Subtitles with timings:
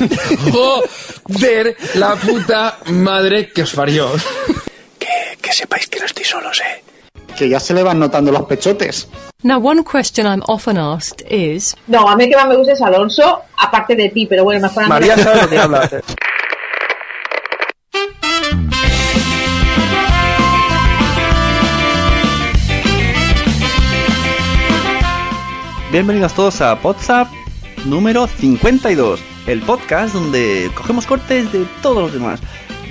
[0.52, 4.10] Joder, la puta madre que os parió.
[4.98, 6.82] Que, que sepáis que no estoy solos, eh.
[7.36, 9.08] Que ya se le van notando los pechotes.
[9.42, 12.82] Now, one question I'm often asked is No, a mí que más me gusta es
[12.82, 15.88] Alonso, aparte de ti, pero bueno, mejor María sabe lo que habla.
[15.90, 16.00] eh.
[25.92, 27.28] Bienvenidos todos a WhatsApp
[27.84, 32.40] número 52, el podcast donde cogemos cortes de todos los demás.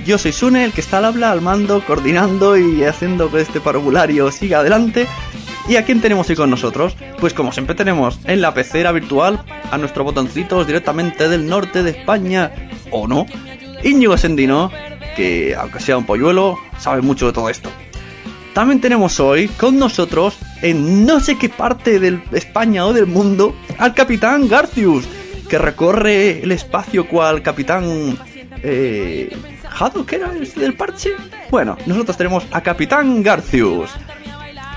[0.04, 3.60] Yo soy Sune, el que está al habla, al mando, coordinando y haciendo que este
[3.60, 5.06] parvulario siga adelante.
[5.68, 6.96] ¿Y a quién tenemos hoy con nosotros?
[7.18, 11.90] Pues como siempre tenemos en la pecera virtual a nuestros botoncitos directamente del norte de
[11.90, 12.52] España,
[12.90, 13.26] o no,
[13.82, 14.70] Íñigo Sendino,
[15.16, 17.70] que aunque sea un polluelo, sabe mucho de todo esto.
[18.52, 23.54] También tenemos hoy con nosotros, en no sé qué parte de España o del mundo,
[23.78, 25.06] al capitán Garcius,
[25.50, 28.16] que recorre el espacio cual capitán...
[28.62, 29.36] Eh,
[29.78, 31.10] ¿Haddock era este del parche?
[31.50, 33.90] Bueno, nosotros tenemos a capitán Garcius.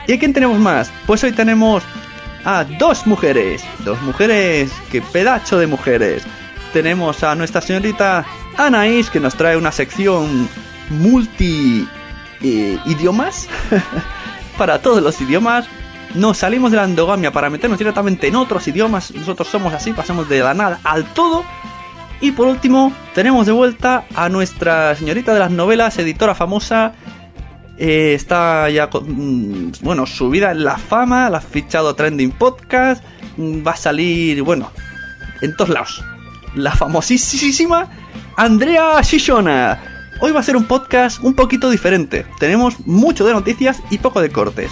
[0.07, 0.91] ¿Y a quién tenemos más?
[1.05, 1.83] Pues hoy tenemos
[2.45, 3.63] a dos mujeres.
[3.85, 6.23] Dos mujeres, qué pedacho de mujeres.
[6.71, 8.25] Tenemos a nuestra señorita
[8.57, 10.47] Anaís, que nos trae una sección
[10.89, 11.87] multi
[12.41, 13.47] eh, idiomas.
[14.57, 15.65] para todos los idiomas.
[16.15, 19.11] Nos salimos de la endogamia para meternos directamente en otros idiomas.
[19.13, 21.43] Nosotros somos así, pasamos de la nada al todo.
[22.21, 26.93] Y por último, tenemos de vuelta a nuestra señorita de las novelas, editora famosa.
[27.77, 29.05] Eh, está ya, con-
[29.67, 33.03] mm, bueno, subida en la fama, la ha fichado Trending Podcast.
[33.37, 34.69] mm, Va a salir, bueno,
[35.41, 36.03] en todos lados.
[36.55, 37.89] La famosísima
[38.37, 39.79] Andrea Shishona.
[40.21, 42.25] Hoy va a ser un podcast un poquito diferente.
[42.39, 44.71] Tenemos mucho de noticias y poco de cortes.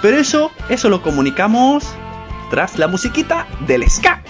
[0.00, 1.84] Pero eso, eso lo comunicamos
[2.50, 4.22] tras la musiquita del ska.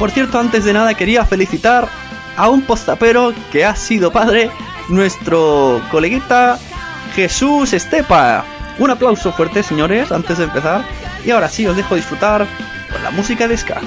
[0.00, 1.86] Por cierto, antes de nada quería felicitar
[2.34, 4.50] a un postapero que ha sido padre,
[4.90, 6.58] nuestro coleguita
[7.14, 8.44] Jesús Estepa.
[8.78, 10.82] Un aplauso fuerte, señores, antes de empezar.
[11.24, 12.46] Y ahora sí, os dejo disfrutar
[12.90, 13.80] con la música de Ska.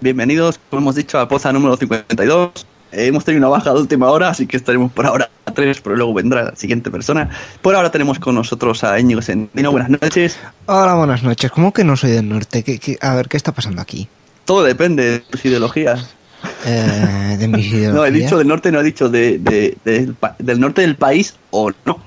[0.00, 2.66] Bienvenidos, como hemos dicho, a Poza número 52.
[2.92, 5.80] Eh, hemos tenido una baja de última hora, así que estaremos por ahora a tres,
[5.80, 7.28] pero luego vendrá la siguiente persona.
[7.62, 9.70] Por ahora tenemos con nosotros a Íñigo Sendino.
[9.70, 10.38] Buenas noches.
[10.66, 11.50] Hola, buenas noches.
[11.50, 12.62] ¿Cómo que no soy del norte?
[12.64, 14.08] ¿Qué, qué- a ver, ¿qué está pasando aquí?
[14.46, 16.14] Todo depende de tus ideologías.
[16.64, 17.94] Eh, de mis ideologías.
[17.94, 19.76] No, he dicho del norte, no he dicho de, de-
[20.38, 21.98] del norte del país o no.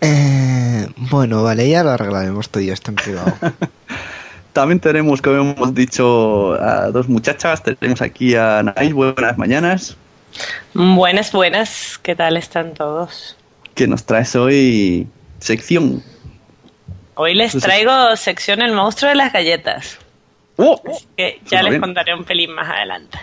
[0.00, 3.32] Eh, bueno, vale, ya lo arreglaremos todo esto en privado.
[4.56, 7.62] También tenemos, como hemos dicho, a dos muchachas.
[7.62, 9.98] Tenemos aquí a Anaís, buenas mañanas.
[10.72, 11.98] Buenas, buenas.
[12.02, 13.36] ¿Qué tal están todos?
[13.74, 15.06] Que nos traes hoy
[15.40, 16.02] sección.
[17.16, 19.98] Hoy les traigo sección El monstruo de las galletas.
[20.56, 20.80] ¡Oh!
[21.18, 21.82] Que ya les bien.
[21.82, 23.18] contaré un pelín más adelante.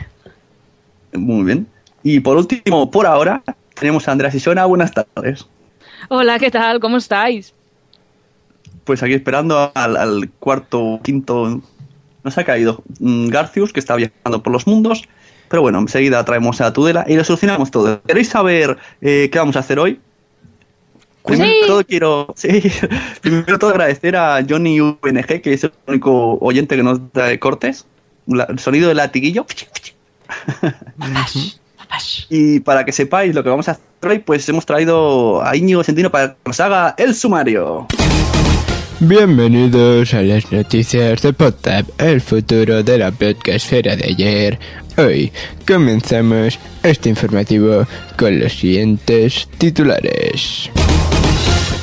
[1.13, 1.67] Muy bien.
[2.03, 3.41] Y por último, por ahora,
[3.73, 4.65] tenemos a Andrea Sisona.
[4.65, 5.47] Buenas tardes.
[6.09, 6.79] Hola, ¿qué tal?
[6.79, 7.55] ¿Cómo estáis?
[8.83, 11.61] Pues aquí esperando al, al cuarto, quinto.
[12.23, 15.03] Nos ha caído mm, Garcius, que está viajando por los mundos.
[15.49, 18.01] Pero bueno, enseguida traemos a Tudela y lo solucionamos todo.
[18.03, 19.99] ¿Queréis saber eh, qué vamos a hacer hoy?
[21.25, 22.61] Primero de todo quiero, sí,
[23.21, 27.85] primero todo agradecer a Johnny UNG, que es el único oyente que nos trae cortes.
[28.27, 29.45] La- el sonido del latiguillo.
[32.29, 35.83] Y para que sepáis lo que vamos a hacer hoy, pues hemos traído a Íñigo
[35.83, 37.85] Sentino para que nos haga el sumario.
[39.05, 44.59] Bienvenidos a las noticias de PodTap, el futuro de la podcastfera de ayer.
[44.95, 45.29] Hoy
[45.67, 47.85] comenzamos este informativo
[48.17, 50.69] con los siguientes titulares.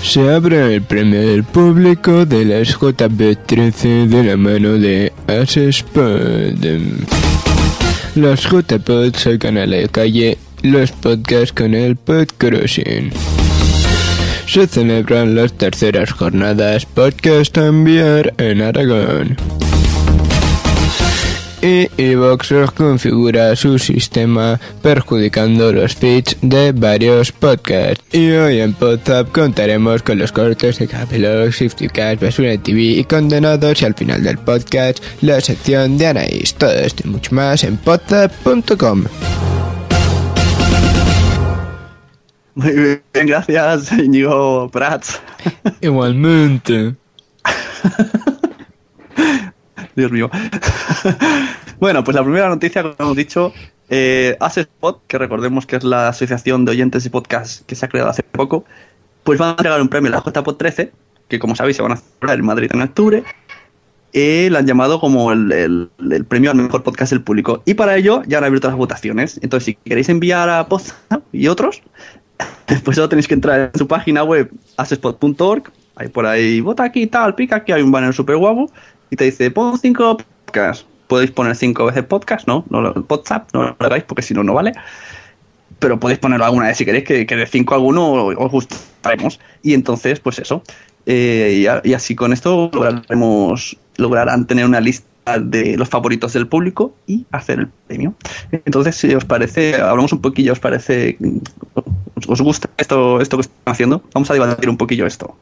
[0.03, 6.65] Se abre el del público de las JP13 de la mano de Asespod.
[8.15, 13.13] Los JPod sacan a la calle los podcasts con el Podcrossing.
[14.51, 19.37] Se celebran las terceras jornadas Podcast enviar en Aragón.
[21.63, 28.03] Y Evox reconfigura su sistema perjudicando los feeds de varios podcasts.
[28.13, 33.81] Y hoy en Podzap contaremos con los cortes de Capelog, Shiftycast, Basura TV y Condenados
[33.81, 36.55] y al final del podcast la sección de Anaís.
[36.55, 39.05] Todo esto y mucho más en podzap.com.
[42.63, 45.21] Muy bien, gracias, Íñigo Prats.
[45.81, 46.95] Igualmente.
[49.97, 50.31] Dios mío.
[51.81, 53.53] bueno, pues la primera noticia, como hemos dicho,
[53.89, 57.89] eh, Asespot, que recordemos que es la asociación de oyentes y podcasts que se ha
[57.89, 58.65] creado hace poco,
[59.25, 60.93] pues van a entregar un premio a la JPod 13,
[61.29, 63.25] que como sabéis se van a celebrar en Madrid en octubre.
[64.13, 67.63] Eh, la han llamado como el, el- el premio al mejor podcast del público.
[67.65, 69.39] Y para ello ya han abierto las votaciones.
[69.43, 71.81] Entonces, si queréis enviar a Podzap y otros,
[72.85, 75.71] pues solo tenéis que entrar en su página web asespot.org.
[75.97, 78.71] Hay por ahí, vota aquí, tal, pica aquí, hay un banner súper guapo.
[79.11, 80.87] Y te dice, pon cinco podcasts.
[81.09, 82.65] Podéis poner cinco veces podcast, ¿no?
[82.71, 84.73] no WhatsApp, no lo hagáis porque si no, no vale.
[85.81, 89.41] Pero podéis ponerlo alguna vez si queréis, que, que de cinco a alguno os gustaremos.
[89.63, 90.63] Y entonces, pues eso.
[91.07, 95.07] Eh, y, y así con esto lograremos, lograrán tener una lista
[95.39, 98.15] de los favoritos del público y hacer el premio.
[98.51, 101.17] Entonces, si os parece, hablamos un poquillo, os parece,
[102.29, 105.37] os, gusta esto, esto que están haciendo, vamos a debatir un poquillo esto.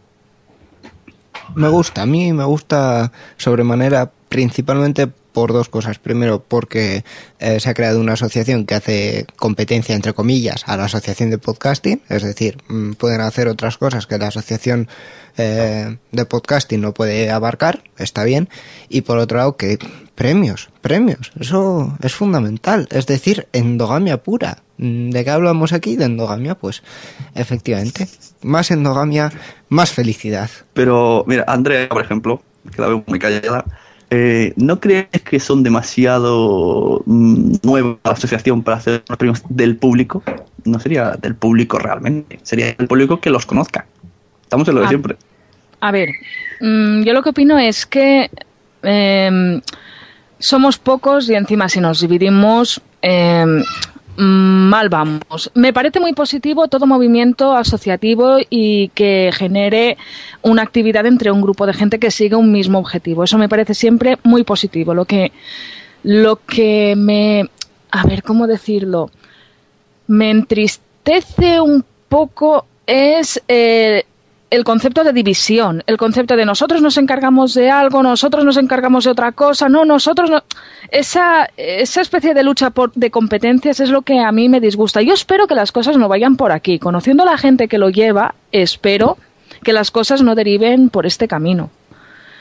[1.54, 5.08] Me gusta, a mí me gusta sobremanera principalmente
[5.38, 6.00] por dos cosas.
[6.00, 7.04] Primero, porque
[7.38, 11.38] eh, se ha creado una asociación que hace competencia, entre comillas, a la asociación de
[11.38, 12.02] podcasting.
[12.08, 14.88] Es decir, mm, pueden hacer otras cosas que la asociación
[15.38, 17.82] eh, de podcasting no puede abarcar.
[17.96, 18.48] Está bien.
[18.88, 19.78] Y por otro lado, que
[20.14, 21.32] premios, premios.
[21.38, 22.88] Eso es fundamental.
[22.90, 24.58] Es decir, endogamia pura.
[24.78, 25.96] Mm, ¿De qué hablamos aquí?
[25.96, 26.82] De endogamia, pues
[27.34, 28.08] efectivamente.
[28.42, 29.32] Más endogamia,
[29.68, 30.50] más felicidad.
[30.72, 32.42] Pero, mira, Andrea, por ejemplo,
[32.74, 33.64] que la veo muy callada,
[34.10, 39.76] eh, ¿no crees que son demasiado mm, nueva la asociación para hacer los premios del
[39.76, 40.22] público?
[40.64, 43.86] No sería del público realmente, sería del público que los conozca.
[44.42, 44.88] Estamos en lo de Ah.
[44.88, 45.16] siempre.
[45.80, 46.10] A ver,
[46.60, 48.30] mm, yo lo que opino es que
[48.82, 49.60] em,
[50.38, 53.62] somos pocos y encima si nos dividimos em,
[54.18, 55.50] mal vamos.
[55.54, 59.96] Me parece muy positivo todo movimiento asociativo y que genere
[60.42, 63.22] una actividad entre un grupo de gente que sigue un mismo objetivo.
[63.22, 64.92] Eso me parece siempre muy positivo.
[64.94, 65.30] Lo que,
[66.02, 67.48] lo que me,
[67.92, 69.10] a ver, ¿cómo decirlo?
[70.08, 74.04] Me entristece un poco es eh,
[74.50, 79.04] el concepto de división, el concepto de nosotros nos encargamos de algo, nosotros nos encargamos
[79.04, 80.42] de otra cosa, no, nosotros no.
[80.90, 85.02] Esa, esa especie de lucha por, de competencias es lo que a mí me disgusta.
[85.02, 86.78] Yo espero que las cosas no vayan por aquí.
[86.78, 89.18] Conociendo a la gente que lo lleva, espero
[89.62, 91.68] que las cosas no deriven por este camino.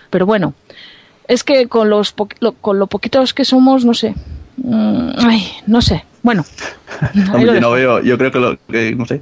[0.10, 0.54] Pero bueno,
[1.28, 4.16] es que con los po- lo, con lo poquitos que somos, no sé.
[4.56, 6.06] Mm, ay, no sé.
[6.24, 6.46] Bueno.
[7.60, 9.22] no veo, yo creo que, lo, que no sé,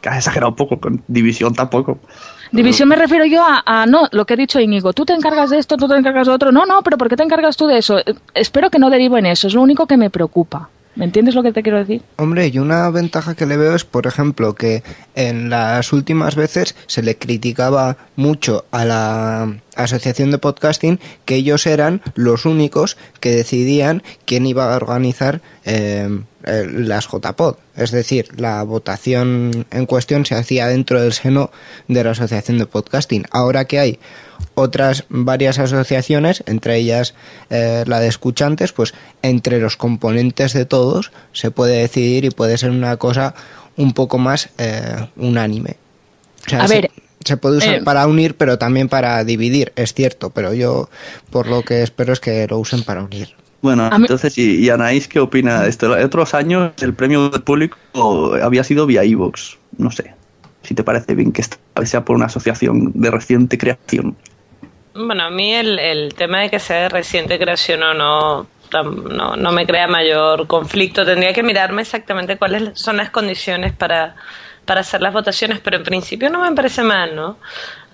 [0.00, 1.98] que has exagerado un poco, con división tampoco.
[2.52, 5.58] División me refiero yo a, no, lo que ha dicho Íñigo, tú te encargas de
[5.58, 6.50] esto, tú te encargas de otro.
[6.50, 7.98] No, no, pero ¿por qué te encargas tú de eso?
[7.98, 10.68] Eh, Espero que no derive en eso, es lo único que me preocupa.
[11.00, 12.02] ¿Me entiendes lo que te quiero decir?
[12.16, 14.82] Hombre, y una ventaja que le veo es, por ejemplo, que
[15.14, 21.66] en las últimas veces se le criticaba mucho a la, asociación de podcasting que ellos
[21.66, 27.56] eran los únicos que decidían quién iba a organizar eh, eh, las JPod.
[27.76, 31.50] Es decir, la votación en cuestión se hacía dentro del seno
[31.88, 33.24] de la asociación de podcasting.
[33.30, 33.98] Ahora que hay
[34.54, 37.14] otras varias asociaciones, entre ellas
[37.50, 42.58] eh, la de escuchantes, pues entre los componentes de todos se puede decidir y puede
[42.58, 43.34] ser una cosa
[43.76, 45.76] un poco más eh, unánime.
[46.46, 46.90] O sea, A se- ver,
[47.24, 50.88] se puede usar eh, para unir, pero también para dividir, es cierto, pero yo
[51.30, 53.34] por lo que espero es que lo usen para unir.
[53.62, 55.94] Bueno, entonces, ¿y, y Anaís qué opina de esto?
[55.96, 57.76] En otros años el premio del público
[58.42, 59.56] había sido vía iVoox.
[59.76, 60.14] No sé,
[60.62, 64.16] si te parece bien que esta vez sea por una asociación de reciente creación.
[64.94, 69.36] Bueno, a mí el, el tema de que sea de reciente creación o no, no,
[69.36, 71.04] no me crea mayor conflicto.
[71.04, 74.16] Tendría que mirarme exactamente cuáles son las condiciones para,
[74.64, 77.38] para hacer las votaciones, pero en principio no me parece mal, ¿no?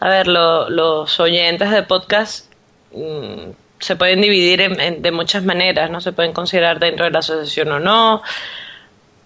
[0.00, 2.50] A ver, lo- los oyentes de podcast
[2.92, 6.00] mm, se pueden dividir en- en- de muchas maneras, ¿no?
[6.00, 8.22] Se pueden considerar dentro de la asociación o no.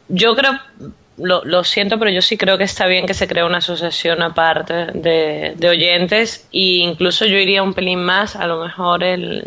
[0.08, 0.58] Yo creo,
[1.22, 4.22] lo, lo siento, pero yo sí creo que está bien que se cree una asociación
[4.22, 9.44] aparte de, de oyentes e incluso yo iría un pelín más, a lo mejor el,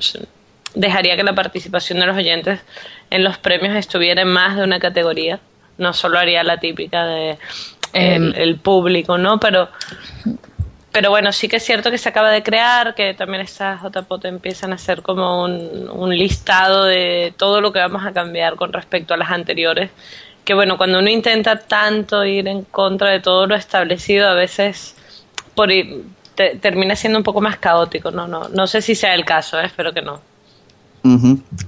[0.75, 2.59] dejaría que la participación de los oyentes
[3.09, 5.39] en los premios estuviera en más de una categoría,
[5.77, 7.37] no solo haría la típica de
[7.93, 9.39] el, el público, ¿no?
[9.39, 9.69] Pero
[10.93, 14.25] pero bueno, sí que es cierto que se acaba de crear, que también estas JPOT
[14.25, 18.71] empiezan a hacer como un, un listado de todo lo que vamos a cambiar con
[18.71, 19.89] respecto a las anteriores.
[20.45, 24.95] Que bueno, cuando uno intenta tanto ir en contra de todo lo establecido, a veces
[25.55, 26.03] por ir-
[26.35, 28.11] te- termina siendo un poco más caótico.
[28.11, 29.65] No, no, no sé si sea el caso, ¿eh?
[29.65, 30.19] espero que no.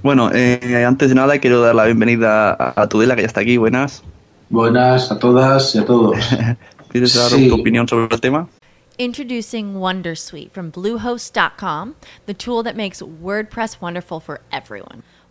[0.02, 3.40] Bueno, eh, antes de nada quiero dar la bienvenida a, a Tudela, que ya está
[3.42, 3.56] aquí.
[3.58, 4.02] Buenas.
[4.48, 6.16] Buenas a todas y a todos.
[6.90, 7.48] ¿Quieres dar Sí.
[7.48, 8.48] tu opinión sobre el tema?
[8.98, 15.02] Introducing Wondersuite from Bluehost.com, the tool that makes WordPress wonderful for everyone.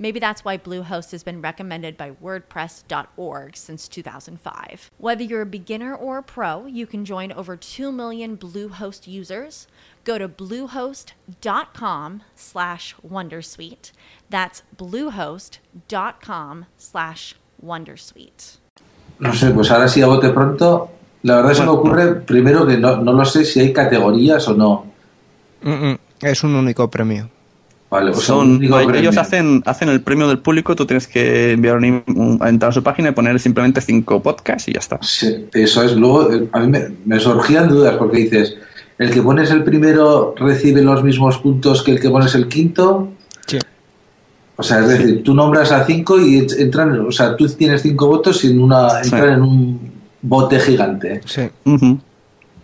[0.00, 4.90] Maybe that's why Bluehost has been recommended by WordPress.org since 2005.
[4.98, 9.66] Whether you're a beginner or a pro, you can join over 2 million Bluehost users.
[10.04, 13.90] Go to bluehost.com slash wondersuite.
[14.30, 18.58] That's bluehost.com slash wondersuite.
[19.18, 20.92] No sé, pues ahora sí a bote pronto.
[21.24, 24.54] La verdad se me ocurre primero que no, no lo sé si hay categorías o
[24.54, 24.86] no.
[25.62, 27.28] Mm, mm, Es un único premio.
[27.90, 29.10] Vale, pues Son, ellos premio.
[29.18, 32.82] hacen, hacen el premio del público, tú tienes que enviar un, un- entrar a su
[32.82, 34.98] página y poner simplemente cinco podcasts y ya está.
[35.02, 35.94] Sí, eso es.
[35.96, 38.56] Luego, eh, a mí me, me surgían dudas porque dices,
[38.98, 43.08] el que pones el primero recibe los mismos puntos que el que pones el quinto.
[43.46, 43.58] Sí.
[44.56, 47.80] O sea, es decir, tú nombras a cinco y ent- entran, o sea, tú tienes
[47.80, 49.10] cinco votos y en una, Sí.
[49.14, 51.22] entran en un bote gigante.
[51.24, 51.42] Sí.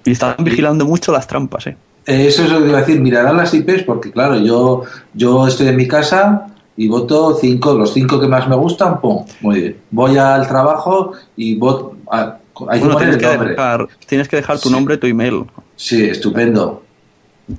[0.05, 1.77] Y están vigilando mucho las trampas, ¿eh?
[2.07, 4.83] Eh, Eso es lo que iba a decir, mirarán las IPs porque claro, yo,
[5.15, 6.47] yo estoy en mi casa
[6.77, 9.77] y voto cinco, los cinco que más me gustan, pum, muy bien.
[9.91, 14.69] Voy al trabajo y voto, a- hay Bueno, tienes, que dejar, tienes que dejar tu
[14.69, 14.75] Sí.
[14.75, 15.45] nombre, tu email.
[15.77, 16.83] Sí, estupendo.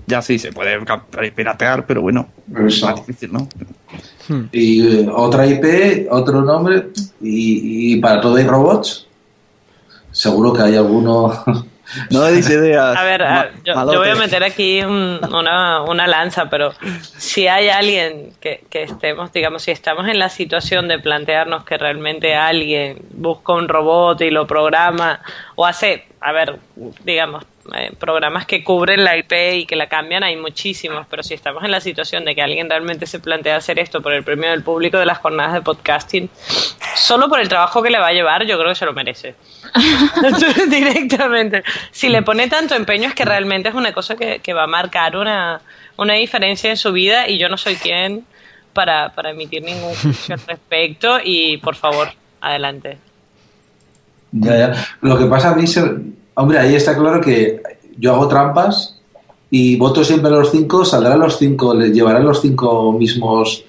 [0.07, 0.79] Ya sí, se puede
[1.35, 2.27] piratear, pero bueno,
[2.67, 3.47] es más difícil, ¿no?
[4.51, 6.87] Y eh, otra IP, otro nombre,
[7.21, 9.07] y, y para todo hay robots.
[10.11, 11.31] Seguro que hay alguno.
[12.09, 12.97] No deis ideas.
[12.97, 16.73] A ver, a- yo, yo voy a meter aquí un- una, una lanza, pero
[17.17, 21.77] si hay alguien que, que estemos, digamos, si estamos en la situación de plantearnos que
[21.77, 25.21] realmente alguien busca un robot y lo programa
[25.55, 26.57] o hace, a ver,
[27.03, 27.43] digamos,
[27.74, 31.63] eh, programas que cubren la IP y que la cambian, hay muchísimos, pero si estamos
[31.63, 34.62] en la situación de que alguien realmente se plantea hacer esto por el premio del
[34.62, 36.29] público de las jornadas de podcasting,
[36.95, 39.36] solo por el trabajo que le va a llevar, yo creo que se lo merece.
[40.69, 41.63] Directamente.
[41.91, 44.67] Si le pone tanto empeño es que realmente es una cosa que, que va a
[44.67, 45.62] marcar una,
[45.98, 48.25] una diferencia en su vida y yo no soy quien
[48.74, 52.10] para, para emitir ningún juicio al respecto y por favor,
[52.41, 52.98] adelante.
[54.31, 54.88] Ya, ya.
[55.01, 55.95] Lo que pasa a mí, se-
[56.35, 57.61] hombre, ahí está claro que
[57.97, 58.99] yo hago trampas
[59.49, 63.63] y voto siempre a los cinco, saldrán los cinco, les llevarán los cinco mismos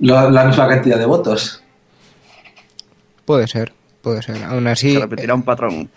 [0.00, 1.62] la, la misma cantidad de votos.
[3.24, 4.42] Puede ser, puede ser.
[4.44, 5.90] Aún así, Se repetirá un patrón.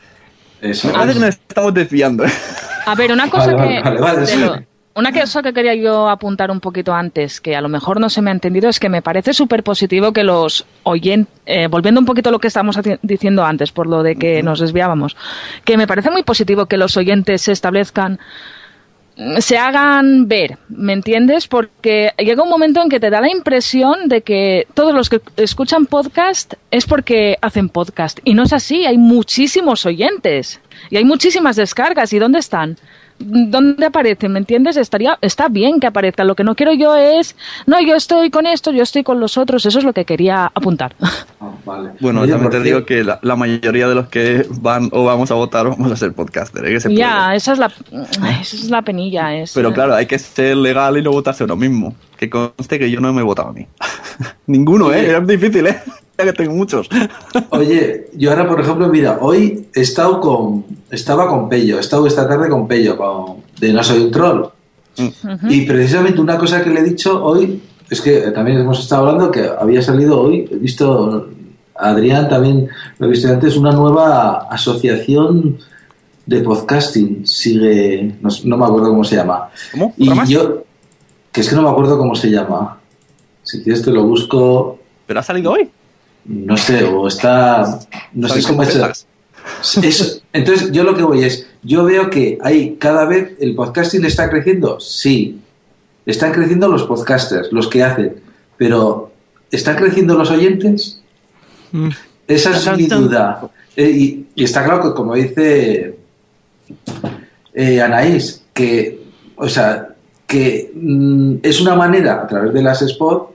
[0.60, 2.26] Eso parece que nos estamos desviando.
[2.26, 2.32] ¿eh?
[2.86, 3.82] A ver, una cosa Vale, que.
[3.82, 4.64] vale, vale, de lo-
[4.94, 8.22] una cosa que quería yo apuntar un poquito antes, que a lo mejor no se
[8.22, 12.30] me ha entendido, es que me parece súper positivo que los oyentes, volviendo un poquito
[12.30, 15.16] a lo que estábamos diciendo antes, por lo de que nos desviábamos,
[15.64, 18.20] que me parece muy positivo que los oyentes se establezcan,
[19.16, 21.48] mm, se hagan ver, ¿me entiendes?
[21.48, 25.22] Porque llega un momento en que te da la impresión de que todos los que
[25.38, 28.20] escuchan podcast es porque hacen podcast.
[28.26, 32.12] Y no es así, hay muchísimos oyentes y hay muchísimas descargas.
[32.12, 32.78] ¿Y dónde están?
[33.24, 34.34] ¿Dónde aparecen?
[34.34, 34.78] ¿Me entiendes?
[34.78, 36.28] Estaría, está bien que aparezcan.
[36.28, 37.36] Lo que no quiero yo es,
[37.66, 39.66] no, yo estoy con esto, yo estoy con los otros.
[39.66, 40.96] Eso es lo que quería apuntar.
[41.02, 41.92] Ah, vale.
[42.00, 45.36] Bueno, también te digo que la, la mayoría de los que van o vamos a
[45.36, 46.66] votar vamos a ser podcaster.
[46.66, 46.74] ¿eh?
[46.74, 49.36] Que se ya, esa es la, esa es la penilla.
[49.36, 51.96] Es, Pero claro, hay que ser legal y no votarse uno mismo.
[52.18, 53.66] Que conste que yo no me he votado a mí.
[54.48, 55.18] Ninguno, ¿eh?
[55.18, 55.82] Es difícil, ¿eh?
[56.22, 56.88] Ya que tengo muchos.
[57.50, 60.66] Oye, yo ahora, por ejemplo, mira, hoy he estado con.
[60.90, 64.50] Estaba con Pello, he estado esta tarde con Pello, con, de No Soy un Troll.
[65.50, 69.32] Y precisamente una cosa que le he dicho hoy es que también hemos estado hablando
[69.32, 71.30] que había salido hoy, he visto.
[71.74, 75.58] Adrián también lo he visto antes, una nueva asociación
[76.26, 77.26] de podcasting.
[77.26, 78.16] Sigue.
[78.22, 79.50] No, no me acuerdo cómo se llama.
[79.72, 79.94] ¿Cómo?
[79.98, 80.64] Y yo.
[81.32, 82.78] Que es que no me acuerdo cómo se llama.
[83.42, 84.80] Si quieres te lo busco.
[85.08, 85.70] ¿Pero ha salido hoy?
[86.26, 87.80] No sé, o está.
[88.14, 89.08] No sé ¿Sabes cómo es.
[89.84, 90.22] Eso.
[90.34, 91.48] Entonces, yo lo que voy es.
[91.64, 93.34] Yo veo que hay cada vez.
[93.40, 94.80] ¿El podcasting está creciendo?
[94.80, 95.40] Sí.
[96.06, 98.16] Están creciendo los podcasters, los que hacen.
[98.58, 99.12] Pero,
[99.52, 101.02] ¿están creciendo los oyentes?
[102.28, 103.50] Esa es mi duda.
[103.76, 105.96] Eh, y, y está claro que, como dice
[107.54, 109.02] eh, Anaís, que,
[109.36, 109.90] o sea,
[110.28, 113.31] que mm, es una manera, a través de las spots,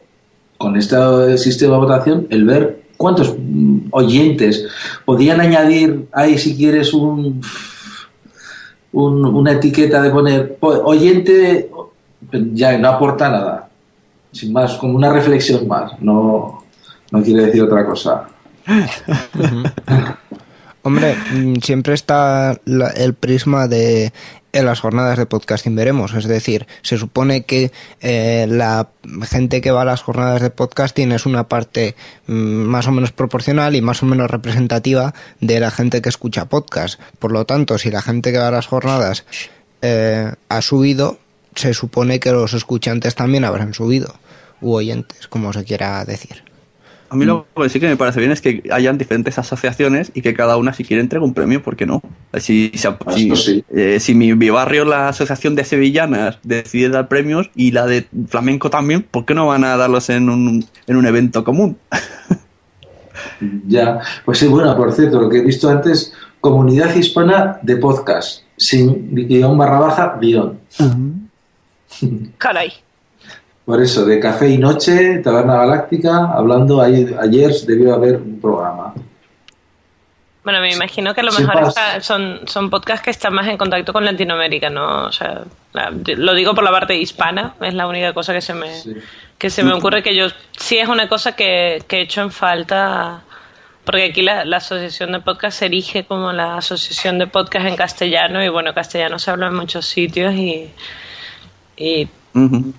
[0.59, 4.67] con este sistema de votación, el ver cuántos mm, oyentes
[5.05, 7.41] podían añadir ahí, si quieres, un,
[8.93, 11.71] un- una etiqueta de poner po- oyente,
[12.53, 13.69] ya no aporta nada.
[14.33, 16.63] Sin más, como una reflexión más, no,
[17.11, 18.29] no quiere decir otra cosa.
[20.83, 24.13] Hombre, mm, siempre está la- el prisma de
[24.57, 26.14] en las jornadas de podcasting veremos.
[26.14, 28.88] Es decir, se supone que eh, la
[29.23, 31.95] gente que va a las jornadas de podcasting es una parte
[32.27, 36.47] mm, más o menos proporcional y más o menos representativa de la gente que escucha
[36.47, 37.01] podcast.
[37.19, 39.25] Por lo tanto, si la gente que va a las jornadas
[39.83, 41.19] eh, ha subido,
[41.55, 44.14] se supone que los escuchantes también habrán subido,
[44.61, 46.56] u oyentes, como se quiera decir.
[47.09, 50.23] A mí lo que sí que me parece bien es que hayan diferentes asociaciones y
[50.23, 52.03] que cada una si quiere entregue un premio, ¿por qué no?
[52.35, 52.79] Si, si,
[53.14, 53.64] si- Eso sí.
[53.75, 58.07] eh, si mi, mi barrio, la asociación de sevillanas, decide dar premios y la de
[58.29, 61.77] flamenco también, ¿por qué no van a darlos en un, en un evento común?
[63.66, 68.42] Ya, pues sí, bueno, por cierto, lo que he visto antes, comunidad hispana de podcast,
[68.57, 70.59] sin guion barra baja, guion.
[72.38, 72.73] Caray.
[73.66, 78.94] Por eso, de café y noche, taberna galáctica, hablando, ayer debió haber un programa.
[80.44, 83.57] Bueno, me imagino que a lo mejor está- son, son podcasts que están más en
[83.57, 85.07] contacto con Latinoamérica, ¿no?
[85.07, 88.55] O sea, la- lo digo por la parte hispana, es la única cosa que se
[88.55, 88.70] me,
[89.38, 92.31] que se me ocurre que yo sí es una cosa que, que he hecho en
[92.31, 93.22] falta,
[93.85, 97.74] porque aquí la, la asociación de podcast se erige como la asociación de podcast en
[97.74, 100.70] castellano y bueno, castellano se habla en muchos sitios y,
[101.76, 102.09] y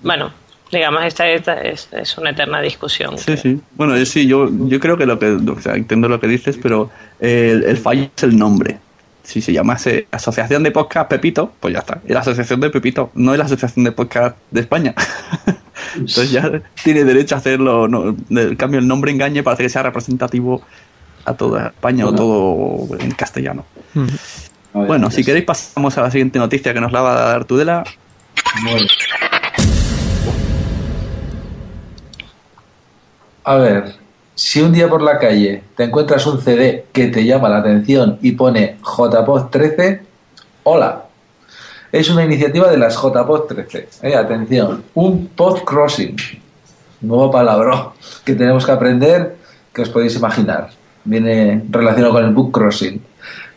[0.02, 0.30] bueno,
[0.70, 3.18] digamos, esta, esta es, es una eterna discusión.
[3.18, 3.60] Sí, sí.
[3.74, 6.58] Bueno, yo sí, yo, yo creo que lo que, o sea, entiendo lo que dices,
[6.62, 8.78] pero el, el fallo es el nombre.
[9.22, 12.00] Si se llamase Asociación de Podcast Pepito, pues ya está.
[12.06, 14.94] Es la Asociación de Pepito, no es la Asociación de Podcast de España.
[15.94, 17.88] Entonces ya tiene derecho a hacerlo.
[17.88, 20.62] No, el cambio, el nombre engañe para que sea representativo
[21.24, 23.66] a toda España o todo en castellano.
[24.72, 27.84] Bueno, si queréis pasamos a la siguiente noticia que nos la va a dar Tudela.
[33.48, 33.94] A ver,
[34.34, 38.18] si un día por la calle te encuentras un CD que te llama la atención
[38.20, 40.02] y pone JPod 13,
[40.64, 41.04] hola.
[41.90, 43.88] Es una iniciativa de las JPod 13.
[44.02, 46.14] Eh, atención, un pod crossing.
[47.00, 49.36] Nuevo palabra que tenemos que aprender,
[49.72, 50.68] que os podéis imaginar.
[51.04, 53.00] Viene relacionado con el book crossing.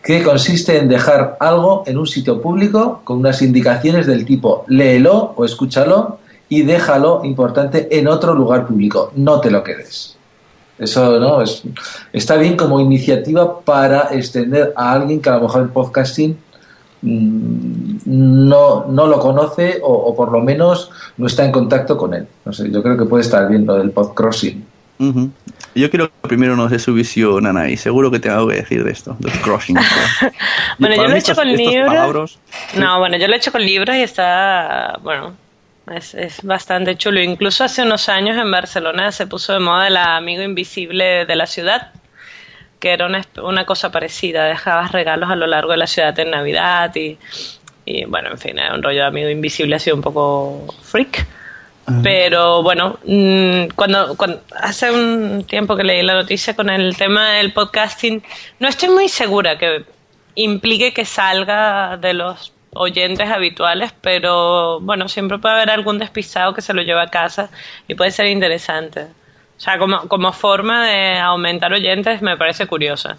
[0.01, 5.33] Que consiste en dejar algo en un sitio público con unas indicaciones del tipo léelo
[5.35, 6.20] o escúchalo
[6.51, 9.11] y déjalo importante en otro lugar público.
[9.15, 10.17] No te lo quedes.
[10.77, 11.63] Eso no es,
[12.11, 16.35] está bien como iniciativa para extender a alguien que a lo mejor el podcasting
[17.01, 22.13] mm, no, no lo conoce o, o por lo menos no está en contacto con
[22.13, 22.27] él.
[22.45, 24.65] No sé, yo creo que puede estar viendo el podcrossing.
[24.99, 25.29] Ujú.
[25.73, 28.55] Yo quiero que primero nos dé su visión, Ana, y seguro que tengo algo que
[28.57, 29.77] decir de esto, del crossing.
[30.79, 31.87] Bueno, yo lo he hecho estos- con libros.
[31.87, 32.39] palabras-
[32.75, 35.33] No, bueno, yo lo he hecho con libros y está, bueno,
[35.87, 37.21] es, es bastante chulo.
[37.21, 41.45] Incluso hace unos años en Barcelona se puso de moda el amigo invisible de la
[41.45, 41.91] ciudad,
[42.79, 44.45] que era una, una cosa parecida.
[44.45, 47.17] Dejabas regalos a lo largo de la ciudad en Navidad y,
[47.85, 51.25] y bueno, en fin, era un rollo de amigo invisible así un poco freak.
[52.03, 57.31] Pero bueno, mm, cuando, cuando hace un tiempo que leí la noticia con el tema
[57.31, 58.23] del podcasting,
[58.59, 59.83] no estoy muy segura que
[60.35, 66.61] implique que salga de los oyentes habituales, pero bueno, siempre puede haber algún despistado que
[66.61, 67.49] se lo lleva a casa
[67.87, 69.01] y puede ser interesante.
[69.57, 73.17] O sea, como, como forma de aumentar oyentes me parece curiosa.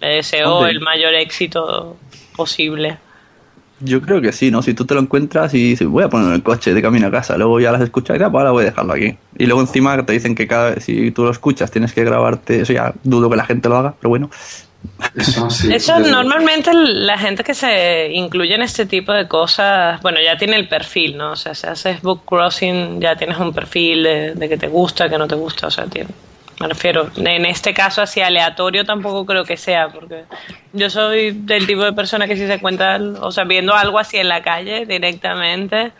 [0.00, 1.96] Le deseo el mayor éxito
[2.34, 2.98] posible.
[3.80, 4.62] Yo creo que sí, ¿no?
[4.62, 7.06] Si tú te lo encuentras y dices, voy a poner en el coche de camino
[7.06, 9.16] a casa, luego ya las escuchas y ya, pues ahora voy a dejarlo aquí.
[9.36, 12.62] Y luego encima te dicen que cada vez, si tú lo escuchas tienes que grabarte,
[12.62, 14.30] eso ya dudo que la gente lo haga, pero bueno.
[15.16, 15.72] Eso sí.
[15.72, 20.36] Eso desde- normalmente la gente que se incluye en este tipo de cosas, bueno, ya
[20.36, 21.32] tiene el perfil, ¿no?
[21.32, 25.08] O sea, si haces book crossing, ya tienes un perfil de, de que te gusta,
[25.08, 26.10] que no te gusta, o sea, tiene,
[26.60, 30.24] me refiero, en este caso así aleatorio tampoco creo que sea, porque
[30.72, 34.16] yo soy del tipo de persona que si se cuenta, o sea, viendo algo así
[34.18, 35.92] en la calle directamente,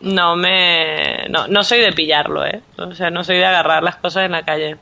[0.00, 2.60] no me, no, no soy de pillarlo, ¿eh?
[2.78, 4.76] O sea, no soy de agarrar las cosas en la calle,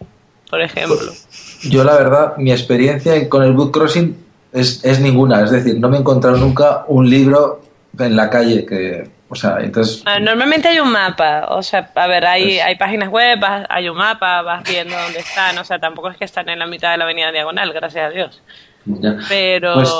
[0.49, 0.97] por ejemplo.
[1.63, 4.17] Yo la verdad, mi experiencia con el book crossing
[4.53, 5.43] es, es ninguna.
[5.45, 7.61] Es decir, no me he encontrado nunca un libro
[7.99, 12.07] en la calle que, o sea, entonces Ah, Normalmente hay un mapa, o sea, a
[12.07, 16.09] ver, hay, hay páginas web, hay un mapa, vas viendo dónde están, o sea, tampoco
[16.09, 18.43] es que están en la mitad de la avenida diagonal, gracias a Dios.
[18.87, 19.19] ya.
[19.29, 19.93] Pero Pues,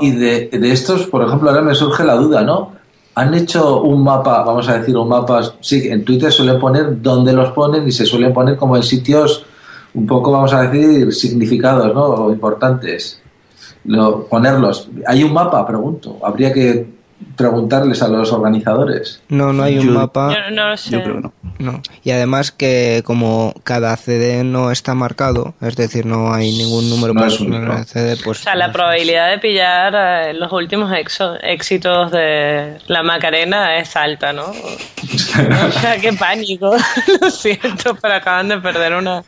[0.00, 2.72] y de, de estos, por ejemplo, ahora me surge la duda, ¿no?
[3.14, 7.32] Han hecho un mapa, vamos a decir, un mapa, sí, en Twitter suelen poner dónde
[7.34, 9.44] los ponen y se suelen poner como en sitios
[9.94, 12.30] un poco, vamos a decir, significados, ¿no?
[12.30, 13.20] Importantes.
[13.84, 14.88] Lo, ponerlos.
[15.06, 15.66] ¿Hay un mapa?
[15.66, 16.18] Pregunto.
[16.22, 16.86] Habría que
[17.36, 19.20] preguntarles a los organizadores.
[19.28, 20.32] No, no hay un Yo- mapa.
[20.34, 20.90] yo no lo sé.
[20.90, 21.32] Yo creo que no.
[21.58, 21.82] No.
[22.02, 27.14] Y además que como cada CD no está marcado, es decir, no hay ningún número
[27.14, 27.32] No para
[27.80, 28.40] el CD, pues...
[28.40, 29.94] O sea, la probabilidad de pillar
[30.28, 34.46] eh, los últimos exo- éxitos de la Macarena es alta, ¿no?
[35.32, 36.74] O sea, qué pánico.
[37.20, 39.24] Lo siento, pero acaban de perder una,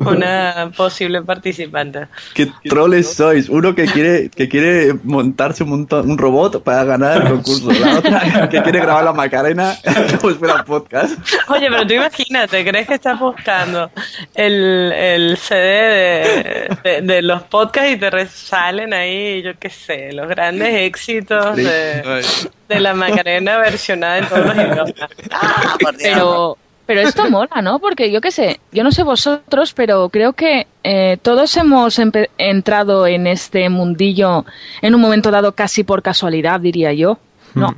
[0.00, 2.06] una posible participante.
[2.34, 3.48] ¿Qué troles sois?
[3.48, 7.70] Uno que quiere, que quiere montarse un, montón, un robot para ganar concurso.
[7.72, 9.76] La otra que quiere grabar la Macarena
[10.10, 11.18] luego espera un podcast.
[11.48, 13.90] Oye, pero tú imagínate, ¿crees que estás buscando
[14.34, 20.12] el, el CD de, de- de los podcasts y te resalen ahí, yo qué sé,
[20.12, 22.22] los grandes éxitos de,
[22.68, 24.92] de la Macarena versionada en todos los idiomas?
[25.30, 26.10] Ah, por Dios.
[26.14, 27.80] Pero, pero esto mola, ¿no?
[27.80, 32.00] Porque yo qué sé, yo no sé vosotros, pero creo que eh, todos hemos
[32.38, 34.46] entrado en este mundillo
[34.80, 37.18] en un momento dado casi por casualidad, diría yo.
[37.54, 37.76] No.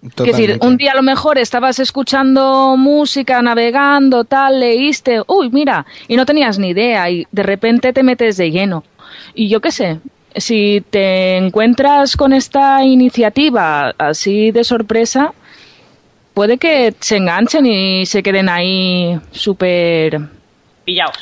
[0.00, 5.84] Es decir, un día a lo mejor estabas escuchando música, navegando, tal, leíste, uy, mira,
[6.06, 8.84] y no tenías ni idea, y de repente te metes de lleno.
[9.34, 9.98] Y yo qué sé,
[10.36, 15.32] si te encuentras con esta iniciativa así de sorpresa,
[16.36, 20.20] puede que se enganchen y se queden ahí súper
[20.84, 21.16] Pillaos.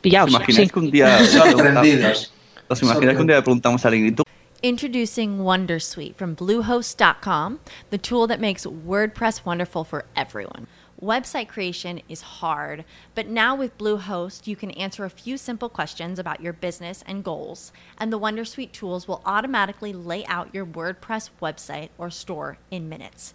[0.00, 0.30] pillados.
[0.30, 0.72] Imagináis sí.
[0.72, 1.24] que un día...
[1.24, 2.32] Sorprendidos.
[2.66, 4.24] ¿Os imagináis que un día le preguntamos a alguien, ¿y tú
[4.60, 10.66] Introducing Wondersuite from Bluehost.com, the tool that makes WordPress wonderful for everyone.
[11.00, 16.18] Website creation is hard, but now with Bluehost, you can answer a few simple questions
[16.18, 21.30] about your business and goals, and the Wondersuite tools will automatically lay out your WordPress
[21.40, 23.34] website or store in minutes.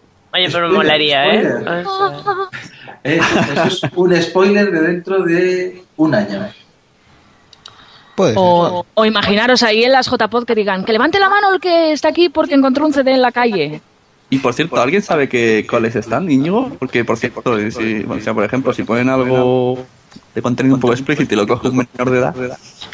[0.33, 1.43] Oye, pero me molaría, ¿eh?
[1.43, 1.85] spoiler.
[1.87, 2.35] O sea,
[3.03, 3.19] Eh,
[3.53, 6.47] eso es un spoiler de dentro de un año.
[8.15, 8.37] Puede ser.
[8.39, 11.91] O, o imaginaros ahí en las JPod que digan que levante la mano el que
[11.93, 13.81] está aquí porque encontró un CD en la calle.
[14.29, 16.69] Y por cierto, ¿alguien sabe que, cuáles están, Íñigo?
[16.79, 17.41] Porque, por cierto,
[17.71, 19.83] si, o sea, por ejemplo, si ponen algo
[20.33, 22.35] de contenido un poco explícito y lo coge un menor de edad,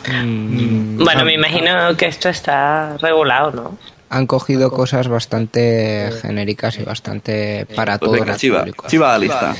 [0.09, 3.77] Mm, Bueno, me imagino que esto está regulado, ¿no?
[4.09, 8.87] Han cogido cosas bastante genéricas y bastante para pues todos venga, los chiva, públicos.
[8.89, 9.55] chiva a la lista.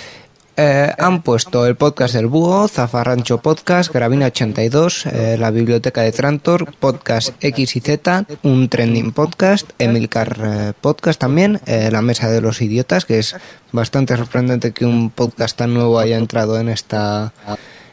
[0.59, 6.11] Eh, han puesto el podcast del Búho, Zafarrancho Podcast, Gravina 82, eh, la biblioteca de
[6.11, 12.31] Trantor, Podcast X y Z, un trending podcast, Emilcar eh, Podcast también, eh, La Mesa
[12.31, 13.35] de los Idiotas, que es
[13.71, 17.33] bastante sorprendente que un podcast tan nuevo haya entrado en esta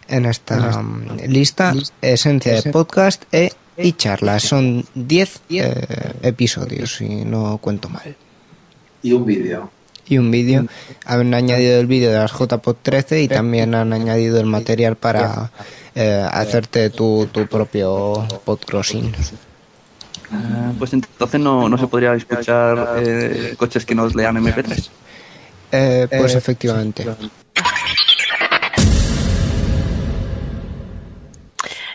[0.08, 0.82] en esta
[1.26, 4.42] lista, Esencia de Podcast e, y charlas.
[4.42, 5.86] Son 10 eh,
[6.22, 8.16] episodios, si no cuento mal
[9.02, 9.70] Y un vídeo.
[10.06, 10.66] y un vídeo.
[11.06, 15.50] Han añadido el vídeo de las JPod 13 y también han añadido el material para
[15.94, 19.12] eh, hacerte tu, tu propio podcrossing.
[20.32, 24.88] Ah, pues entonces no, no se podría escuchar eh, coches que nos lean MP3.
[25.72, 27.06] Eh, pues efectivamente.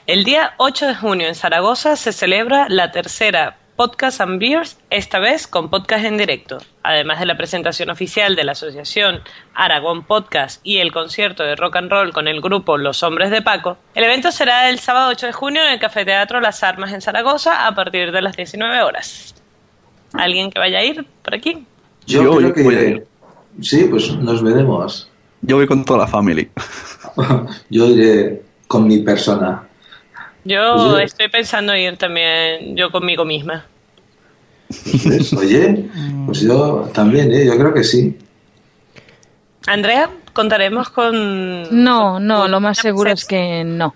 [0.09, 5.19] El día 8 de junio en Zaragoza se celebra la tercera Podcast and Beers, esta
[5.19, 6.57] vez con podcast en directo.
[6.81, 9.19] Además de la presentación oficial de la asociación
[9.53, 13.43] Aragón Podcast y el concierto de rock and roll con el grupo Los Hombres de
[13.43, 17.01] Paco, el evento será el sábado 8 de junio en el Cafeteatro Las Armas en
[17.01, 19.35] Zaragoza a partir de las 19 horas.
[20.13, 21.67] ¿Alguien que vaya a ir por aquí?
[22.07, 22.63] Yo, Yo- creo que.
[22.63, 23.07] voy a ir.
[23.61, 25.07] Sí, pues nos veremos.
[25.43, 26.49] Yo voy con toda la family.
[27.69, 29.68] Yo iré con mi persona.
[30.45, 31.03] Yo Oye.
[31.03, 33.65] estoy pensando ir también yo conmigo misma.
[35.37, 35.85] Oye,
[36.25, 37.45] pues yo también, ¿eh?
[37.45, 38.17] Yo creo que sí.
[39.67, 41.83] Andrea, contaremos con...
[41.83, 43.95] No, no, lo más seguro es que no.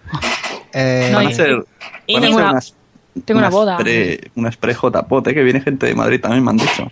[0.74, 1.66] Eh, No, Van a y- ser,
[2.08, 2.76] y van a tengo ser una- unas,
[3.26, 3.78] tengo una boda.
[3.78, 6.92] pre- unas pre-JPOT, eh, que viene gente de Madrid también, me han dicho.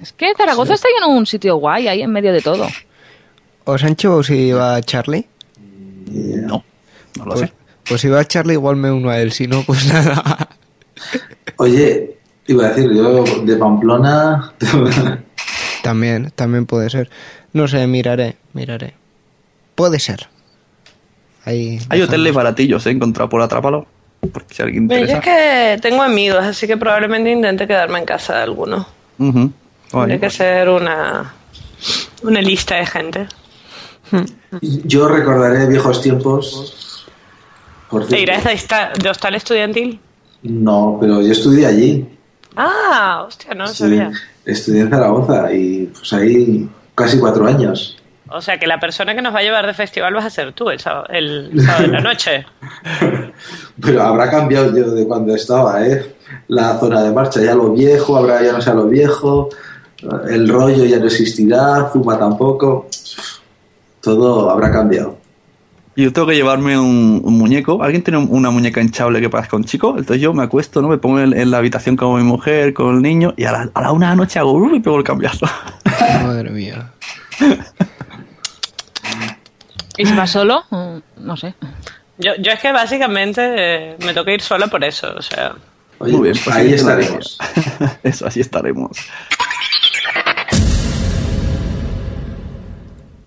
[0.00, 2.66] Es que Zaragoza está en un sitio guay, ahí en medio de todo.
[3.64, 5.26] ¿Os han hecho si iba Charlie?
[6.10, 6.64] No,
[7.18, 7.52] no lo Pues, sé.
[7.88, 10.48] Pues si va Charlie igual me uno a él, si no pues nada.
[11.56, 12.16] Oye,
[12.46, 14.52] iba a decir, yo de Pamplona.
[15.82, 17.10] También, también puede ser.
[17.52, 18.94] No sé, miraré, miraré.
[19.74, 20.28] Puede ser.
[21.44, 23.86] Ahí Hay hoteles baratillos, he encontrado por Atrápalo.
[24.32, 25.30] Porque si a alguien Bueno, yo interesa.
[25.30, 28.86] es que tengo amigos, así que probablemente intente quedarme en casa de alguno.
[29.18, 29.50] Guay.
[29.90, 31.34] Tiene que ser una,
[32.22, 33.26] una lista de gente.
[34.62, 36.93] Yo recordaré viejos tiempos.
[37.90, 40.00] Por ¿Te irás de, hostal estudiantil?
[40.42, 42.08] No, pero yo estudié allí.
[42.56, 44.12] Ah, hostia, no Sí, sabía.
[44.44, 47.96] estudié en Zaragoza y pues ahí casi cuatro años.
[48.30, 50.52] O sea, que la persona que nos va a llevar de festival vas a ser
[50.52, 52.46] tú el sábado, el sábado de la noche.
[53.80, 56.14] Pero habrá cambiado yo de cuando estaba, ¿eh?
[56.48, 59.50] La zona de marcha, ya lo viejo, habrá ya no sea lo viejo,
[60.28, 62.88] el rollo ya no existirá, Zuma tampoco.
[64.00, 65.18] Todo habrá cambiado.
[65.96, 67.82] Y yo tengo que llevarme un, un muñeco.
[67.82, 69.90] ¿Alguien tiene un- una muñeca hinchable que parezca un chico?
[69.96, 70.88] Entonces yo me acuesto, ¿no?
[70.88, 73.70] Me pongo en, en la habitación con mi mujer, con el niño, y a la,
[73.72, 75.46] a la una de la noche hago "Uh", y pego el cambiazo.
[76.24, 76.90] Madre mía.
[79.96, 80.64] ¿Y si vas solo?
[80.70, 81.54] Mm, No sé.
[82.18, 83.40] Yo, yo es que básicamente
[83.92, 85.52] eh, me toca ir sola por eso, o sea...
[85.98, 87.38] Oye, Muy bien, pues ahí estaremos.
[88.02, 88.90] Eso, así estaremos.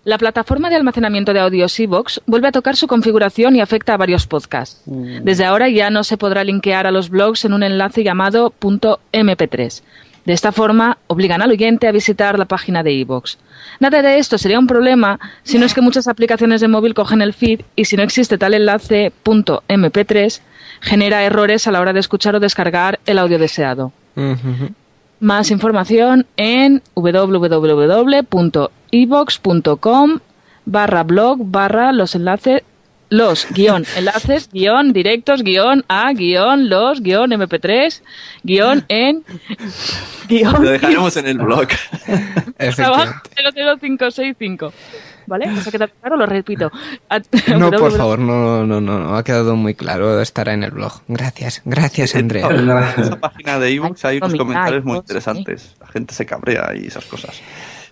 [0.08, 3.98] La plataforma de almacenamiento de audios iVoox vuelve a tocar su configuración y afecta a
[3.98, 4.82] varios podcasts.
[4.86, 9.84] Desde ahora ya no se podrá linkear a los blogs en un enlace llamado .mp3.
[10.24, 13.36] De esta forma, obligan al oyente a visitar la página de iVoox.
[13.82, 17.22] Nada de esto sería un problema si no es que muchas aplicaciones de móvil cogen
[17.22, 20.40] el feed y si no existe tal enlace .mp3,
[20.80, 23.92] genera errores a la hora de escuchar o descargar el audio deseado.
[25.20, 28.20] Más información en www.evox.com
[30.66, 32.64] barra blog barra los enlaces
[33.10, 38.02] los, guion, enlaces, guion, directos, guion, a, guion, los, guion, mp3,
[38.44, 39.24] guion, en,
[40.28, 40.64] guion.
[40.64, 41.68] Lo dejaremos en el blog.
[42.76, 44.74] Trabajo 00565.
[45.28, 45.50] ¿Vale?
[45.52, 46.18] ¿Os ha quedado claro?
[46.18, 46.72] Lo repito.
[47.10, 47.20] A-
[47.58, 50.94] No, por favor, no, no, no, no, ha quedado muy claro, estará en el blog.
[51.08, 52.48] Gracias, gracias, Andrea.
[52.98, 55.76] En esa página de ebooks hay unos comentarios muy interesantes.
[55.80, 57.40] La gente se cabrea y esas cosas.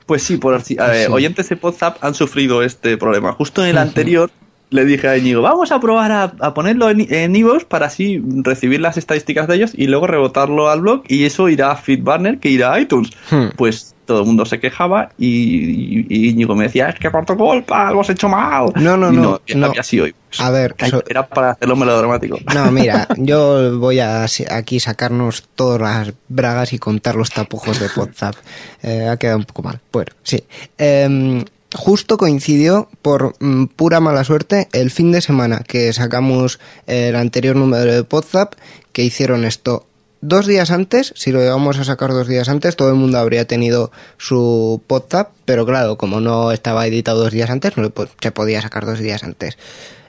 [0.06, 3.34] Pues sí, por ver, oyentes de WhatsApp han sufrido este problema.
[3.34, 4.32] Justo en el anterior
[4.70, 7.36] le dije a Íñigo, vamos a probar a, a ponerlo en, en
[7.70, 11.72] para así recibir las estadísticas de ellos y luego rebotarlo al blog y eso irá
[11.72, 13.12] a FeedBurner que irá a iTunes.
[13.30, 13.48] Hmm.
[13.56, 17.36] Pues todo el mundo se quejaba y, y- Íñigo me decía, es que por tu
[17.36, 18.72] culpa, lo has hecho mal.
[18.76, 19.66] No, no, no, no.
[19.66, 20.40] había sido iVoox.
[20.40, 22.38] A ver, so- Era para hacerlo melodramático.
[22.54, 27.88] No, mira, yo voy a aquí sacarnos todas las bragas y contar los tapujos de
[27.96, 28.36] WhatsApp.
[28.84, 29.80] Eh, ha quedado un poco mal.
[29.92, 30.44] Bueno, sí.
[30.78, 31.44] Em,
[31.76, 37.56] justo coincidió, por mm, pura mala suerte, el fin de semana que sacamos el anterior
[37.56, 38.54] número de WhatsApp,
[38.92, 39.86] que hicieron esto
[40.22, 43.46] dos días antes, si lo íbamos a sacar dos días antes, todo el mundo habría
[43.46, 48.62] tenido su WhatsApp, pero claro, como no estaba editado dos días antes, no se podía
[48.62, 49.58] sacar dos días antes.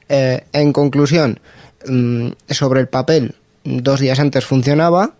[0.08, 1.40] Eh, en conclusión,
[1.86, 5.14] mm, sobre el papel, dos días antes funcionaba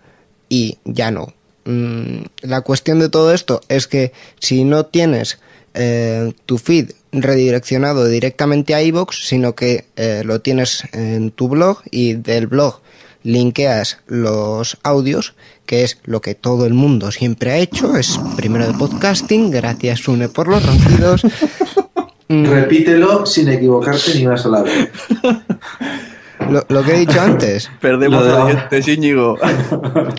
[0.48, 1.34] y ya no.
[1.64, 5.38] Mm, la cuestión de todo esto es que si no tienes
[5.76, 11.82] eh, tu feed redireccionado directamente a iVoox, sino que eh, lo tienes en tu blog
[11.90, 12.80] y del blog
[13.22, 15.34] linkeas los audios,
[15.66, 20.00] que es lo que todo el mundo siempre ha hecho, es primero de podcasting, gracias
[20.00, 21.22] Sune por los ronquidos.
[22.28, 24.90] Mm, Repítelo sin equivocarte ni una sola vez.
[26.50, 27.70] lo, lo que he dicho antes.
[27.80, 29.36] Perdemos Lo de la- oyentes, Íñigo.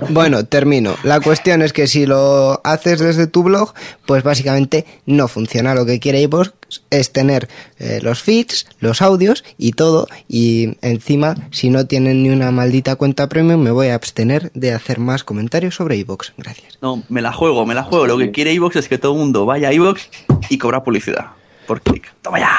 [0.09, 0.95] Bueno, termino.
[1.03, 3.73] La cuestión es que si lo haces desde tu blog,
[4.05, 5.75] pues básicamente no funciona.
[5.75, 6.49] Lo que quiere iVoox
[6.89, 7.47] es tener
[7.79, 10.07] eh, los feeds, los audios y todo.
[10.27, 14.73] Y encima, si no tienen ni una maldita cuenta premium, me voy a abstener de
[14.73, 16.31] hacer más comentarios sobre iVoox.
[16.37, 16.77] Gracias.
[16.81, 18.07] No, me la juego, me la juego.
[18.07, 20.01] Lo que quiere iVoox es que todo el mundo vaya a iVoox
[20.49, 21.27] y cobra publicidad.
[21.67, 22.11] Por clic.
[22.21, 22.49] Toma ya.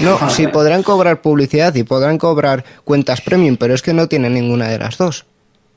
[0.00, 4.34] No, sí podrán cobrar publicidad y podrán cobrar cuentas premium, pero es que no tienen
[4.34, 5.26] ninguna de las dos.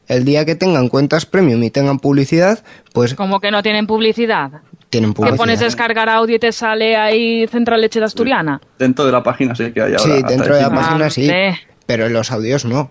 [0.08, 4.50] El día que tengan cuentas premium y tengan publicidad, pues Como que no tienen publicidad.
[4.90, 5.38] tienen Que publicidad.
[5.38, 8.60] pones descargar audio y te sale ahí Central Leche de Asturiana.
[8.80, 10.04] Dentro de la página sí que hay ahora.
[10.04, 11.30] Sí, dentro de la página sí,
[11.86, 12.90] pero en los audios no.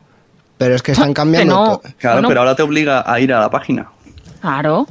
[0.59, 1.55] Pero es que están cambiando.
[1.55, 1.81] no.
[1.99, 2.29] Claro, Bueno.
[2.29, 3.89] pero ahora te obliga a ir a la página.
[4.41, 4.87] Claro.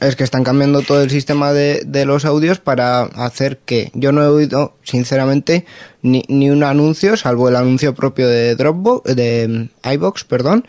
[0.00, 4.10] Es que están cambiando todo el sistema de, de los audios para hacer que yo
[4.10, 5.64] no he oído, sinceramente,
[6.02, 10.64] ni, ni un anuncio, salvo el anuncio propio de Dropbox, de mm, iBox, perdón,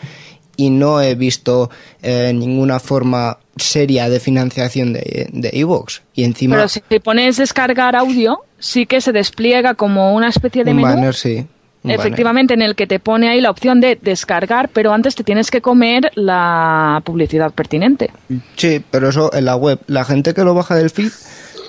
[0.56, 1.72] y no he visto
[2.04, 6.02] eh, ninguna forma seria de financiación de, de iVoox.
[6.14, 10.72] Y encima Pero si pones descargar audio, sí que se despliega como una especie de
[10.72, 10.88] un menú.
[10.88, 11.48] banner, sí.
[11.84, 15.50] Efectivamente, en el que te pone ahí la opción de descargar, pero antes te tienes
[15.50, 18.12] que comer la publicidad pertinente.
[18.56, 21.12] Sí, pero eso en la web, la gente que lo baja del feed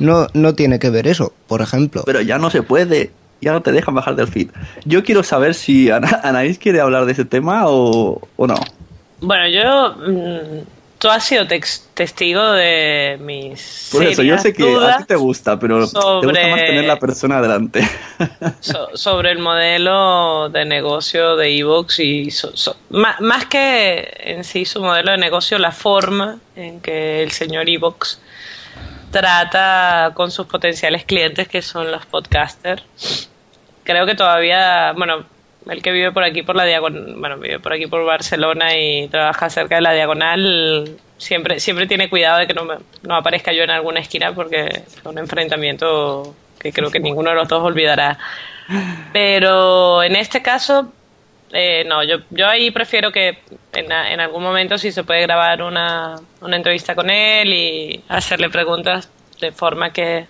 [0.01, 2.03] no, no tiene que ver eso, por ejemplo.
[2.05, 3.11] Pero ya no se puede.
[3.41, 4.51] Ya no te dejan bajar del feed.
[4.85, 8.55] Yo quiero saber si Ana- Anaís quiere hablar de ese tema o, o no.
[9.21, 9.95] Bueno, yo.
[10.13, 10.61] mm,
[11.03, 13.89] tú has sido tex- testigo de mis.
[13.91, 16.85] Por eso, yo sé que a ti te gusta, pero te gusta sobre- más tener
[16.85, 17.83] la persona adelante.
[18.61, 24.45] so- sobre el modelo de negocio de Evox y so- so- ma- más que en
[24.45, 28.21] sí su modelo de negocio, la forma en que el señor Evox
[29.11, 33.29] trata con sus potenciales clientes que son los podcasters.
[33.85, 35.25] Creo que todavía, bueno,
[35.69, 39.09] el que vive por aquí por la diagonal, bueno, vive por aquí por Barcelona y
[39.09, 43.53] trabaja cerca de la diagonal, siempre siempre tiene cuidado de que no, me- no aparezca
[43.53, 47.63] yo en alguna esquina porque es un enfrentamiento que creo que ninguno de los dos
[47.63, 48.19] olvidará.
[49.13, 50.93] Pero en este caso,
[51.53, 53.39] eh, no, yo, yo ahí prefiero que
[53.75, 58.49] en, en algún momento si se puede grabar una, una entrevista con él y hacerle
[58.51, 60.27] preguntas de forma que,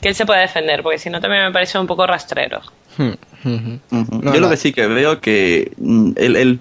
[0.00, 2.60] que él se pueda defender, porque si no también me parece un poco rastrero.
[2.98, 3.12] Hmm,
[3.90, 6.60] No, Yo lo que sí que veo que mm, el, el-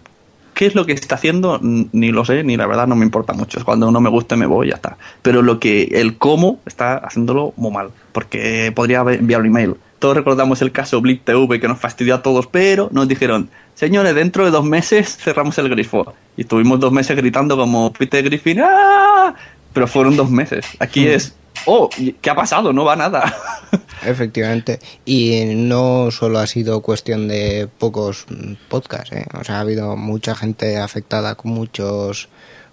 [0.53, 3.33] qué es lo que está haciendo ni lo sé ni la verdad no me importa
[3.33, 3.57] mucho.
[3.57, 4.97] Es cuando no me guste me voy y ya está.
[5.21, 9.75] Pero lo que el cómo está haciéndolo muy mal, porque podría enviar un email.
[9.99, 14.13] Todos recordamos el caso Blip TV que nos fastidió a todos, pero nos dijeron, señores,
[14.15, 16.13] dentro de dos meses cerramos el grifo.
[16.37, 19.33] Y estuvimos dos meses gritando como Peter Griffin, ¡ah!
[19.73, 20.65] Pero fueron dos meses.
[20.79, 21.09] Aquí Mm.
[21.09, 22.71] es, oh, ¿y ¿qué ha pasado?
[22.73, 23.33] No va nada.
[24.05, 24.79] Efectivamente.
[25.05, 28.25] Y no solo ha sido cuestión de pocos
[28.69, 29.25] podcasts, ¿eh?
[29.39, 32.29] O sea, ha habido mucha gente afectada con muchos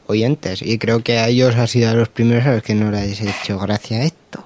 [0.07, 0.63] oyentes.
[0.63, 3.21] Y creo que a ellos ha sido a los primeros a los que no les
[3.21, 4.45] he hecho gracia esto.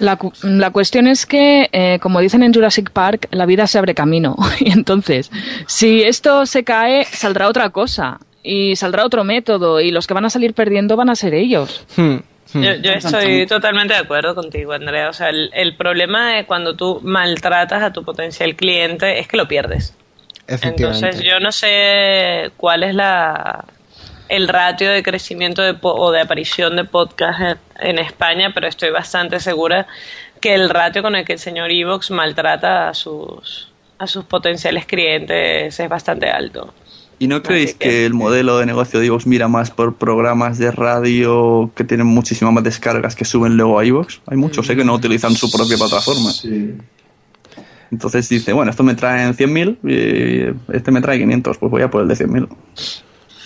[0.00, 3.78] La, cu- la cuestión es que, eh, como dicen en Jurassic Park, la vida se
[3.78, 4.36] abre camino.
[4.60, 5.30] Y entonces,
[5.66, 8.18] si esto se cae, saldrá otra cosa.
[8.42, 9.80] Y saldrá otro método.
[9.80, 11.86] Y los que van a salir perdiendo van a ser ellos.
[11.96, 12.16] Hmm,
[12.52, 15.08] Yo, yo estoy totalmente de acuerdo contigo, Andrea.
[15.08, 19.36] O sea, el, el problema de cuando tú maltratas a tu potencial cliente es que
[19.36, 19.96] lo pierdes.
[20.46, 21.06] Efectivamente.
[21.06, 23.64] Entonces, yo no sé cuál es la
[24.28, 28.66] el ratio de crecimiento de po- o de aparición de podcast en, en España, pero
[28.66, 29.86] estoy bastante segura
[30.40, 34.86] que el ratio con el que el señor Evox maltrata a sus a sus potenciales
[34.86, 36.74] clientes es bastante alto.
[37.24, 40.70] ¿Y no creéis que el modelo de negocio de iVoox mira más por programas de
[40.70, 44.18] radio que tienen muchísimas más descargas que suben luego a iVoox?
[44.26, 44.76] Hay muchos ¿eh?
[44.76, 46.30] que no utilizan su propia plataforma.
[47.90, 51.88] Entonces dice, bueno, esto me trae 100.000 y este me trae 500, pues voy a
[51.88, 52.46] por el de 100.000.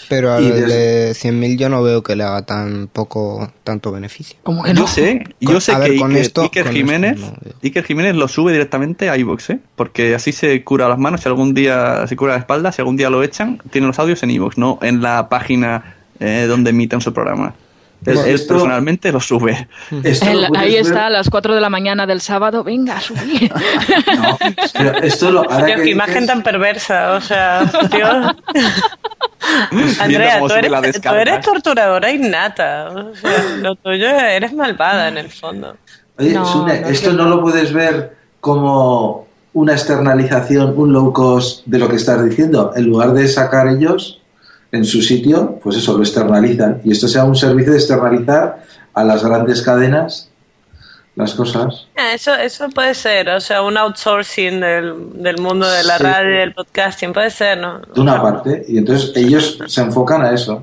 [0.09, 4.39] Pero al de 100.000 yo no veo que le haga tan poco, tanto beneficio.
[4.75, 7.21] Yo sé, yo Con- sé a ver, que con Iker, esto- Iker Jiménez,
[7.63, 9.59] Iker Jiménez lo sube directamente a iVoox, ¿eh?
[9.77, 12.97] Porque así se cura las manos, si algún día se cura la espalda, si algún
[12.97, 17.01] día lo echan, tiene los audios en iVoox, no en la página eh, donde emiten
[17.01, 17.55] su programa.
[18.05, 19.69] Personalmente lo sube.
[19.91, 23.53] El- ahí está a las 4 de la mañana del sábado, venga, a subir.
[24.73, 28.07] Pero esto lo, ahora Tío, que qué imagen tan perversa, o sea, tío.
[30.01, 32.89] Andrea, tú eres, tú torturadora innata.
[32.91, 35.77] O sea, lo tuyo eres malvada en el fondo.
[36.19, 41.67] Oye, No, Sune, no esto no lo puedes ver como una externalización, un low cost
[41.67, 42.73] de lo que estás diciendo.
[42.77, 44.21] En lugar de sacar ellos
[44.73, 46.81] en su sitio, pues eso, lo externalizan.
[46.85, 48.65] Y esto sea un servicio de externalizar
[48.95, 50.31] a las grandes cadenas
[51.17, 51.89] las cosas.
[51.97, 56.05] Ah, Eso, eso puede ser, o sea, un outsourcing del, del mundo de la Sí.
[56.05, 57.81] radio y del podcasting, puede ser, ¿no?
[57.81, 60.63] de una parte y entonces ellos se enfocan a eso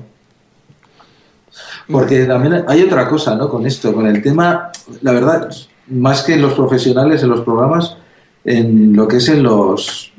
[1.90, 4.70] porque también hay otra cosa no con esto con el tema
[5.02, 5.48] la verdad
[5.88, 7.96] más que en los profesionales en los programas
[8.44, 10.12] en lo que es en los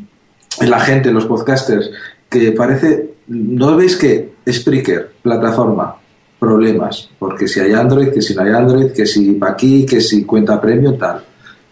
[0.62, 1.90] en la gente en los podcasters
[2.30, 5.96] que parece no veis que Spreaker plataforma
[6.40, 10.00] problemas porque si hay Android que si no hay Android que si pa' aquí que
[10.02, 11.24] si cuenta premium tal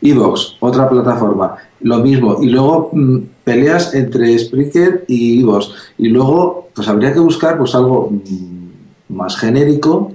[0.01, 2.37] Evox, otra plataforma, lo mismo.
[2.41, 5.71] Y luego mm, peleas entre Spreaker y Evox.
[5.97, 10.11] Y luego, pues habría que buscar pues algo mm, más genérico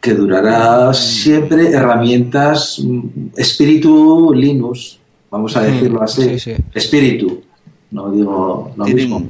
[0.00, 3.00] que durará siempre herramientas mm,
[3.36, 4.98] espíritu Linux,
[5.30, 6.22] vamos a Mm, decirlo así.
[6.22, 6.54] sí, sí.
[6.72, 7.42] Espíritu,
[7.90, 9.28] no digo lo mismo.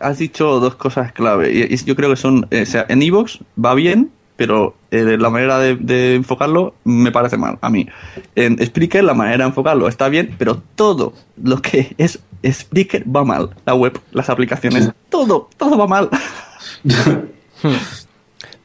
[0.00, 1.52] Has dicho dos cosas clave.
[1.52, 2.46] Y, y yo creo que son.
[2.50, 7.12] eh, o sea, en Evox va bien, pero eh, la manera de, de enfocarlo me
[7.12, 7.86] parece mal, a mí.
[8.34, 11.12] En Spreaker la manera de enfocarlo está bien, pero todo
[11.42, 13.50] lo que es Spreaker va mal.
[13.66, 16.08] La web, las aplicaciones, todo, todo va mal.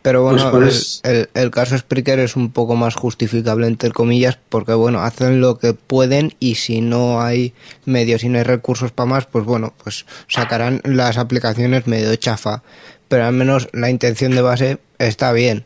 [0.06, 3.66] Pero bueno, Pues por el, es- el- el caso Spreaker es un poco más justificable,
[3.66, 7.53] entre comillas, porque bueno, hacen lo que pueden y si no hay
[7.86, 12.62] medios y no hay recursos para más, pues bueno, pues sacarán las aplicaciones medio chafa.
[13.08, 15.66] Pero al menos la intención de base está bien.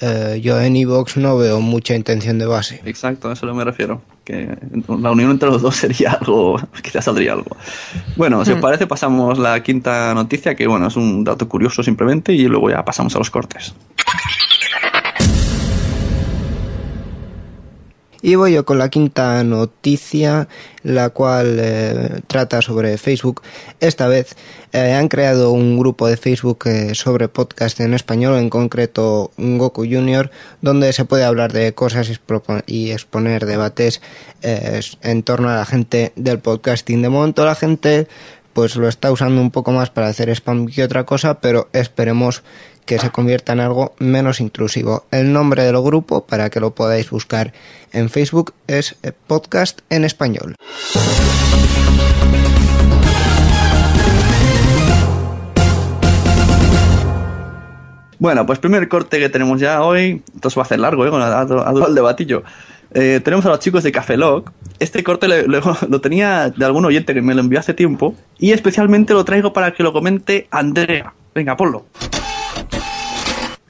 [0.00, 2.82] Eh, yo en Evox no veo mucha intención de base.
[2.86, 4.02] Exacto, a eso me refiero.
[4.26, 4.58] Que
[4.88, 7.56] la unión entre los dos sería algo, quizás saldría algo.
[8.16, 8.60] Bueno, si os Hmm.
[8.60, 12.84] parece, pasamos la quinta noticia, que bueno, es un dato curioso simplemente, y luego ya
[12.84, 13.72] pasamos a los cortes.
[18.26, 20.48] Y voy yo con la quinta noticia,
[20.82, 23.42] la cual eh, trata sobre Facebook.
[23.78, 24.34] Esta vez
[24.72, 29.82] eh, han creado un grupo de Facebook eh, sobre podcast en español, en concreto Goku
[29.82, 32.10] Junior, donde se puede hablar de cosas
[32.66, 34.02] y exponer debates
[34.42, 37.02] en torno a la gente del podcasting.
[37.02, 38.08] De momento la gente
[38.54, 42.42] pues lo está usando un poco más para hacer spam que otra cosa, pero esperemos
[42.86, 45.04] que se convierta en algo menos intrusivo.
[45.10, 47.52] El nombre del grupo, para que lo podáis buscar
[47.92, 50.54] en Facebook, es Podcast en Español.
[58.18, 61.10] Bueno, pues primer corte que tenemos ya hoy, esto va a hacer largo, ¿eh?
[61.12, 61.46] Ha,
[61.86, 62.44] el debatillo.
[62.94, 64.16] Eh, tenemos a los chicos de Café.
[64.78, 69.12] Este corte lo tenía de algún oyente que me lo envió hace tiempo y especialmente
[69.12, 71.12] lo traigo para que lo comente Andrea.
[71.34, 71.84] Venga, ponlo.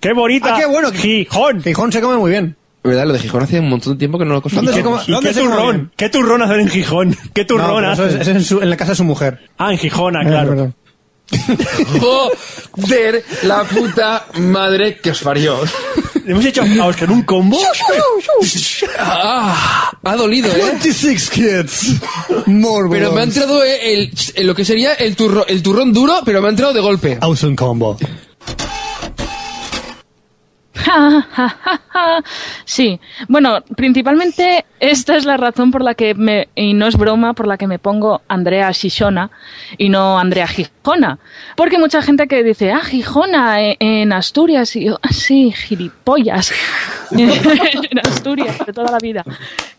[0.00, 0.54] ¡Qué bonita!
[0.54, 0.90] Ah, qué bueno.
[0.92, 1.62] Gijón.
[1.62, 2.56] Gijón se come muy bien.
[2.84, 3.06] ¿Verdad?
[3.06, 5.10] Lo de Gijón hace un montón de tiempo que no lo ¿Dónde se come- ¿Y
[5.10, 5.70] dónde qué se come turrón?
[5.76, 5.90] bien?
[5.96, 7.16] ¿Qué turrón hacen en Gijón?
[7.34, 8.20] ¿Qué No, turrón pero eso hacen?
[8.20, 9.40] es, es en, su- en la casa de su mujer.
[9.58, 10.48] Ah, en Gijona, Eh, claro.
[10.50, 10.74] perdón.
[12.72, 15.58] Joder, la puta madre que os parió.
[16.24, 17.58] ¿Hemos hecho a Oscar un combo?
[18.98, 20.60] Ah, ha dolido, ¿eh?
[20.72, 21.94] 26 kids.
[22.46, 26.20] More Pero me ha entrado el, el- lo que sería el, turro, el turrón duro,
[26.24, 27.18] pero me ha entrado de golpe.
[27.20, 27.96] Awesome combo.
[32.64, 37.32] Sí, bueno, principalmente esta es la razón por la que me, y no es broma,
[37.34, 39.30] por la que me pongo Andrea Shishona
[39.78, 41.18] y no Andrea Gijona.
[41.56, 46.52] Porque mucha gente que dice, ah, Gijona, eh, en Asturias, y yo, "Ah, sí, gilipollas,
[47.10, 49.24] en Asturias, de toda la vida.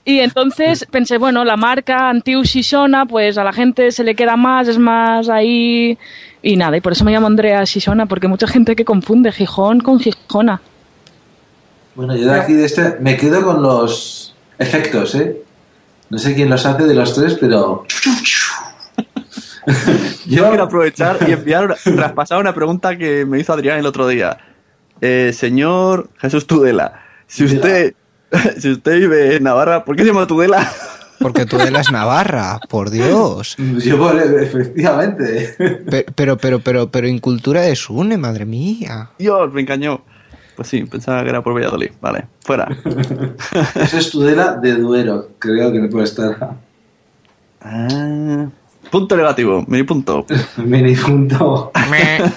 [0.04, 4.38] Y entonces pensé, bueno, la marca Antiu Shishona, pues a la gente se le queda
[4.38, 5.98] más, es más ahí.
[6.42, 9.82] Y nada, y por eso me llamo Andrea Shishona, porque mucha gente que confunde Gijón
[9.82, 10.62] con Gijona.
[11.98, 15.42] Bueno, yo de aquí de este me quedo con los efectos, ¿eh?
[16.10, 17.84] No sé quién los hace de los tres, pero...
[20.26, 24.38] Yo quiero aprovechar y enviar, traspasar una pregunta que me hizo Adrián el otro día.
[25.02, 27.94] Eh, señor Jesús Tudela, si usted,
[28.60, 30.72] si usted vive en Navarra, ¿por qué se llama Tudela?
[31.20, 33.56] Porque Tudela es Navarra, por Dios.
[33.58, 35.56] Yo, bueno, efectivamente.
[35.90, 39.10] Pe- Pero, pero, pero, pero, incultura de Sune, madre mía.
[39.18, 40.04] Dios, me engañó.
[40.58, 41.92] Pues sí, pensaba que era por Valladolid.
[42.02, 42.68] Vale, fuera.
[43.76, 46.56] Eso es Tudela de Duero, creo que no puede estar.
[47.62, 48.48] Ah,
[48.90, 50.26] punto negativo, mini punto.
[50.58, 51.72] Mini punto.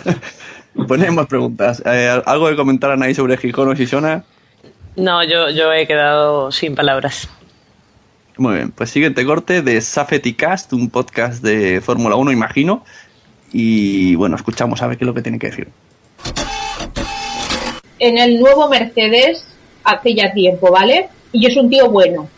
[0.87, 1.83] Ponemos preguntas.
[1.87, 4.23] Eh, ¿Algo que comentar Anaí sobre Gijón o Shishona?
[4.97, 7.27] No, yo, yo he quedado sin palabras.
[8.37, 12.85] Muy bien, pues siguiente corte de Safety Cast, un podcast de Fórmula 1, imagino.
[13.51, 15.69] Y bueno, escuchamos a ver qué es lo que tiene que decir.
[18.01, 19.45] En el nuevo Mercedes
[19.85, 21.09] hace ya tiempo, ¿vale?
[21.33, 22.29] Y yo es un tío bueno.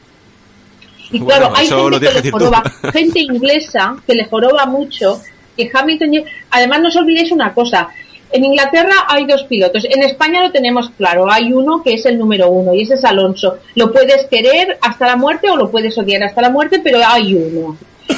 [1.11, 5.21] Y Bueno, claro, hay gente que le joroba, gente inglesa que le joroba mucho,
[5.57, 6.25] que Hamilton...
[6.51, 7.89] Además, no os olvidéis una cosa,
[8.33, 12.19] en Inglaterra hay dos pilotos, en España lo tenemos claro, hay uno que es el
[12.19, 13.59] número uno y ese es Alonso.
[13.75, 17.35] Lo puedes querer hasta la muerte o lo puedes odiar hasta la muerte, pero hay
[17.35, 17.77] uno.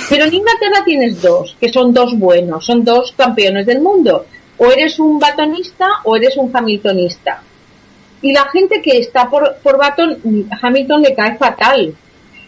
[0.08, 4.24] Pero en Inglaterra tienes dos, que son dos buenos, son dos campeones del mundo.
[4.58, 7.42] O eres un batonista o eres un hamiltonista.
[8.22, 11.94] Y la gente que está por, por Baton, Hamilton le cae fatal.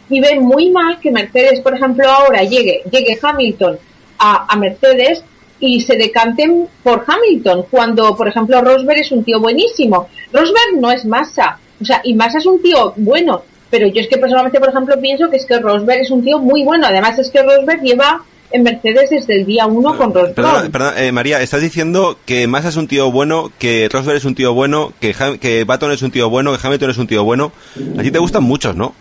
[0.09, 3.79] Y ve muy mal que Mercedes, por ejemplo, ahora llegue, llegue Hamilton
[4.19, 5.23] a, a Mercedes
[5.59, 10.09] y se decanten por Hamilton, cuando, por ejemplo, Rosberg es un tío buenísimo.
[10.33, 14.09] Rosberg no es Massa, o sea, y Massa es un tío bueno, pero yo es
[14.09, 16.87] que personalmente, por ejemplo, pienso que es que Rosberg es un tío muy bueno.
[16.87, 20.35] Además, es que Rosberg lleva en Mercedes desde el día uno con Rosberg.
[20.35, 24.25] Perdona, perdona, eh, María, estás diciendo que Massa es un tío bueno, que Rosberg es
[24.25, 27.07] un tío bueno, que, Ham- que Baton es un tío bueno, que Hamilton es un
[27.07, 27.53] tío bueno.
[27.99, 28.95] A ti te gustan muchos, ¿no?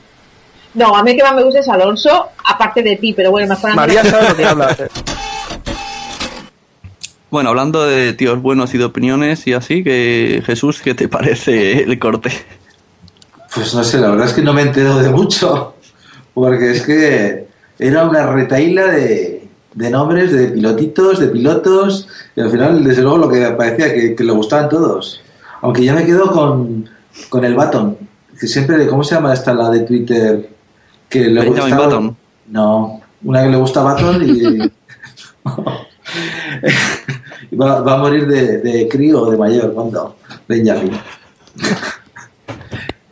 [0.73, 3.75] No, a mí que más me gusta es Alonso, aparte de ti, pero bueno, mejor
[3.75, 4.75] María sabe lo que habla.
[7.31, 11.83] Bueno, hablando de tíos buenos y de opiniones y así, que Jesús, ¿qué te parece
[11.83, 12.31] el corte?
[13.53, 15.75] Pues no sé, la verdad es que no me entero de mucho.
[16.33, 17.45] Porque es que
[17.79, 19.34] era una retaíla de,
[19.75, 22.07] de nombres, de pilotitos, de pilotos.
[22.35, 25.21] Y al final, desde luego, lo que parecía que, que le gustaban todos.
[25.61, 26.89] Aunque ya me quedo con,
[27.29, 27.97] con el Baton.
[28.39, 30.49] Que siempre, ¿cómo se llama esta la de Twitter?
[31.07, 31.77] Que le gusta.
[31.77, 32.17] Button.
[32.47, 34.71] No, una que le gusta Baton y.
[37.59, 40.15] va, va a morir de, de crío o de mayor, ¿cuándo?
[40.47, 40.91] Benjamin.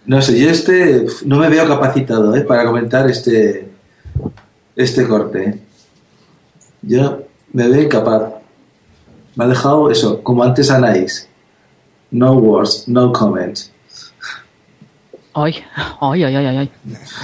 [0.06, 2.42] No sé, yo este no me veo capacitado ¿eh?
[2.42, 3.70] para comentar este
[4.76, 5.60] este corte.
[6.84, 8.34] Yo me veo incapaz.
[9.36, 11.28] Me ha dejado eso, como antes Anaís.
[12.12, 13.72] No words, no comments.
[15.34, 15.64] Ay,
[16.00, 16.72] ay, ay, ay, ay.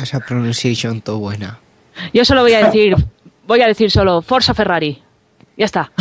[0.01, 1.59] Esa pronunciación todo buena.
[2.13, 2.95] Yo solo voy a decir,
[3.45, 5.03] voy a decir solo Forza Ferrari.
[5.55, 5.91] Ya está.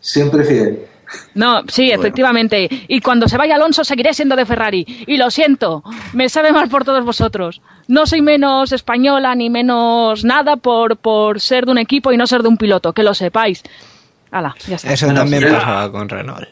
[0.00, 0.86] Siempre fiel.
[1.34, 2.68] No, sí, efectivamente.
[2.88, 5.04] Y cuando se vaya Alonso seguiré siendo de Ferrari.
[5.06, 5.82] Y lo siento,
[6.12, 7.60] me sabe mal por todos vosotros.
[7.88, 12.26] No soy menos española ni menos nada por, por ser de un equipo y no
[12.26, 13.62] ser de un piloto, que lo sepáis.
[14.66, 14.92] Ya está.
[14.92, 16.48] Eso también pasaba con Renault.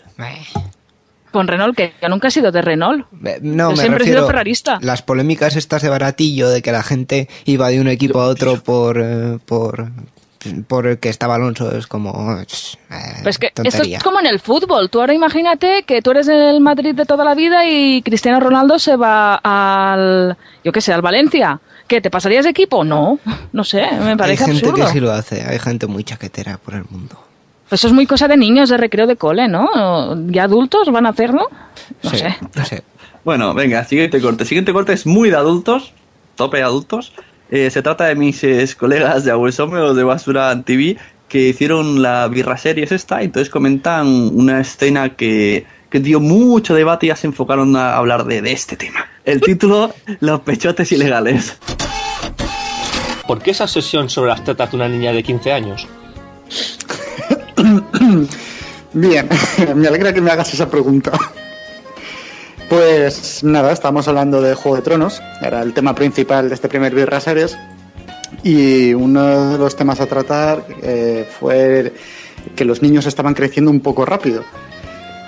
[1.31, 3.07] Con Renault, que yo nunca he sido de Renault.
[3.11, 4.79] No, Yo me siempre he refiero sido ferrarista.
[4.81, 8.63] Las polémicas estas de baratillo, de que la gente iba de un equipo a otro
[8.63, 9.91] por, eh, por,
[10.67, 12.33] por el que estaba Alonso, es como...
[12.41, 12.45] eh,
[13.23, 14.91] Pues que esto es como en el fútbol.
[14.91, 18.79] Tú ahora imagínate que tú eres del Madrid de toda la vida y Cristiano Ronaldo
[18.79, 21.61] se va al, yo qué sé, al Valencia.
[21.87, 22.83] ¿Qué, te pasarías de equipo?
[22.85, 23.19] No,
[23.53, 24.87] no sé, me Hay parece gente absurdo.
[24.87, 27.19] que sí lo hace, hay gente muy chaquetera por el mundo.
[27.71, 29.69] Eso es muy cosa de niños de recreo de cole, ¿no?
[30.31, 31.49] ¿Y adultos van a hacerlo?
[32.03, 32.37] No Sí, sé.
[32.69, 32.77] sí.
[33.25, 34.45] Bueno, venga, siguiente corte.
[34.45, 35.93] Siguiente corte es muy de adultos,
[36.37, 37.13] tope de adultos.
[37.51, 40.97] Eh, se trata de mis eh, colegas de Abuesome o de Basura TV
[41.29, 47.07] que hicieron la birra series esta, entonces comentan una escena que, que dio mucho debate
[47.07, 49.09] y ya se enfocaron a hablar de, de este tema.
[49.25, 51.59] El título, Los pechotes ilegales.
[53.27, 55.89] ¿Por qué esa obsesión sobre las tetas de una niña de 15 años?
[58.93, 59.29] Bien,
[59.75, 61.13] me alegra que me hagas esa pregunta.
[62.69, 66.95] Pues nada, estábamos hablando de Juego de Tronos, era el tema principal de este primer
[66.95, 67.57] Birra Series.
[68.43, 71.93] Y uno de los temas a tratar eh, fue
[72.57, 74.43] que los niños estaban creciendo un poco rápido.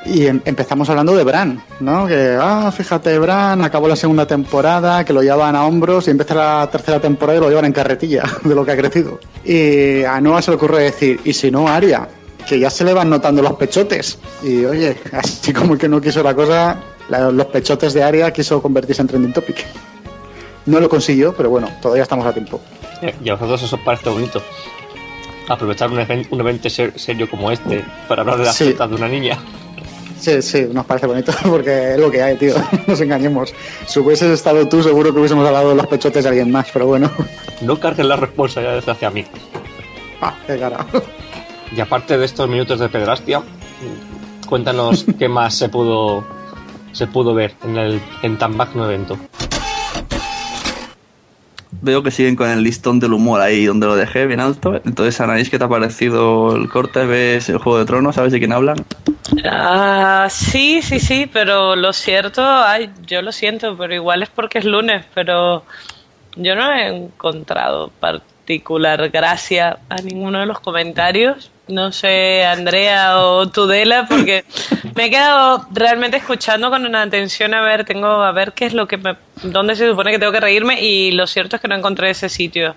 [0.04, 2.06] Y em- empezamos hablando de Bran, ¿no?
[2.06, 6.34] Que, ah, fíjate, Bran acabó la segunda temporada, que lo llevaban a hombros y empieza
[6.34, 9.18] la tercera temporada y lo llevan en carretilla, de lo que ha crecido.
[9.44, 12.08] Y a Noah se le ocurre decir, ¿y si no, Aria?
[12.48, 14.18] Que ya se le van notando los pechotes.
[14.42, 16.76] Y oye, así como que no quiso la cosa,
[17.08, 19.64] la- los pechotes de Aria quiso convertirse en trending topic.
[20.66, 22.60] No lo consiguió, pero bueno, todavía estamos a tiempo.
[23.22, 24.42] Y a vosotros eso os parece bonito.
[25.48, 25.98] Aprovechar un,
[26.30, 28.64] un evento ser- serio como este para hablar de las Sí.
[28.66, 29.38] tetas de una niña.
[30.18, 32.54] Sí, sí, nos parece bonito porque es lo que hay, tío.
[32.58, 33.54] No nos engañemos.
[33.86, 36.86] Si hubieses estado tú, seguro que hubiésemos hablado de los pechotes de alguien más, pero
[36.86, 37.10] bueno.
[37.60, 39.24] No cargues la responsabilidad hacia mí.
[40.20, 40.84] Ah, qué cara.
[41.76, 43.42] Y aparte de estos minutos de pedrastia,
[44.48, 46.24] cuéntanos qué más se pudo
[46.96, 49.18] se pudo ver en el en tan magno evento.
[51.82, 54.80] Veo que siguen con el listón del humor ahí donde lo dejé, bien alto.
[54.82, 57.04] Entonces, Anaís, ¿qué te ha parecido el corte?
[57.04, 58.14] ¿Ves el Juego de Tronos?
[58.14, 58.78] ¿Sabes de quién hablan?
[59.44, 64.58] Ah, sí, sí, sí, pero lo cierto, ay, yo lo siento, pero igual es porque
[64.58, 65.64] es lunes, pero
[66.36, 71.50] yo no he encontrado particular gracia a ninguno de los comentarios.
[71.68, 74.44] No sé, Andrea o Tudela, porque
[74.94, 78.72] me he quedado realmente escuchando con una atención a ver, tengo a ver qué es
[78.72, 81.68] lo que me, dónde se supone que tengo que reírme y lo cierto es que
[81.68, 82.76] no encontré ese sitio.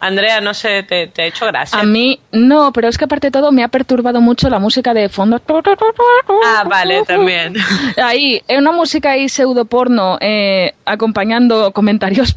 [0.00, 1.78] Andrea, no sé, te, te ha hecho gracia.
[1.78, 4.92] A mí no, pero es que aparte de todo me ha perturbado mucho la música
[4.92, 5.40] de fondo.
[6.44, 7.54] Ah, vale, también.
[8.02, 12.36] Ahí, una música ahí pseudo porno eh, acompañando comentarios.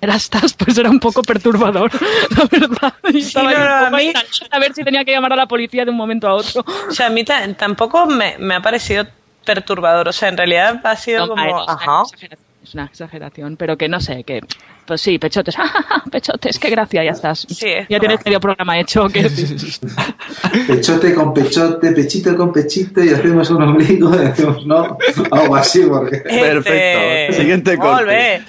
[0.00, 1.90] Erastas, pues era un poco perturbador,
[2.36, 2.94] la verdad.
[3.12, 4.12] Estaba no, no, a mí-
[4.60, 6.64] ver si tenía que llamar a la policía de un momento a otro.
[6.88, 9.06] O sea, a mí ta- tampoco me, me ha parecido
[9.44, 10.08] perturbador.
[10.08, 11.68] O sea, en realidad ha sido No, como.
[11.68, 12.02] Ajá.
[12.62, 14.40] Es una exageración, pero que no sé, que.
[14.88, 15.54] Pues sí, pechotes,
[16.10, 17.46] pechotes, qué gracia, ya estás.
[17.46, 19.06] ya tienes medio programa hecho.
[19.08, 19.20] Que...
[20.66, 24.96] Pechote con pechote, pechito con pechito y hacemos un ombligo y hacemos no,
[25.30, 26.20] algo así porque...
[26.20, 27.36] Perfecto.
[27.36, 28.42] Siguiente corte.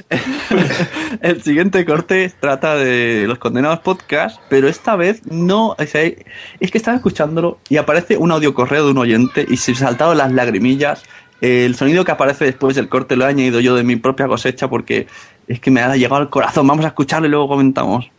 [1.22, 5.76] El siguiente corte trata de los condenados podcast, pero esta vez no.
[5.78, 9.58] o sea, es que estaba escuchándolo y aparece un audio correo de un oyente y
[9.58, 11.04] se saltaron las lagrimillas.
[11.42, 14.70] El sonido que aparece después del corte lo he añadido yo de mi propia cosecha
[14.70, 15.08] porque
[15.50, 16.68] es que me ha llegado al corazón.
[16.68, 18.10] Vamos a escucharlo y luego comentamos.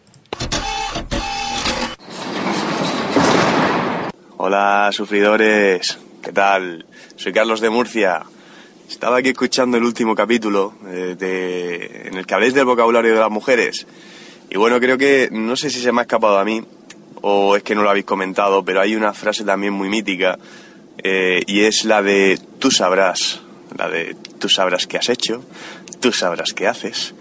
[4.37, 5.99] Hola, sufridores.
[6.23, 6.85] ¿Qué tal?
[7.15, 8.23] Soy Carlos de Murcia.
[8.89, 13.21] Estaba aquí escuchando el último capítulo eh, de, en el que habléis del vocabulario de
[13.21, 13.87] las mujeres.
[14.51, 16.65] Y bueno, creo que no sé si se me ha escapado a mí
[17.23, 20.37] o es que no lo habéis comentado, pero hay una frase también muy mítica
[20.99, 23.43] eh, y es la de tú sabrás,
[23.79, 25.45] la de tú sabrás qué has hecho,
[26.01, 27.15] tú sabrás qué haces.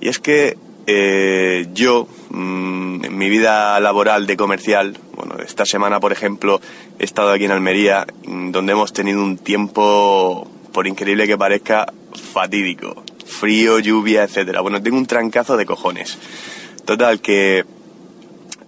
[0.00, 5.98] Y es que eh, yo, mm, en mi vida laboral de comercial, bueno, esta semana,
[5.98, 6.60] por ejemplo,
[6.98, 11.92] he estado aquí en Almería, mm, donde hemos tenido un tiempo, por increíble que parezca,
[12.32, 13.02] fatídico.
[13.24, 14.60] Frío, lluvia, etcétera.
[14.60, 16.18] Bueno, tengo un trancazo de cojones.
[16.84, 17.64] Total, que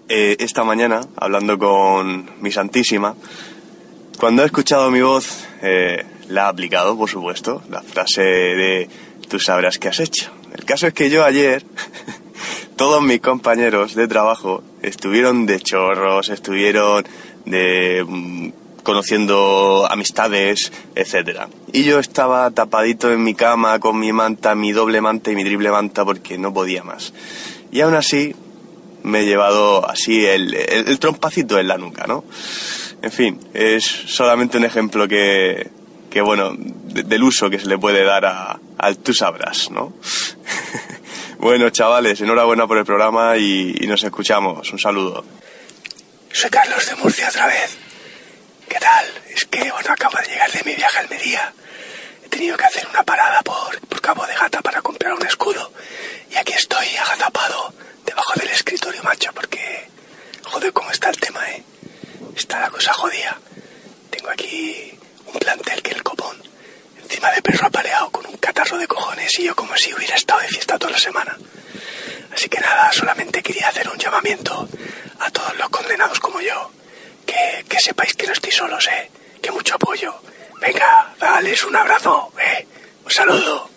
[0.09, 3.15] eh, esta mañana, hablando con mi Santísima,
[4.19, 8.89] cuando he escuchado mi voz, eh, la ha aplicado, por supuesto, la frase de
[9.29, 10.38] tú sabrás qué has hecho.
[10.57, 11.65] El caso es que yo ayer,
[12.77, 17.05] todos mis compañeros de trabajo estuvieron de chorros, estuvieron
[17.45, 18.49] de mm,
[18.83, 21.49] conociendo amistades, etcétera.
[21.73, 25.45] Y yo estaba tapadito en mi cama con mi manta, mi doble manta y mi
[25.45, 27.13] triple manta porque no podía más.
[27.71, 28.35] Y aún así
[29.03, 32.25] me he llevado así el, el- el trompacito en la nuca, ¿no?
[33.03, 35.69] En fin, es solamente un ejemplo que,
[36.11, 39.93] que bueno, de- del uso que se le puede dar a, al tú sabrás, ¿no?
[41.39, 44.71] bueno, chavales, enhorabuena por el programa y, y nos escuchamos.
[44.73, 45.25] Un saludo.
[46.33, 47.77] Soy Carlos de Murcia otra vez.
[48.69, 49.07] ¿Qué tal?
[49.35, 51.53] Es que, bueno, acabo de llegar de mi viaje a Almería.
[52.25, 55.73] He tenido que hacer una parada por, por Cabo de Gata para comprar un escudo.
[56.31, 57.73] Y aquí estoy agazapado
[58.05, 59.89] debajo del escritorio, macho, porque...
[60.45, 61.63] Joder, cómo está el tema, ¿eh?
[62.37, 63.39] Está la cosa jodida.
[64.11, 64.98] Tengo aquí
[65.33, 66.37] un plantel que el copón.
[67.03, 70.41] Encima de perro apaleado con un catarro de cojones y yo como si hubiera estado
[70.41, 71.37] de fiesta toda la semana.
[72.35, 74.69] Así que nada, solamente quería hacer un llamamiento
[75.21, 76.71] a todos los condenados como yo.
[77.27, 79.11] Que, que sepáis que no estoy solos, ¿eh?
[79.43, 80.15] Que mucho apoyo.
[80.61, 82.67] Venga, dales un abrazo, ¿eh?
[83.05, 83.71] Un saludo.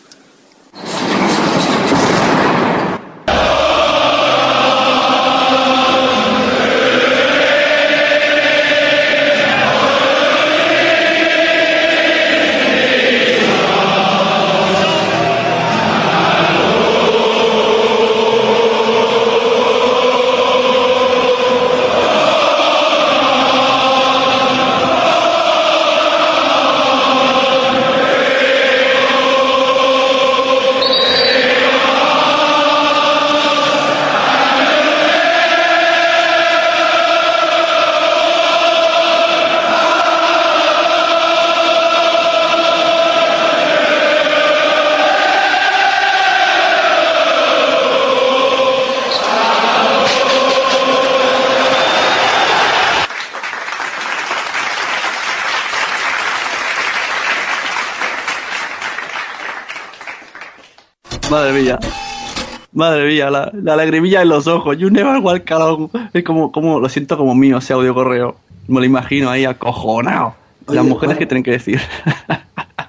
[62.82, 64.76] Madre mía, la, la lagrimilla en los ojos.
[64.78, 65.90] You never walk alone.
[66.14, 68.38] Es como, como, lo siento como mío ese audio correo.
[68.68, 70.34] Me lo imagino ahí acojonado.
[70.68, 71.80] Las mujeres que tienen que decir.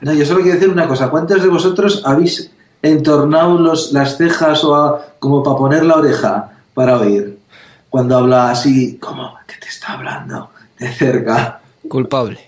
[0.00, 1.10] No, yo solo quiero decir una cosa.
[1.10, 2.50] ¿Cuántos de vosotros habéis
[2.82, 7.38] entornado los, las cejas o a- como para poner la oreja para oír?
[7.90, 11.60] Cuando habla así, como que te está hablando de cerca.
[11.88, 12.38] Culpable.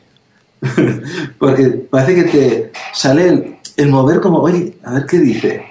[1.39, 5.65] Porque parece que te sale el, el mover como, oye, a ver qué dice.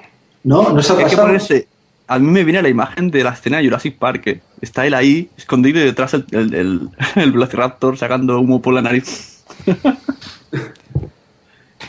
[0.44, 0.70] ¿No?
[0.72, 1.24] ¿No se ha pasado?
[1.24, 1.68] ponerse.
[2.08, 4.22] A mí me viene la imagen de la escena de Jurassic Park.
[4.24, 8.74] que Está él ahí, escondido y detrás el, el, el, el Velociraptor sacando humo por
[8.74, 9.44] la nariz.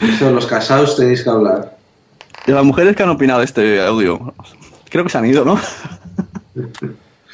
[0.01, 1.77] Eso, los casados tenéis que hablar.
[2.47, 4.35] De las mujeres que han opinado de este audio.
[4.91, 5.59] Creo que se han ido, ¿no?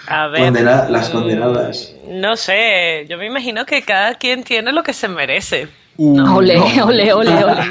[0.07, 0.43] A ver.
[0.43, 1.93] Condena- las mm, condenadas.
[2.09, 5.69] No sé, yo me imagino que cada quien tiene lo que se merece.
[5.99, 7.71] Ole, ole, ole, ole.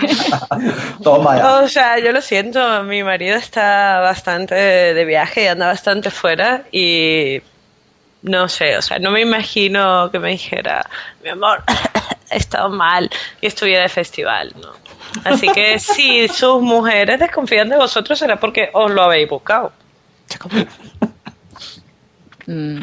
[1.03, 1.59] Toma ya.
[1.61, 6.63] O sea, yo lo siento, mi marido está bastante de viaje y anda bastante fuera
[6.72, 7.41] y
[8.22, 10.86] no sé, o sea, no me imagino que me dijera,
[11.24, 11.63] mi amor,
[12.32, 13.09] he estado mal
[13.41, 14.74] y estuviera de festival, ¿no?
[15.24, 19.72] Así que si sus mujeres desconfían de vosotros será porque os lo habéis buscado.
[22.47, 22.80] Mm,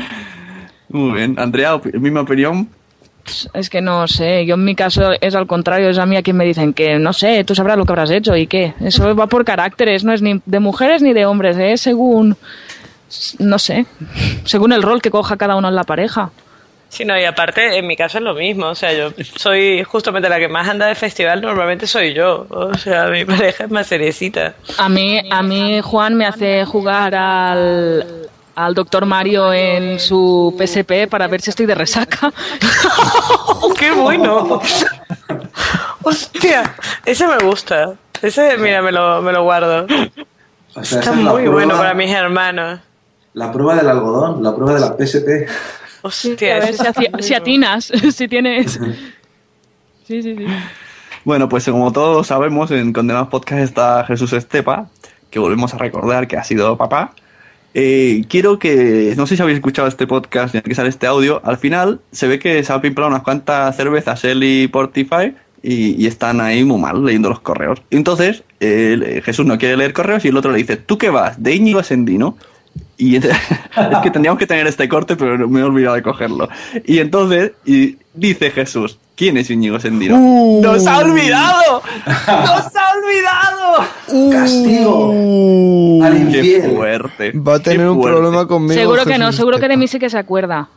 [0.90, 1.36] Muy bien.
[1.40, 2.70] Andrea, misma opinión.
[3.54, 6.22] Es que no sé, yo en mi caso es al contrario, es a mí a
[6.22, 8.74] quien me dicen que no sé, tú sabrás lo que habrás hecho y qué.
[8.80, 12.36] Eso va por caracteres, no es ni de mujeres ni de hombres, es según,
[13.38, 13.86] no sé,
[14.44, 16.30] según el rol que coja cada uno en la pareja.
[16.88, 18.66] Sí, no, y aparte, en mi caso es lo mismo.
[18.68, 22.46] O sea, yo soy justamente la que más anda de festival, normalmente soy yo.
[22.48, 24.54] O sea, mi pareja es más seriecita.
[24.78, 31.08] A mí, a mí Juan me hace jugar al, al doctor Mario en su PSP
[31.08, 32.32] para ver si estoy de resaca.
[33.78, 34.60] ¡Qué bueno!
[36.02, 36.74] ¡Hostia!
[37.04, 37.94] Ese me gusta.
[38.22, 39.86] Ese, mira, me lo, me lo guardo.
[40.74, 42.80] O sea, Está es muy prueba- bueno para mis hermanos.
[43.34, 45.46] La prueba del algodón, la prueba de la PSP.
[46.02, 47.84] Hostia, a ver si, si atinas,
[48.14, 48.80] si tienes...
[50.06, 50.46] Sí, sí, sí.
[51.24, 54.86] Bueno, pues como todos sabemos, en Condenados Podcast está Jesús Estepa,
[55.30, 57.12] que volvemos a recordar que ha sido papá.
[57.78, 61.06] Eh, quiero que, no sé si habéis escuchado este podcast en el que sale este
[61.06, 65.34] audio, al final se ve que se ha pimplado unas cuantas cervezas él y Portify
[65.62, 67.82] y, y están ahí muy mal leyendo los correos.
[67.90, 71.42] Entonces, eh, Jesús no quiere leer correos y el otro le dice, ¿tú qué vas?
[71.42, 72.38] ¿De Íñigo Sendino?
[72.98, 73.24] Y es
[74.02, 76.48] que tendríamos que tener este corte, pero me he olvidado de cogerlo.
[76.84, 80.16] Y entonces, y dice Jesús, ¿quién es Íñigo Sendino?
[80.18, 80.62] Uh.
[80.62, 81.82] ¡Nos ha olvidado!
[82.06, 84.30] ¡Nos ha olvidado!
[84.32, 86.02] ¡Castigo!
[86.04, 87.32] Al ¡Qué fuerte!
[87.32, 88.74] Va a tener un problema conmigo.
[88.80, 90.68] seguro que no, seguro que de mí sí que se acuerda.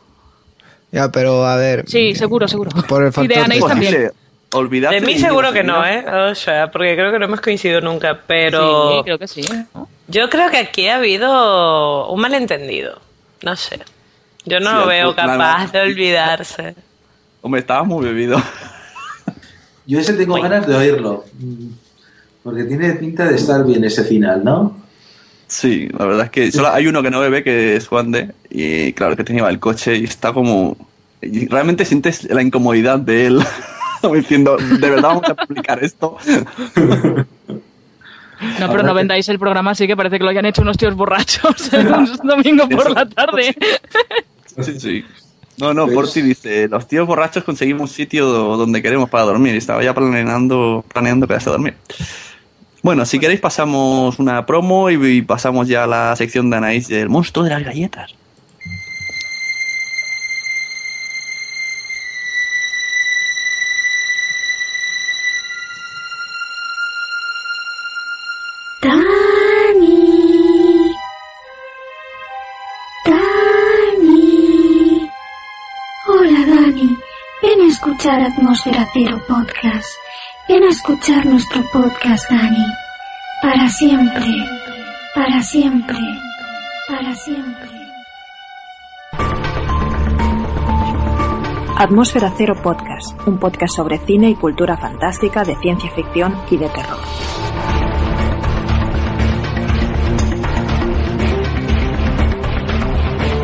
[0.92, 1.84] Ya, pero a ver.
[1.86, 2.70] Sí, seguro, seguro.
[2.88, 4.10] Por el Y factor de Anaís de- también.
[4.52, 6.04] Olvidarte De mí seguro que no, ¿eh?
[6.30, 8.98] O sea, porque creo que no hemos coincidido nunca, pero...
[8.98, 9.44] Sí, creo que sí.
[9.74, 9.88] ¿no?
[10.08, 13.00] Yo creo que aquí ha habido un malentendido.
[13.42, 13.80] No sé.
[14.44, 15.26] Yo no Sí, lo veo nada.
[15.38, 16.74] capaz de olvidarse.
[17.42, 18.42] Hombre, estaba muy bebido.
[19.86, 21.24] Yo ese tengo ganas de oírlo.
[21.38, 21.68] Mm,
[22.42, 24.76] Porque tiene pinta de estar bien ese final, ¿no?
[25.46, 28.30] Sí, la verdad es que solo hay uno que no bebe, que es Juan de,
[28.50, 30.76] y claro, que tenía el coche y está como...
[31.20, 33.40] y realmente sientes la incomodidad de él,
[34.00, 36.16] como diciendo, ¿de verdad vamos a explicar esto?
[38.58, 40.94] No, pero no vendáis el programa así que parece que lo hayan hecho unos tíos
[40.94, 43.54] borrachos un domingo por la tarde.
[44.62, 45.04] Sí, sí.
[45.58, 49.54] No, no, Porti dice, los tíos borrachos conseguimos sitio donde queremos para dormir.
[49.54, 51.74] Y estaba ya planeando, planeando quedarse a dormir.
[52.82, 56.88] Bueno, si queréis pasamos una promo y, y pasamos ya a la sección de Anaís
[56.88, 58.14] del monstruo de las galletas.
[78.10, 79.86] Escuchar Atmósfera Cero Podcast.
[80.48, 82.66] Ven a escuchar nuestro podcast Dani.
[83.40, 84.26] Para siempre,
[85.14, 85.98] para siempre,
[86.88, 87.70] para siempre.
[91.78, 96.68] Atmósfera Cero Podcast, un podcast sobre cine y cultura fantástica, de ciencia ficción y de
[96.68, 96.98] terror.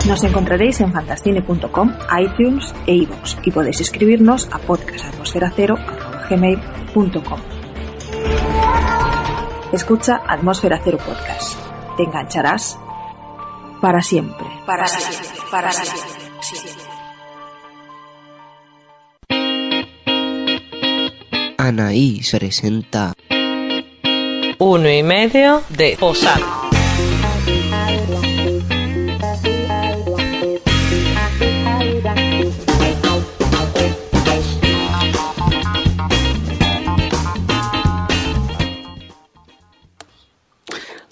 [0.07, 7.41] Nos encontraréis en fantascine.com, iTunes e iVoox y podéis escribirnos a podcastatmosferacero.gmail.com
[9.73, 11.59] Escucha Atmósfera Cero Podcast.
[11.97, 12.79] Te engancharás
[13.81, 14.47] para siempre.
[14.65, 15.29] Para siempre.
[15.51, 16.01] Para siempre.
[21.59, 23.13] Anaís presenta.
[24.59, 26.66] Uno y medio de posar.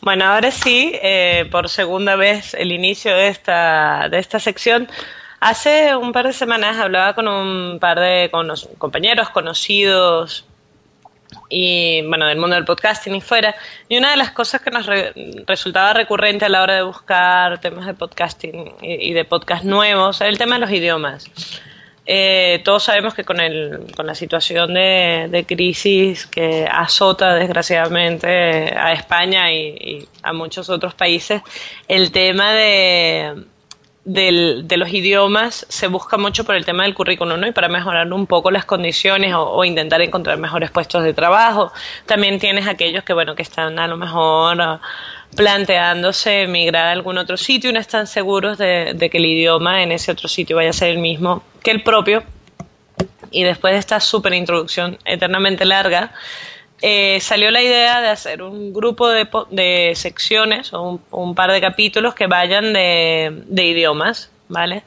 [0.05, 4.87] Bueno, ahora sí, eh, por segunda vez el inicio de esta, de esta sección.
[5.41, 10.45] Hace un par de semanas hablaba con un par de cono- compañeros conocidos
[11.49, 13.55] y bueno, del mundo del podcasting y fuera.
[13.89, 15.15] Y una de las cosas que nos re-
[15.47, 20.21] resultaba recurrente a la hora de buscar temas de podcasting y, y de podcast nuevos
[20.21, 21.31] el tema de los idiomas.
[22.07, 28.75] Eh, todos sabemos que con, el, con la situación de, de crisis que azota desgraciadamente
[28.77, 31.41] a España y, a muchos otros países,
[31.89, 33.45] el tema de,
[34.05, 37.47] del- de los idiomas se busca mucho por el tema del currículum ¿no?
[37.47, 41.73] y para mejorar un poco las condiciones o, o intentar encontrar mejores puestos de trabajo.
[42.05, 44.81] También tienes aquellos que bueno que están a lo mejor
[45.37, 49.93] planteándose emigrar a algún otro sitio y no están seguros de, que el idioma en
[49.93, 52.23] ese otro sitio vaya a ser el mismo que el propio.
[53.31, 56.13] Y después de esta súper introducción eternamente larga,
[56.83, 61.51] eh, salió la idea de hacer un grupo de, de secciones o un, un par
[61.51, 64.85] de capítulos que vayan de, de idiomas, ¿vale?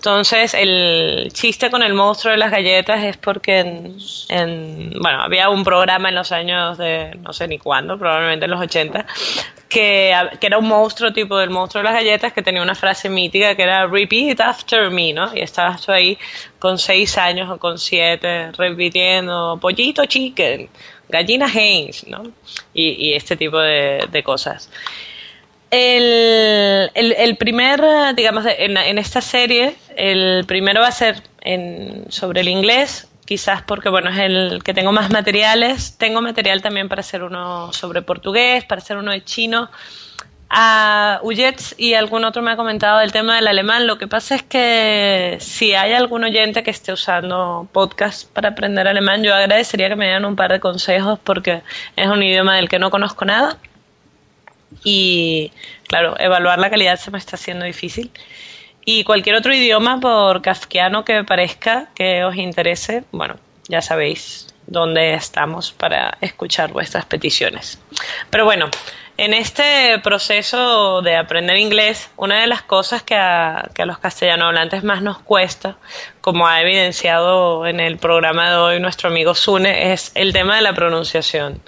[0.00, 3.98] Entonces, el chiste con el monstruo de las galletas es porque, en,
[4.30, 8.50] en- bueno, había un programa en los años de, no sé ni cuándo, probablemente en
[8.50, 9.04] los 80,
[9.68, 13.10] que, que era un monstruo tipo del monstruo de las galletas que tenía una frase
[13.10, 15.36] mítica que era repeat after me, ¿no?
[15.36, 16.16] Y estabas tú ahí
[16.58, 20.70] con seis años o con siete repitiendo pollito chicken,
[21.10, 22.22] gallina Heinz, ¿no?
[22.72, 24.70] Y, y este tipo de, de cosas.
[25.70, 27.80] El, el, primer,
[28.16, 31.22] digamos, en, esta serie, el primero va a ser
[32.08, 35.96] sobre el inglés, quizás porque, bueno, es el que tengo más materiales.
[35.96, 39.70] Tengo material también para hacer uno sobre portugués, para hacer uno de chino.
[40.52, 43.86] A Ujets y algún otro me ha comentado el tema del alemán.
[43.86, 48.88] Lo que pasa es que si hay algún oyente que esté usando podcast para aprender
[48.88, 51.62] alemán, yo agradecería que me dieran un par de consejos porque
[51.94, 53.58] es un idioma del que no conozco nada
[54.84, 55.52] y
[55.86, 58.10] claro, evaluar la calidad se me está haciendo difícil.
[58.84, 63.36] Y cualquier otro idioma, por kafkiano que parezca que os interese, bueno,
[63.68, 67.78] ya sabéis dónde estamos para escuchar vuestras peticiones.
[68.30, 68.70] Pero bueno,
[69.20, 73.98] En este proceso de aprender inglés, una de las cosas que a, que a los
[73.98, 75.76] castellanohablantes más nos cuesta,
[76.22, 80.62] como ha evidenciado en el programa de hoy nuestro amigo Sune, es el tema de
[80.62, 81.60] la pronunciación.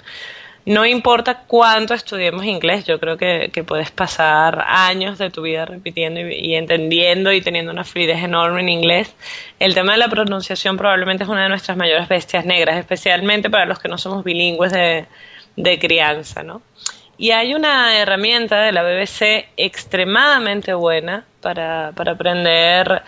[0.65, 5.65] No importa cuánto estudiemos inglés, yo creo que, que puedes pasar años de tu vida
[5.65, 9.13] repitiendo y, y entendiendo y teniendo una fluidez enorme en inglés.
[9.59, 13.65] El tema de la pronunciación probablemente es una de nuestras mayores bestias negras, especialmente para
[13.65, 15.05] los que no somos bilingües de,
[15.57, 16.61] de crianza, ¿no?
[17.17, 23.03] Y hay una herramienta de la BBC extremadamente buena para, para aprender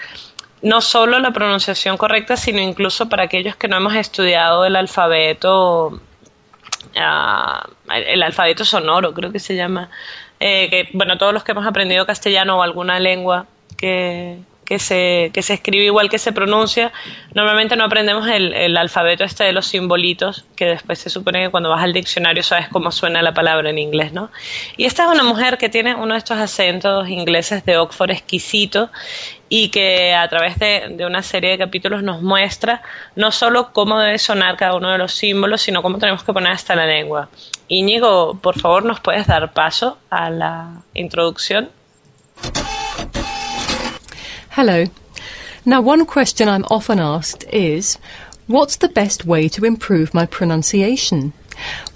[0.62, 6.01] no solo la pronunciación correcta, sino incluso para aquellos que no hemos estudiado el alfabeto,
[6.98, 9.90] ah, el alfabeto sonoro, creo que se llama.
[10.40, 13.46] Eh, que, bueno, todos los que hemos aprendido castellano o alguna lengua
[13.78, 16.92] que, que se, que se escribe igual que se pronuncia,
[17.34, 21.52] normalmente no aprendemos el, el alfabeto este de los simbolitos, que después se supone que
[21.52, 24.30] cuando vas al diccionario sabes cómo suena la palabra en inglés, ¿no?
[24.76, 28.90] Y esta es una mujer que tiene uno de estos acentos ingleses de Oxford exquisito
[29.50, 32.82] y que a través de, de una serie de capítulos nos muestra
[33.16, 36.52] no solo cómo debe sonar cada uno de los símbolos, sino cómo tenemos que poner
[36.52, 37.30] hasta la lengua.
[37.68, 41.70] Íñigo, por favor, ¿nos puedes dar paso a la introducción?
[44.56, 44.86] Hello.
[45.66, 47.98] Now, one question I'm often asked is
[48.48, 51.34] what's the best way to improve my pronunciation?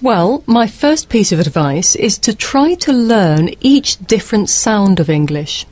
[0.01, 5.09] Well, my first piece of advice is to try to learn each different sound of
[5.09, 5.65] English.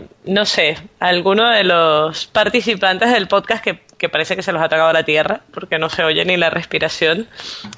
[0.00, 4.62] Eh, no sé, alguno de los participantes del podcast que, que parece que se los
[4.62, 7.26] ha tragado la tierra, porque no se oye ni la respiración.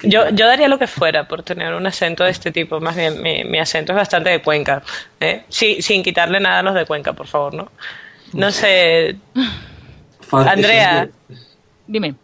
[0.03, 3.21] Yo, yo daría lo que fuera por tener un acento de este tipo, más bien
[3.21, 4.81] mi, mi acento es bastante de Cuenca,
[5.19, 5.43] ¿eh?
[5.49, 7.71] Sí, sin quitarle nada a los de Cuenca, por favor, ¿no?
[8.33, 9.15] No sé,
[10.31, 11.07] Andrea,
[11.85, 12.15] Dime.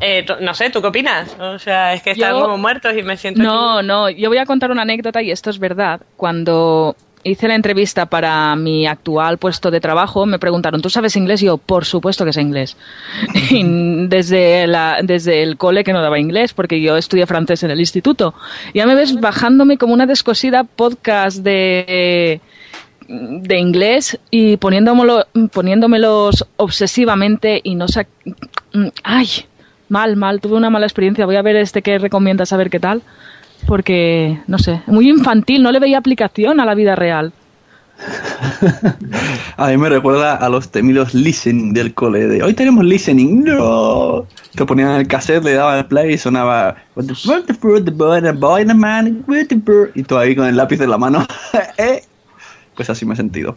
[0.00, 1.34] eh, no sé, ¿tú qué opinas?
[1.40, 3.42] O sea, es que están Yo- como muertos y me siento...
[3.42, 6.00] No, no, yo voy a contar una anécdota y esto es verdad.
[6.16, 6.94] Cuando
[7.24, 11.42] hice la entrevista para mi actual puesto de trabajo, me preguntaron, ¿tú sabes inglés?
[11.42, 12.76] Y yo, por supuesto que sé inglés.
[13.50, 17.70] Y desde, la, desde el cole que no daba inglés, porque yo estudié francés en
[17.70, 18.34] el instituto.
[18.74, 22.40] Ya me ves bajándome como una descosida podcast de
[23.08, 28.06] de inglés y poniéndomelo, poniéndomelos obsesivamente y no sé...
[29.02, 29.28] Ay,
[29.88, 31.26] mal, mal, tuve una mala experiencia.
[31.26, 33.02] Voy a ver este que recomiendas, a ver qué tal.
[33.66, 37.32] Porque, no sé, muy infantil, no le veía aplicación a la vida real.
[39.56, 42.26] A mí me recuerda a los temidos listening del cole.
[42.26, 43.44] De, Hoy tenemos listening.
[43.44, 44.26] No.
[44.54, 46.76] Te ponían el cassette, le daban el play y sonaba.
[49.94, 51.26] Y tú ahí con el lápiz en la mano.
[51.78, 52.02] Eh.
[52.76, 53.56] Pues así me he sentido.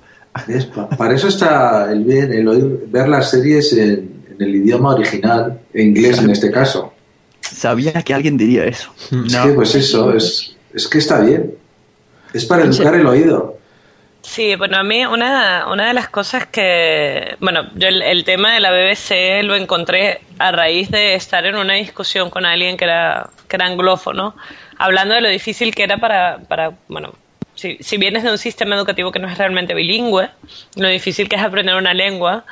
[0.97, 5.59] Para eso está el, bien, el oír- ver las series en, en el idioma original,
[5.73, 6.93] en inglés en este caso.
[7.57, 8.93] Sabía que alguien diría eso.
[9.25, 11.55] Es que, pues eso, es, es que está bien.
[12.31, 13.57] Es para educar el oído.
[14.21, 18.53] Sí, bueno, a mí una, una de las cosas que, bueno, yo el, el tema
[18.53, 22.83] de la BBC lo encontré a raíz de estar en una discusión con alguien que
[22.83, 24.35] era, que era anglófono,
[24.77, 27.15] hablando de lo difícil que era para, para bueno,
[27.55, 30.29] si, si vienes de un sistema educativo que no es realmente bilingüe,
[30.75, 32.45] lo difícil que es aprender una lengua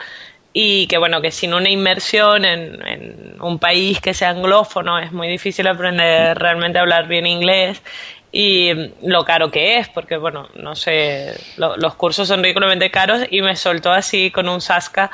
[0.58, 5.12] y que bueno, que sin una inmersión en, en un país que sea anglófono es
[5.12, 7.82] muy difícil aprender realmente a hablar bien inglés
[8.32, 8.72] y
[9.04, 13.42] lo caro que es, porque bueno, no sé, lo- los cursos son ridículamente caros y
[13.42, 15.12] me soltó así con un sasca.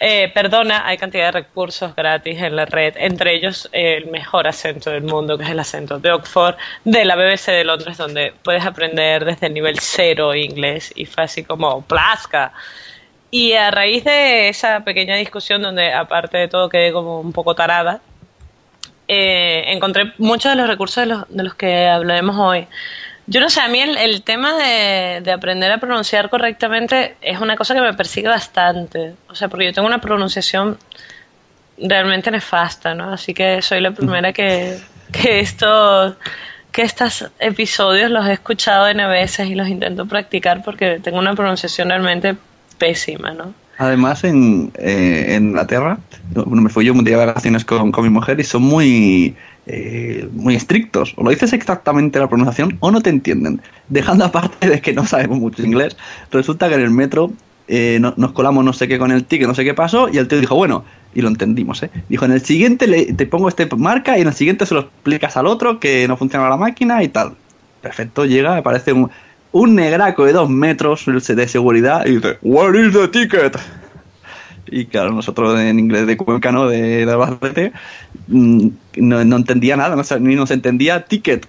[0.00, 4.46] Eh, perdona, hay cantidad de recursos gratis en la red, entre ellos eh, el mejor
[4.46, 8.32] acento del mundo, que es el acento de Oxford, de la BBC de Londres, donde
[8.44, 12.52] puedes aprender desde el nivel cero inglés y fue así como plasca.
[13.30, 17.54] Y a raíz de esa pequeña discusión, donde aparte de todo quedé como un poco
[17.54, 18.00] tarada,
[19.06, 22.66] eh, encontré muchos de los recursos de los, de los que hablaremos hoy.
[23.26, 27.40] Yo no sé, a mí el, el tema de, de aprender a pronunciar correctamente es
[27.40, 29.14] una cosa que me persigue bastante.
[29.28, 30.78] O sea, porque yo tengo una pronunciación
[31.76, 33.12] realmente nefasta, ¿no?
[33.12, 34.78] Así que soy la primera que,
[35.12, 36.14] que estos
[36.72, 41.34] que estos episodios los he escuchado N veces y los intento practicar porque tengo una
[41.34, 42.36] pronunciación realmente
[42.78, 43.52] pésima, ¿no?
[43.78, 45.98] Además, en, eh, en Inglaterra,
[46.34, 50.56] bueno, me fui yo de vacaciones con, con mi mujer y son muy, eh, muy
[50.56, 51.14] estrictos.
[51.16, 53.60] O lo dices exactamente la pronunciación o no te entienden.
[53.88, 55.96] Dejando aparte de que no sabemos mucho inglés,
[56.32, 57.30] resulta que en el metro
[57.68, 60.18] eh, no- nos colamos no sé qué con el ticket, no sé qué pasó, y
[60.18, 61.90] el tío dijo, bueno, y lo entendimos, ¿eh?
[62.08, 64.80] Dijo, en el siguiente le- te pongo este marca y en el siguiente se lo
[64.80, 67.34] explicas al otro que no funciona la máquina y tal.
[67.82, 69.10] Perfecto, llega, aparece un,
[69.52, 73.58] un negraco de dos metros de seguridad y dice, Where is the ticket?
[74.70, 76.68] Y claro, nosotros en inglés de Cuenca, ¿no?
[76.68, 77.72] De, Albacete,
[78.26, 78.68] mm,
[78.98, 81.46] no, no entendía nada, no, ni nos entendía ticket.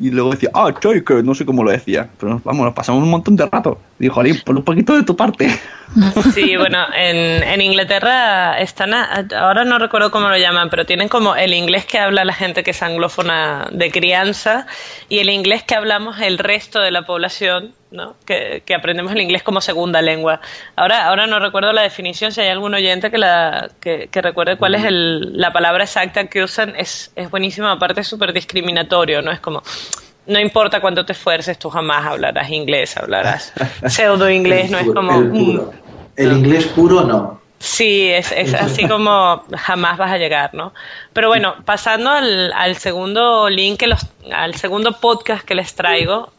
[0.00, 2.08] Y luego decía, ah, ticket, no sé cómo lo decía.
[2.18, 3.78] Pero vamos, nos pasamos un montón de rato.
[3.98, 5.48] Dijo, Jolín, pon un poquito de tu parte.
[6.32, 11.36] Sí, bueno, en, en Inglaterra están, ahora no recuerdo cómo lo llaman, pero tienen como
[11.36, 14.66] el inglés que habla la gente que es anglófona de crianza
[15.10, 18.16] y el inglés que hablamos el resto de la población, ¿no?
[18.24, 20.40] Que, que aprendemos el inglés como segunda lengua.
[20.76, 24.56] Ahora, ahora no recuerdo la definición, si hay algún oyente que, la, que, que recuerde
[24.56, 29.22] cuál es el, la palabra exacta que usan, es, es buenísimo, aparte es súper discriminatorio,
[29.22, 29.30] ¿no?
[29.30, 29.62] Es como,
[30.26, 33.52] no importa cuánto te esfuerces, tú jamás hablarás inglés, hablarás
[33.86, 35.18] pseudo inglés, no es como...
[35.18, 35.72] El puro.
[36.16, 37.42] mm, inglés puro no.
[37.58, 40.74] Sí, es, es así como jamás vas a llegar, ¿no?
[41.12, 46.32] Pero bueno, pasando al, al segundo link, que los, al segundo podcast que les traigo,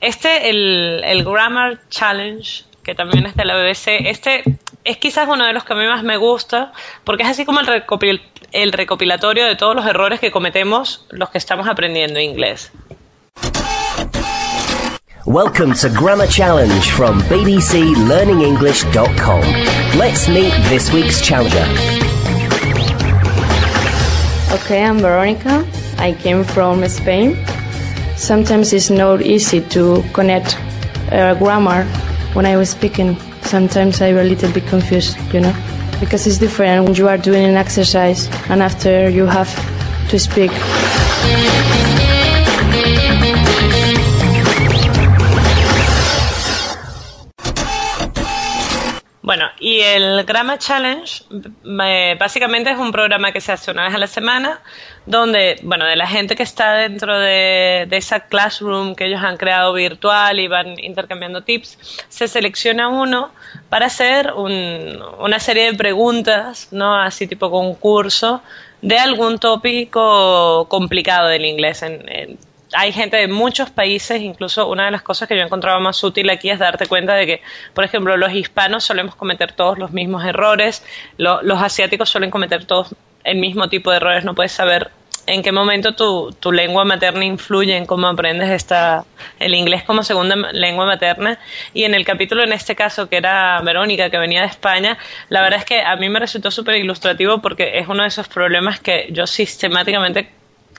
[0.00, 4.42] este, el, el Grammar Challenge, que también es de la BBC, este
[4.84, 6.72] es quizás uno de los que a mí más me gusta,
[7.04, 11.30] porque es así como el, recopil- el recopilatorio de todos los errores que cometemos los
[11.30, 12.72] que estamos aprendiendo inglés.
[15.24, 19.40] Welcome to Grammar Challenge from bbclearningenglish.com.
[19.96, 21.64] Let's meet this week's challenger.
[24.52, 25.64] Okay, I'm Veronica.
[25.98, 27.36] I came from Spain.
[28.16, 30.56] Sometimes it's not easy to connect
[31.10, 31.84] uh, grammar
[32.34, 33.16] when I was speaking.
[33.42, 35.54] Sometimes I'm a little bit confused, you know,
[36.00, 39.50] because it's different when you are doing an exercise and after you have
[40.10, 40.50] to speak.
[49.24, 51.22] Bueno, y el Grammar Challenge
[51.84, 54.60] eh, básicamente es un programa que se hace una vez a la semana,
[55.06, 59.36] donde, bueno, de la gente que está dentro de, de esa classroom que ellos han
[59.36, 63.30] creado virtual y van intercambiando tips, se selecciona uno
[63.68, 66.96] para hacer un- una serie de preguntas, ¿no?
[67.00, 68.42] Así tipo concurso,
[68.80, 71.82] de algún tópico complicado del inglés.
[71.84, 72.38] En- en-
[72.72, 76.30] hay gente de muchos países, incluso una de las cosas que yo encontraba más útil
[76.30, 77.42] aquí es darte cuenta de que,
[77.74, 80.84] por ejemplo, los hispanos solemos cometer todos los mismos errores,
[81.18, 82.94] lo- los asiáticos suelen cometer todos
[83.24, 84.90] el mismo tipo de errores, no puedes saber
[85.26, 89.04] en qué momento tu, lengua materna influye en cómo aprendes esta,
[89.38, 91.38] el inglés como segunda lengua materna.
[91.72, 94.98] Y en el capítulo, en este caso, que era Verónica, que venía de España,
[95.28, 98.26] la verdad es que a mí me resultó súper ilustrativo porque es uno de esos
[98.26, 100.28] problemas que yo sistemáticamente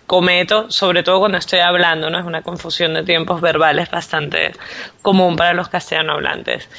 [0.07, 2.19] cometo, sobre todo cuando estoy hablando, ¿no?
[2.19, 4.51] Es una confusión de tiempos verbales bastante
[5.01, 6.69] común para los castellano hablantes.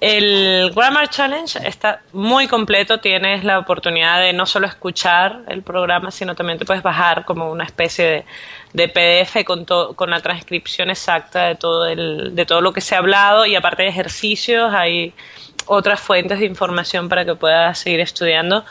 [0.00, 6.12] El Grammar Challenge está muy completo, tienes la oportunidad de no solo escuchar el programa,
[6.12, 8.24] sino también te puedes bajar como una especie de,
[8.86, 12.80] de PDF con, to- con la transcripción exacta de todo, el, de todo lo que
[12.80, 15.14] se ha hablado y aparte de ejercicios hay
[15.66, 18.64] otras fuentes de información para que puedas seguir estudiando.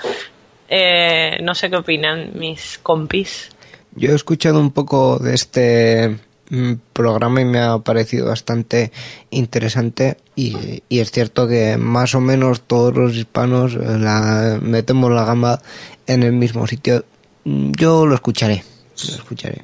[0.70, 3.52] Eh, no sé qué opinan mis compis.
[3.98, 6.18] Yo he escuchado un poco de este
[6.50, 8.92] mm, programa y me ha parecido bastante
[9.32, 15.12] interesante y, y es cierto que más o menos todos los hispanos eh, la, metemos
[15.12, 15.62] la gamba
[16.06, 17.06] en el mismo sitio.
[17.44, 18.64] Mm, Yo lo escucharé,
[19.10, 19.62] lo escucharé.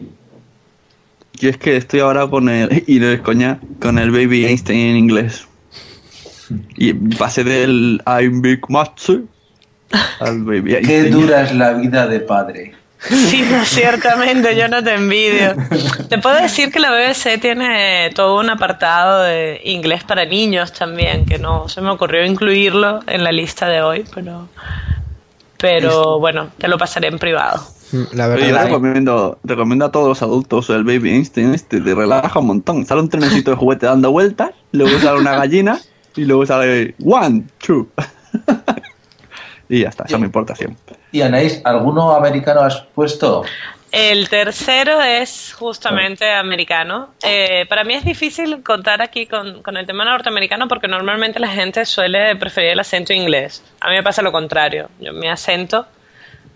[1.40, 4.80] Yo es que estoy ahora con el, y no es coña, con el Baby Einstein
[4.88, 5.48] en inglés.
[6.76, 9.28] Y pasé del I'm Big Matsu
[10.20, 11.12] al Baby Qué Einstein.
[11.12, 12.74] dura es la vida de padre.
[13.10, 15.56] Sí, no, ciertamente, yo no te envidio.
[16.10, 21.26] Te puedo decir que la BBC tiene todo un apartado de inglés para niños también,
[21.26, 24.47] que no se me ocurrió incluirlo en la lista de hoy, pero,
[25.58, 27.62] pero bueno, te lo pasaré en privado.
[28.12, 31.93] La Pero yo verdad, recomiendo, recomiendo a todos los adultos el Baby Einstein este, te
[31.93, 32.86] relaja un montón.
[32.88, 35.80] Sale un trenecito de juguete dando vueltas, luego sale una gallina
[36.16, 37.88] y luego sale one, two.
[39.78, 40.95] y ya está, eso me importa siempre.
[41.11, 43.43] Y Anaís, ¿alguno americano has puesto?
[43.91, 47.13] El tercero es justamente americano.
[47.24, 51.49] Eh, para mí es difícil contar aquí con, con el tema norteamericano porque normalmente la
[51.49, 53.63] gente suele preferir el acento inglés.
[53.82, 54.89] A mí me pasa lo contrario.
[54.99, 55.86] Yo, mi acento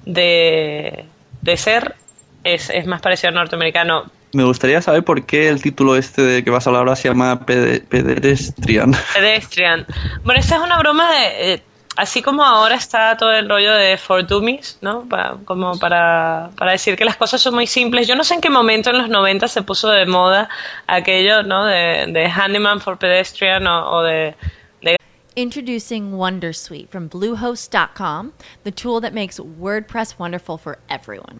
[0.05, 1.05] de,
[1.41, 1.95] de ser
[2.43, 4.05] es, es más parecido al norteamericano.
[4.33, 7.07] Me gustaría saber por qué el título este de que vas a hablar ahora se
[7.07, 8.93] llama Pede- Pedestrian.
[9.13, 9.85] Pedestrian.
[10.23, 11.53] Bueno, esta es una broma de...
[11.53, 11.63] eh,
[11.97, 15.03] así como ahora está todo el rollo de For Dummies, ¿no?
[15.09, 18.07] Pa- como para, para decir que las cosas son muy simples.
[18.07, 20.47] Yo no sé en qué momento en los 90 se puso de moda
[20.87, 21.65] aquello, ¿no?
[21.65, 24.35] De, de Handyman for Pedestrian o, o de,
[24.81, 24.95] de
[25.35, 28.31] Introducing Wondersuite from Bluehost.com,
[28.63, 31.39] the tool that makes WordPress wonderful for everyone.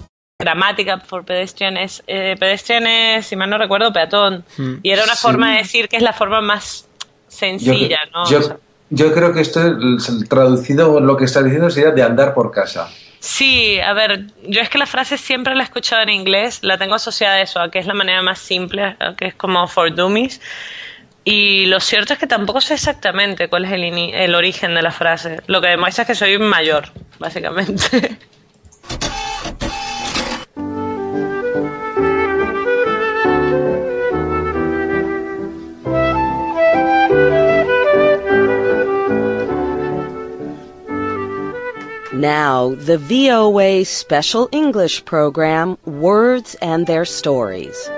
[0.41, 4.43] Gramática por pedestrian es, eh, pedestrian es, si mal no recuerdo, peatón.
[4.57, 4.75] Hmm.
[4.83, 5.21] Y era una Sí.
[5.21, 6.87] forma de decir que es la forma más
[7.29, 8.29] sencilla, ¿no?
[8.29, 8.57] yo, O sea,
[8.89, 9.61] yo creo que esto,
[9.97, 12.89] es- traducido lo que está diciendo sería de andar por casa.
[13.19, 16.77] Sí, a ver, yo es que la frase siempre la he escuchado en inglés, la
[16.79, 19.67] tengo asociada a eso, a que es la manera más simple, a que es como
[19.67, 20.41] for dummies.
[21.23, 24.89] Y lo cierto es que tampoco sé exactamente cuál es el, el origen de la
[24.91, 25.39] frase.
[25.45, 26.85] Lo que demuestra es que soy mayor,
[27.19, 28.17] básicamente.
[42.21, 47.89] Now, the VOA special English program, Words and Their Stories.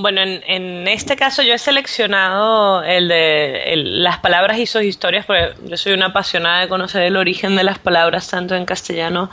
[0.00, 4.82] Bueno, en, en este caso yo he seleccionado el de el- las palabras y sus
[4.82, 8.64] historias, porque yo soy una apasionada de conocer el origen de las palabras, tanto en
[8.64, 9.28] castellano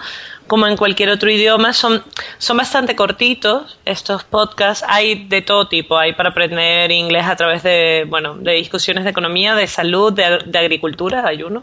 [0.47, 1.71] como en cualquier otro idioma.
[1.71, 2.03] Son,
[2.39, 7.61] son bastante cortitos estos podcasts, hay de todo tipo, hay para aprender inglés a través
[7.61, 11.61] de, bueno, de discusiones de economía, de salud, de, de agricultura, hay uno,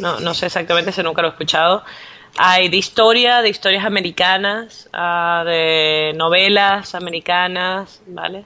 [0.00, 1.84] no, no sé exactamente, ese nunca lo he escuchado.
[2.36, 8.44] Hay de historia, de historias americanas, ah, de novelas americanas, ¿vale?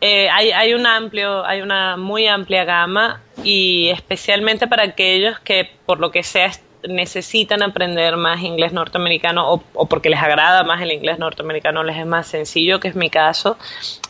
[0.00, 5.70] Eh, hay, hay un amplio, hay una muy amplia gama y especialmente para aquellos que
[5.86, 6.50] por lo que sea
[6.86, 11.96] necesitan aprender más inglés norteamericano o, o porque les agrada más el inglés norteamericano, les
[11.96, 13.56] es más sencillo, que es mi caso,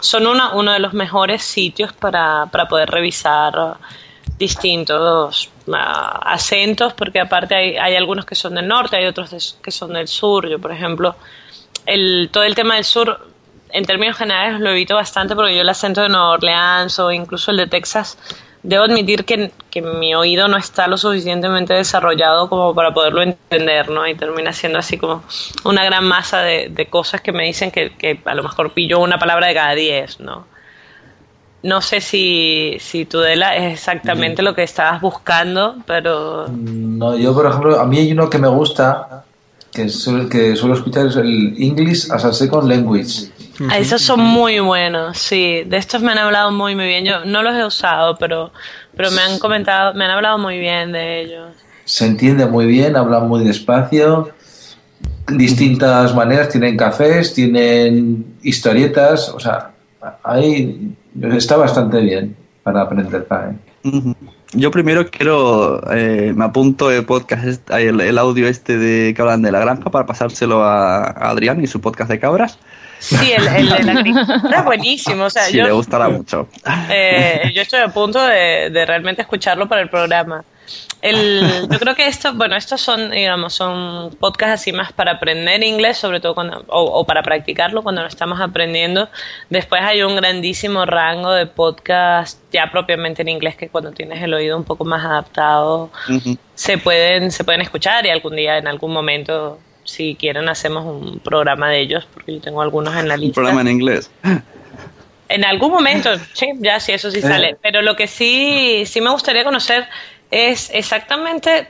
[0.01, 3.77] son una, uno de los mejores sitios para, para poder revisar
[4.39, 9.93] distintos ah, acentos, porque aparte hay, algunos que son del norte, hay otros que son
[9.93, 10.49] del sur.
[10.49, 11.17] Yo, por ejemplo,
[11.87, 13.29] el, todo el tema del sur,
[13.71, 17.51] en términos generales, lo evito bastante porque yo el acento de Nueva Orleans o incluso
[17.51, 18.19] el de Texas,
[18.63, 23.89] debo admitir que, que mi oído no está lo suficientemente desarrollado como para poderlo entender,
[23.91, 24.07] ¿no?
[24.07, 25.23] Y termina siendo así como
[25.65, 28.99] una gran masa de, de cosas que me dicen que, que a lo mejor pillo
[28.99, 30.47] una palabra de cada diez, ¿no?
[31.63, 37.47] No sé si, si Tudela es exactamente lo que estabas buscando, pero No, yo, por
[37.47, 39.25] ejemplo, a mí hay uno que me gusta,
[39.73, 43.31] que, suel- que suelo escuchar, es el English as a Second Language.
[43.71, 45.63] Ah, esos son muy buenos, sí.
[45.67, 47.05] De estos me han hablado muy, muy bien.
[47.05, 48.53] Yo no los he usado, pero,
[48.95, 51.49] pero me han comentado, me han hablado muy bien de ellos.
[51.85, 54.31] Se entiende muy bien, hablan muy despacio,
[55.29, 59.71] distintas maneras, tienen cafés, tienen historietas, o sea,
[60.23, 60.95] ahí
[61.37, 63.61] está bastante bien para aprender también.
[63.85, 64.15] Ujú.
[64.53, 69.43] Yo primero quiero, eh, me apunto el podcast, el, el audio este de que hablan
[69.43, 72.59] de la granja para pasárselo a, a Adrián y su podcast de cabras.
[72.99, 75.25] Sí, el, el de la agricultura es buenísimo.
[75.25, 76.49] O sea, si yo, le gustará mucho.
[76.91, 80.45] eh, yo estoy a punto de, de realmente escucharlo para el programa.
[81.03, 85.63] El, yo creo que esto, bueno, estos son, digamos, son podcasts así más para aprender
[85.63, 89.09] inglés, sobre todo cuando, o, o para practicarlo cuando lo estamos aprendiendo.
[89.51, 94.33] Después hay un grandísimo rango de podcasts ya propiamente en inglés que cuando tienes el
[94.35, 95.91] oído un poco más adaptado
[96.55, 101.21] se pueden, se pueden escuchar y algún día, en algún momento, si quieren, hacemos un
[101.21, 103.35] programa de ellos, porque yo tengo algunos en la Un lista.
[103.35, 104.11] programa en inglés.
[105.29, 107.23] En algún momento, sí, ya sí, eso sí Eh.
[107.23, 107.57] sale.
[107.61, 109.87] Pero lo que sí, sí me gustaría conocer
[110.31, 111.69] es exactamente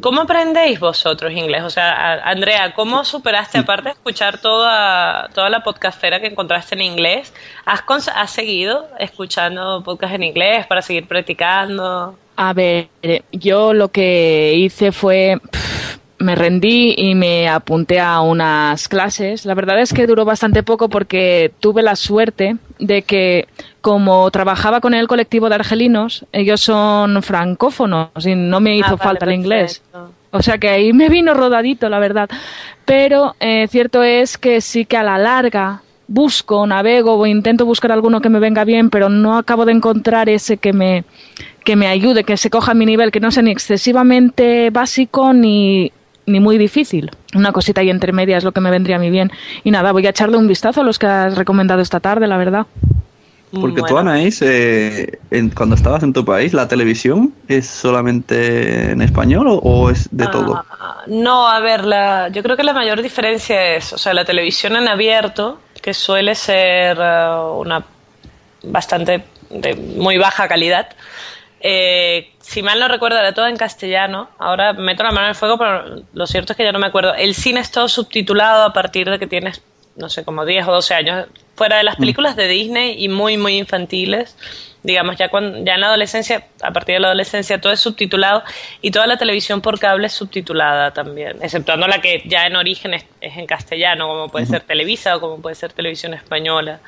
[0.00, 1.62] ¿cómo aprendéis vosotros inglés?
[1.62, 6.82] O sea, Andrea, ¿cómo superaste, aparte de escuchar toda, toda la podcastera que encontraste en
[6.82, 7.32] inglés,
[7.64, 12.16] ¿has, has seguido escuchando podcast en inglés para seguir practicando?
[12.36, 12.88] A ver,
[13.32, 19.44] yo lo que hice fue pff, me rendí y me apunté a unas clases.
[19.44, 23.48] La verdad es que duró bastante poco porque tuve la suerte de que
[23.80, 28.96] como trabajaba con el colectivo de argelinos, ellos son francófonos y no me hizo Ah,
[28.96, 29.80] vale, falta el inglés.
[29.90, 30.12] perfecto.
[30.32, 32.28] O sea que ahí me vino rodadito, la verdad.
[32.84, 37.90] Pero eh, cierto es que sí que a la larga busco, navego o intento buscar
[37.90, 41.04] alguno que me venga bien, pero no acabo de encontrar ese que me,
[41.64, 45.32] que me ayude, que se coja a mi nivel, que no sea ni excesivamente básico
[45.32, 45.90] ni,
[46.26, 47.10] ni muy difícil.
[47.34, 49.30] Una cosita ahí entre medias es lo que me vendría a mí bien.
[49.64, 52.36] Y nada, voy a echarle un vistazo a los que has recomendado esta tarde, la
[52.36, 52.66] verdad.
[53.60, 59.00] Porque tú, Anaís, eh, en- cuando estabas en tu país, ¿la televisión es solamente en
[59.00, 60.56] español o, o es de todo?
[60.68, 64.24] Ah, No, a ver, la, yo creo que la mayor diferencia es, o sea, la
[64.24, 67.82] televisión en abierto, que suele ser eh, una
[68.64, 70.88] bastante de muy baja calidad.
[71.68, 74.30] Eh, si mal no recuerdo, era todo en castellano.
[74.38, 76.86] Ahora meto la mano en el fuego, pero lo cierto es que ya no me
[76.86, 77.12] acuerdo.
[77.16, 79.60] El cine es todo subtitulado a partir de que tienes,
[79.96, 81.26] no sé, como 10 o 12 años.
[81.56, 84.36] Fuera de las películas de Disney y muy, muy infantiles.
[84.84, 88.44] Digamos, ya, cuando, ya en la adolescencia, a partir de la adolescencia, todo es subtitulado
[88.80, 92.94] y toda la televisión por cable es subtitulada también, exceptuando la que ya en origen
[92.94, 96.78] es, es en castellano, como puede ser Televisa o como puede ser Televisión Española.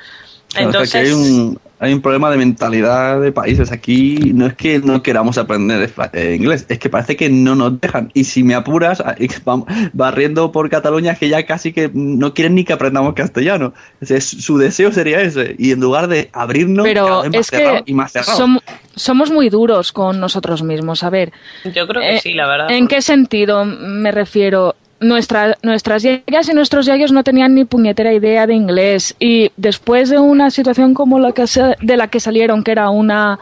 [0.58, 3.70] Claro, o sea, que hay Entonces, un, hay un problema de mentalidad de países.
[3.72, 7.80] Aquí no es que no queramos aprender eh, inglés, es que parece que no nos
[7.80, 8.10] dejan.
[8.14, 9.02] Y si me apuras,
[9.92, 13.74] barriendo por Cataluña, es que ya casi que no quieren ni que aprendamos castellano.
[14.02, 15.54] O sea, su deseo sería ese.
[15.58, 18.38] Y en lugar de abrirnos, cada Pero vez más es cerrado que y más cerrado.
[18.38, 18.60] som-
[18.94, 21.02] somos muy duros con nosotros mismos.
[21.04, 21.32] A ver,
[21.64, 22.70] yo creo que Eh, sí, la verdad.
[22.70, 24.74] ¿En qué sentido me refiero?
[25.00, 29.14] Nuestra, nuestras yayas y nuestros yayos no tenían ni puñetera idea de inglés.
[29.20, 32.90] Y después de una situación como la que se- de la que salieron, que era
[32.90, 33.38] una,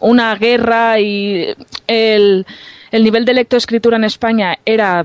[0.00, 1.54] una guerra y
[1.86, 2.44] el,
[2.92, 5.02] el nivel de lectoescritura en España era,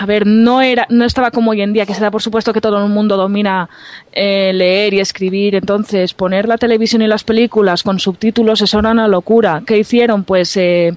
[0.00, 2.52] a ver, no era, no estaba como hoy en día, que se da por supuesto
[2.52, 3.70] que todo el mundo domina
[4.12, 8.90] eh, leer y escribir, entonces poner la televisión y las películas con subtítulos eso era
[8.90, 9.62] una locura.
[9.64, 10.24] ¿Qué hicieron?
[10.24, 10.92] Pues eh,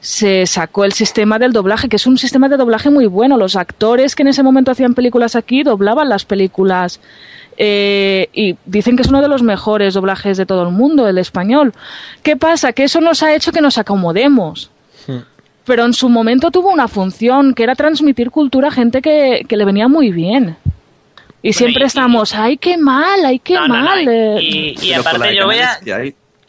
[0.00, 3.36] se sacó el sistema del doblaje, que es un sistema de doblaje muy bueno.
[3.36, 7.00] Los actores que en ese momento hacían películas aquí doblaban las películas.
[7.56, 11.18] eh, y dicen que es uno de los mejores doblajes de todo el mundo, el
[11.18, 11.74] español.
[12.24, 12.72] ¿Qué pasa?
[12.72, 14.70] Que eso nos ha hecho que nos acomodemos.
[15.64, 19.56] Pero en su momento tuvo una función, que era transmitir cultura a gente que, que
[19.56, 20.56] le venía muy bien.
[21.42, 24.08] Y siempre estamos, ay, qué mal, ay, qué No, no, no, mal.
[24.08, 24.36] eh".
[24.40, 25.78] y, la aparte yo voy a...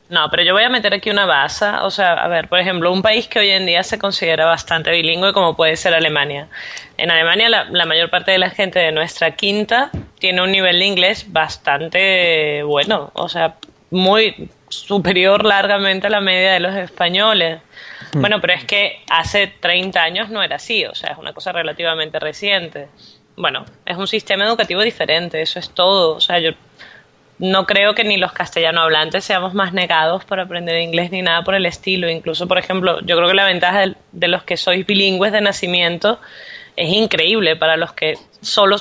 [0.09, 1.65] No, pero yo voy a meter aquí una base.
[1.83, 4.91] O sea, a ver, por ejemplo, un país que hoy en día se considera bastante
[4.91, 6.49] bilingüe como puede ser Alemania.
[6.97, 9.89] En Alemania la, la mayor parte de la gente de nuestra quinta
[10.19, 13.11] tiene un nivel de inglés bastante bueno.
[13.13, 13.55] O sea,
[13.89, 17.61] muy superior largamente a la media de los españoles.
[18.13, 21.51] Bueno, pero es que hace 30 años no era así, o sea, es una cosa
[21.51, 22.89] relativamente reciente.
[23.37, 26.15] Bueno, es un sistema educativo diferente, eso es todo.
[26.15, 26.51] O sea, yo
[27.39, 31.43] no creo que ni los castellano hablantes seamos más negados por aprender inglés ni nada
[31.43, 32.09] por el estilo.
[32.09, 35.41] Incluso, por ejemplo, yo creo que la ventaja de, de los que sois bilingües de
[35.41, 36.19] nacimiento
[36.75, 38.77] es increíble para los que solo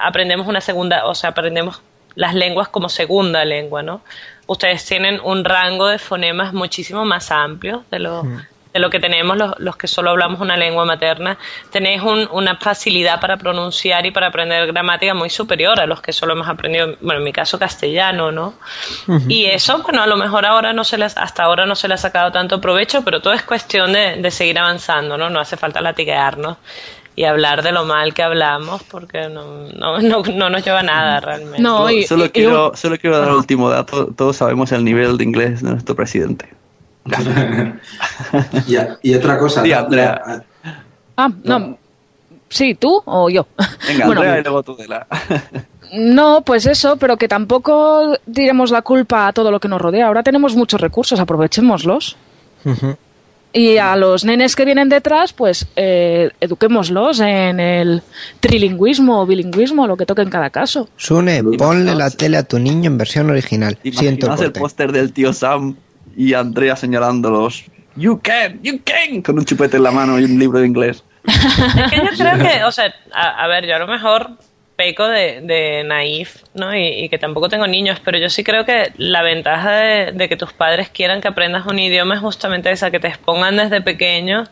[0.00, 1.82] aprendemos una segunda, o sea, aprendemos
[2.14, 4.02] las lenguas como segunda lengua, ¿no?
[4.48, 8.22] Ustedes tienen un rango de fonemas muchísimo más amplio de lo,
[8.72, 11.36] de lo que tenemos los, los que solo hablamos una lengua materna.
[11.70, 16.12] Tenéis un- una facilidad para pronunciar y para aprender gramática muy superior a los que
[16.12, 18.54] solo hemos aprendido, bueno, en mi caso castellano, ¿no?
[19.28, 21.94] Y eso, bueno, a lo mejor ahora no se les, hasta ahora no se le
[21.94, 25.28] ha sacado tanto provecho, pero todo es cuestión de, de seguir avanzando, ¿no?
[25.30, 26.56] No hace falta latiguearnos
[27.18, 30.82] y hablar de lo mal que hablamos porque no, no, no, no nos lleva a
[30.84, 31.60] nada realmente.
[31.60, 34.06] No, solo, quiero, solo quiero dar el último dato.
[34.14, 36.48] Todos sabemos el nivel de inglés de nuestro presidente.
[38.68, 39.64] y, y otra cosa.
[39.64, 39.72] Sí.
[39.72, 40.44] Andrea.
[41.16, 41.76] Ah, no.
[42.50, 43.48] Sí, tú o yo.
[43.88, 45.04] Venga, Bueno, Andrea, y luego tú de la...
[45.92, 50.06] No, pues eso, pero que tampoco diremos la culpa a todo lo que nos rodea.
[50.06, 52.16] Ahora tenemos muchos recursos, aprovechémoslos.
[53.58, 58.02] Y a los nenes que vienen detrás, pues eh, eduquémoslos en el
[58.38, 60.88] trilingüismo o bilingüismo, lo que toque en cada caso.
[60.96, 63.76] Sune, ponle la tele a tu niño en versión original.
[63.82, 65.74] Siento el póster del tío Sam
[66.16, 67.64] y Andrea señalándolos.
[67.96, 71.02] You can, you can, con un chupete en la mano y un libro de inglés.
[71.26, 74.38] Es que yo creo que, o sea, a, a ver, yo a lo mejor
[74.78, 76.72] peco de, de naif, ¿no?
[76.74, 80.28] Y, y que tampoco tengo niños, pero yo sí creo que la ventaja de, de
[80.28, 83.80] que tus padres quieran que aprendas un idioma es justamente esa, que te expongan desde
[83.82, 84.44] pequeño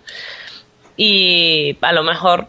[0.97, 2.49] y a lo mejor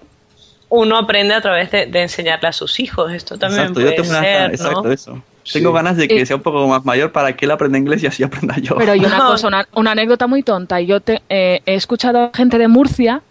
[0.70, 3.14] uno aprende a través de, de enseñarle a sus hijos.
[3.14, 4.54] Esto también Exacto, yo puede tengo una, ser, ¿no?
[4.56, 5.24] exacto, eso.
[5.54, 8.04] Tengo ganas de que Eh, sea un poco más mayor para que él aprenda inglés
[8.04, 8.76] y así aprenda yo.
[8.76, 10.82] Pero hay una cosa, una, una anécdota muy tonta.
[10.82, 13.22] Yo te, eh, he escuchado a gente de Murcia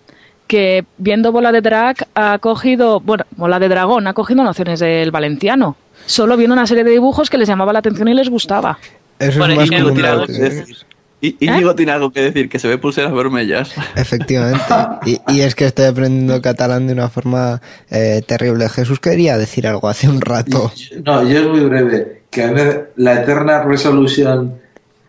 [0.47, 5.10] que viendo Bola de Drag ha cogido, bueno, Bola de Dragón ha cogido nociones del
[5.10, 5.77] valenciano.
[6.06, 8.78] Solo viendo una serie de dibujos que les llamaba la atención y les gustaba.
[9.18, 10.77] Eso Por es más tiene que algo que decir.
[11.20, 13.73] Y Íñigo tiene algo que decir, que se ve pulseras vermellas.
[13.97, 14.62] Efectivamente.
[15.06, 18.68] Y, y es que estoy aprendiendo catalán de una forma eh, terrible.
[18.68, 20.70] Jesús quería decir algo hace un rato.
[21.05, 22.23] No, yo es muy breve.
[22.31, 24.60] Que a ver, la eterna resolución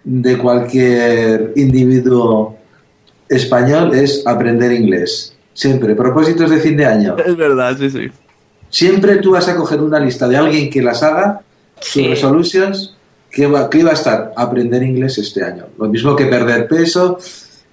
[0.05, 2.57] de cualquier individuo
[3.30, 5.34] español es aprender inglés.
[5.54, 5.95] Siempre.
[5.95, 7.16] Propósitos de fin de año.
[7.18, 8.12] Es verdad, sí, sí.
[8.70, 11.41] Siempre tú vas a coger una lista de alguien que las haga,
[11.80, 12.95] sus resolutions,
[13.32, 15.66] que va, que iba a estar aprender inglés este año.
[15.78, 17.18] Lo mismo que perder peso.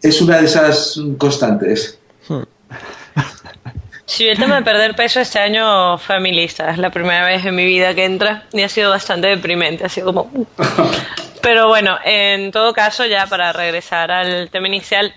[0.01, 1.99] Es una de esas constantes.
[4.07, 6.71] Sí, el tema de perder peso este año fue a mi lista.
[6.71, 9.85] Es la primera vez en mi vida que entra y ha sido bastante deprimente.
[9.85, 10.31] Ha sido como.
[11.43, 15.15] Pero bueno, en todo caso, ya para regresar al tema inicial,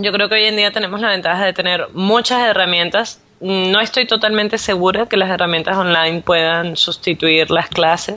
[0.00, 3.20] yo creo que hoy en día tenemos la ventaja de tener muchas herramientas.
[3.40, 8.16] No estoy totalmente segura que las herramientas online puedan sustituir las clases.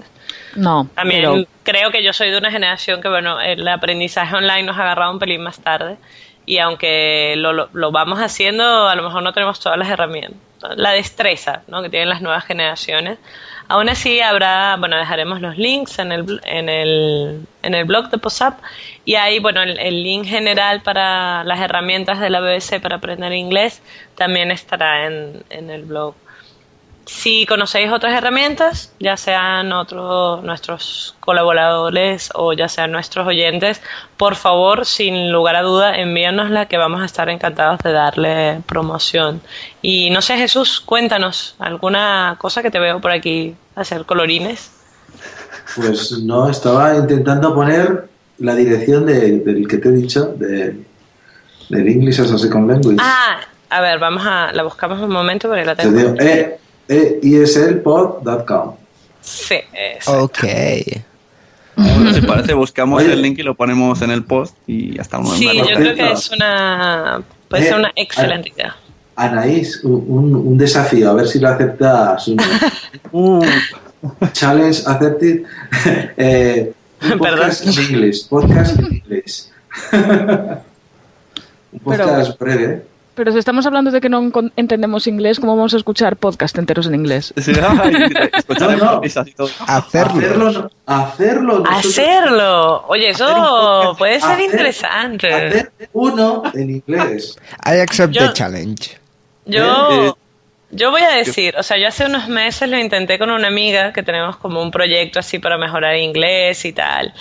[0.55, 4.63] No, También pero creo que yo soy de una generación que, bueno, el aprendizaje online
[4.63, 5.97] nos ha agarrado un pelín más tarde
[6.45, 10.37] y aunque lo, lo, lo vamos haciendo, a lo mejor no tenemos todas las herramientas.
[10.75, 11.81] La destreza ¿no?
[11.81, 13.17] que tienen las nuevas generaciones.
[13.71, 18.17] Aún así habrá, bueno, dejaremos los links en el, en el, en el blog de
[18.17, 18.59] POSAP
[19.05, 23.31] y ahí, bueno, el, el link general para las herramientas de la BBC para aprender
[23.31, 23.81] inglés
[24.15, 26.15] también estará en, en el blog.
[27.13, 33.81] Si conocéis otras herramientas, ya sean otros nuestros colaboradores o ya sean nuestros oyentes,
[34.17, 39.41] por favor, sin lugar a duda, envíanosla que vamos a estar encantados de darle promoción.
[39.81, 44.71] Y no sé, Jesús, cuéntanos alguna cosa que te veo por aquí hacer colorines.
[45.75, 48.07] Pues no, estaba intentando poner
[48.39, 50.75] la dirección de- del que te he dicho, de,
[51.69, 52.97] del English as a Second Language.
[52.99, 55.97] Ah, a ver, vamos a la buscamos un momento porque la Te tengo.
[55.97, 56.57] digo, e,
[56.87, 58.75] e, eslpod.com.
[59.21, 60.07] Sí, es.
[60.07, 60.43] Ok.
[61.75, 63.13] Bueno, si parece, buscamos Oye.
[63.13, 65.37] el link y lo ponemos en el post y ya estamos.
[65.37, 68.75] Sí, yo creo que es una puede ser una excelente idea.
[69.15, 72.35] Anaís, un, un- un desafío, a ver si lo acepta su
[74.33, 75.43] Challenge accepted.
[76.17, 78.25] eh, un podcast en inglés.
[78.29, 79.51] Podcast en inglés.
[81.71, 82.85] un podcast breve.
[83.21, 86.87] Pero si estamos hablando de que no entendemos inglés, ¿cómo vamos a escuchar podcast enteros
[86.87, 87.31] en inglés?
[88.59, 89.01] No, no.
[89.67, 90.51] Hacerlo.
[90.51, 91.59] no- Hacerlo.
[91.59, 92.87] nosotros- Hacerlo.
[92.87, 95.31] Oye, eso puede ser hacer- interesante.
[95.31, 97.37] hacer uno en inglés.
[97.63, 98.97] I accept Yo- the challenge.
[99.45, 100.17] Yo,
[100.71, 103.93] yo voy a decir, o sea, yo hace unos meses lo intenté con una amiga
[103.93, 107.13] que tenemos como un proyecto así para mejorar inglés y tal.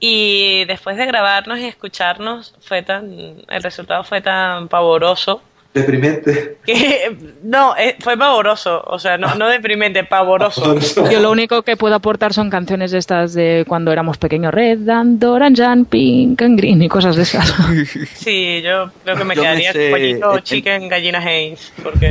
[0.00, 3.10] Y después de grabarnos y escucharnos, fue tan,
[3.48, 5.40] el resultado fue tan pavoroso
[5.72, 6.58] Deprimente.
[6.64, 10.74] que no, eh, fue pavoroso, o sea, no, no deprimente, pavoroso.
[11.10, 14.88] Yo lo único que puedo aportar son canciones de estas de cuando éramos pequeños, Red,
[14.88, 17.54] and Orange, and Pink, and Green y cosas de esas.
[18.14, 22.06] Sí, yo creo que me Yo me quedaría sé- pollito en- chicken, gallina Haynes, porque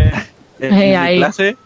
[0.60, 1.18] En, Eh, mi ahí.
[1.18, 1.57] clase,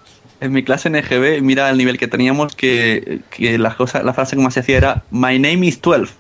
[0.42, 4.14] en mi clase en EGB, mira el nivel que teníamos, que, que la, cosa, la
[4.14, 6.14] frase que más se hacía era My name is 12.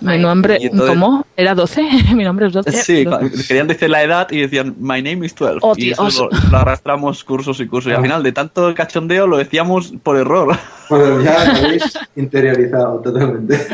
[0.00, 1.24] Mi nombre, entonces- ¿cómo?
[1.36, 1.82] ¿Era 12?
[2.14, 2.72] Mi nombre es 12.
[2.82, 3.06] Sí,
[3.46, 5.58] querían decir la edad y decían My name is 12.
[5.62, 6.18] Oh, y eso Dios.
[6.18, 7.92] lo, lo arrastramos cursos y cursos.
[7.92, 10.56] Y al final, de tanto cachondeo, lo decíamos por error.
[10.88, 13.66] Bueno, ya lo habéis interiorizado totalmente.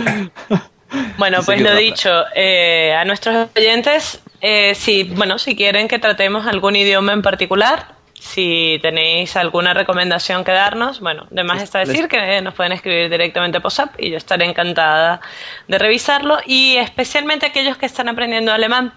[1.16, 6.46] Bueno, pues lo dicho, eh, a nuestros oyentes, eh, si, bueno, si quieren que tratemos
[6.46, 12.06] algún idioma en particular, si tenéis alguna recomendación que darnos, bueno, de más está decir
[12.06, 15.20] que nos pueden escribir directamente a POSAP y yo estaré encantada
[15.66, 18.94] de revisarlo y especialmente aquellos que están aprendiendo alemán.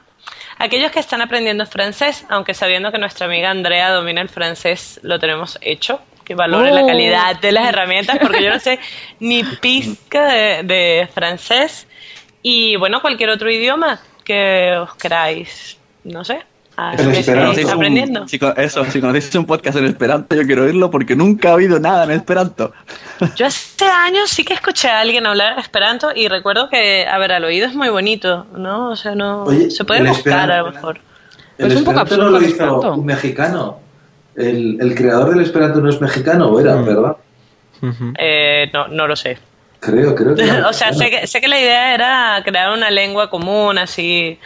[0.60, 5.19] Aquellos que están aprendiendo francés, aunque sabiendo que nuestra amiga Andrea domina el francés, lo
[5.19, 6.88] tenemos hecho, que valore la Oh.
[6.88, 8.80] calidad de las herramientas, porque yo no sé
[9.19, 11.88] ni pizca de, de francés.
[12.43, 16.43] Y bueno, cualquier otro idioma que os queráis, no sé,
[16.97, 20.91] Pero si conocéis un- si eso, si conocéis un podcast en Esperanto, yo quiero oírlo
[20.91, 22.73] porque nunca he oído nada en Esperanto.
[23.35, 27.31] Yo hace años sí que escuché a alguien hablar esperanto y recuerdo que, a ver,
[27.31, 28.89] al oído es muy bonito, ¿no?
[28.89, 30.99] O sea, no Oye, se puede buscar a lo mejor.
[31.57, 33.80] El Es un poco Esperanto no absurdo lo el hizo un mexicano.
[34.35, 37.15] El, el creador del Esperanto no es mexicano, ¿o era, verdad?
[38.18, 39.38] Eh, no, no lo sé.
[39.80, 43.30] Creo, creo que o sea, sé que, sé que la idea era crear una lengua
[43.30, 44.38] común, así,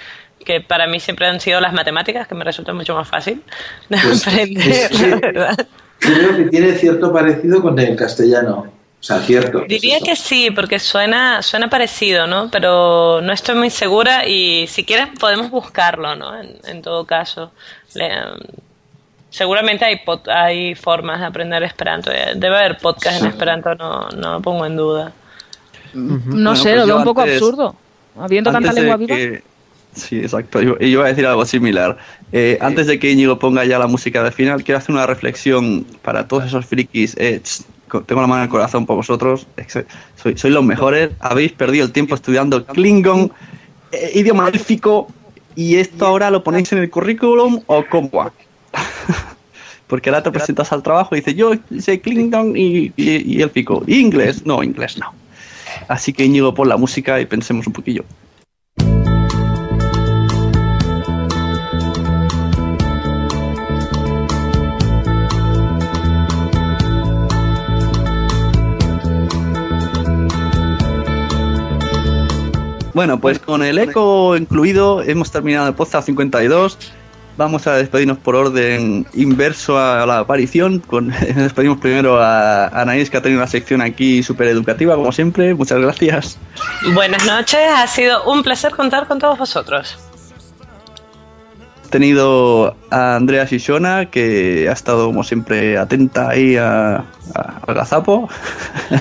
[0.43, 3.43] que para mí siempre han sido las matemáticas, que me resulta mucho más fácil
[3.89, 5.67] de Pues, aprender, es que- la verdad.
[5.99, 8.67] Creo que tiene cierto parecido con el castellano.
[9.01, 9.63] O sea, cierto.
[9.67, 12.49] Diría que sí, porque suena, suena parecido, ¿no?
[12.51, 16.37] Pero no estoy muy segura y si quieren podemos buscarlo, ¿no?
[16.39, 17.51] En, en todo caso.
[17.95, 18.11] Le-
[19.29, 22.11] seguramente hay, hay formas de aprender Esperanto.
[22.11, 25.11] eh, Debe haber podcast en Esperanto, no, no lo pongo en duda.
[25.93, 27.75] No Bueno, sé, pues lo veo un poco antes- absurdo.
[28.19, 29.15] Habiendo tanta lengua viva.
[29.15, 29.43] que-
[29.93, 30.61] Sí, exacto.
[30.61, 31.97] Yo, yo iba a decir algo similar.
[32.31, 35.85] Eh, Antes de que Íñigo ponga ya la música de final, quiero hacer una reflexión
[36.01, 37.15] para todos esos frikis.
[37.17, 37.41] Eh,
[38.05, 39.47] tengo la mano en el corazón por vosotros.
[40.15, 41.09] Soy, sois los mejores.
[41.19, 43.31] Habéis perdido el tiempo estudiando Klingon,
[43.91, 45.07] eh, idioma élfico,
[45.55, 48.31] y esto ahora lo ponéis en el currículum o cómo.
[49.87, 53.83] Porque ahora te presentas al trabajo y dices, yo sé Klingon y, y, y élfico.
[53.87, 54.45] ¿Y inglés?
[54.45, 55.11] No, inglés no.
[55.87, 58.05] Así que Íñigo, pon la música y pensemos un poquillo.
[72.93, 76.77] Bueno, pues con el eco incluido hemos terminado el podcast 52.
[77.37, 80.79] Vamos a despedirnos por orden inverso a la aparición.
[80.79, 85.53] Con, despedimos primero a Anaís, que ha tenido una sección aquí súper educativa, como siempre.
[85.53, 86.37] Muchas gracias.
[86.93, 89.97] Buenas noches, ha sido un placer contar con todos vosotros.
[91.89, 97.03] Tenido a Andrea Shishona, que ha estado, como siempre, atenta ahí a, a-
[97.67, 98.29] al gazapo.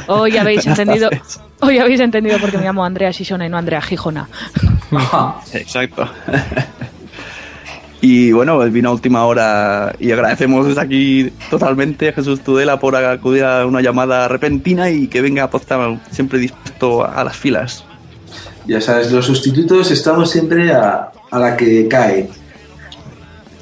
[0.07, 1.11] Hoy habéis entendido.
[1.61, 4.29] Hoy habéis entendido porque me llamo Andrea Sisona y no Andrea Gijona.
[5.53, 6.09] Exacto.
[8.01, 12.79] Y bueno, pues vino a última hora y agradecemos desde aquí totalmente a Jesús Tudela
[12.79, 17.37] por acudir a una llamada repentina y que venga a Potsdam siempre dispuesto a las
[17.37, 17.85] filas.
[18.67, 22.29] Ya sabes, los sustitutos estamos siempre a, a la que cae.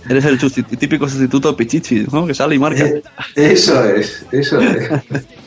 [0.08, 0.38] Eres el
[0.78, 2.26] típico sustituto Pichichi, ¿no?
[2.26, 2.84] Que sale y marca.
[2.84, 3.02] Eh,
[3.34, 4.90] Eso es, eso es.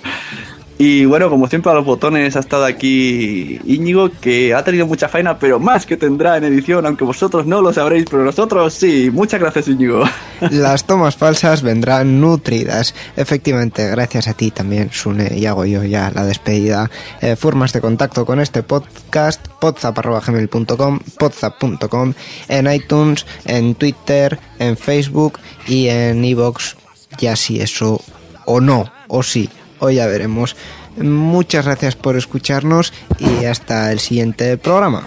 [0.82, 5.10] Y bueno, como siempre a los botones ha estado aquí Íñigo, que ha tenido mucha
[5.10, 9.12] faena, pero más que tendrá en edición, aunque vosotros no lo sabréis, pero nosotros sí.
[9.12, 10.06] Muchas gracias Íñigo.
[10.52, 12.96] Las tomas falsas vendrán nutridas.
[13.18, 16.90] Efectivamente, gracias a ti también, Sune, y hago yo ya la despedida.
[17.20, 22.14] Eh, formas de contacto con este podcast, podzap.gmail.com, podzap.com,
[22.48, 26.76] en iTunes, en Twitter, en Facebook y en iVoox,
[27.18, 28.02] ya si eso
[28.46, 29.50] o no, o sí,
[29.80, 30.56] o ya veremos.
[30.98, 35.04] Muchas gracias por escucharnos y hasta el siguiente programa.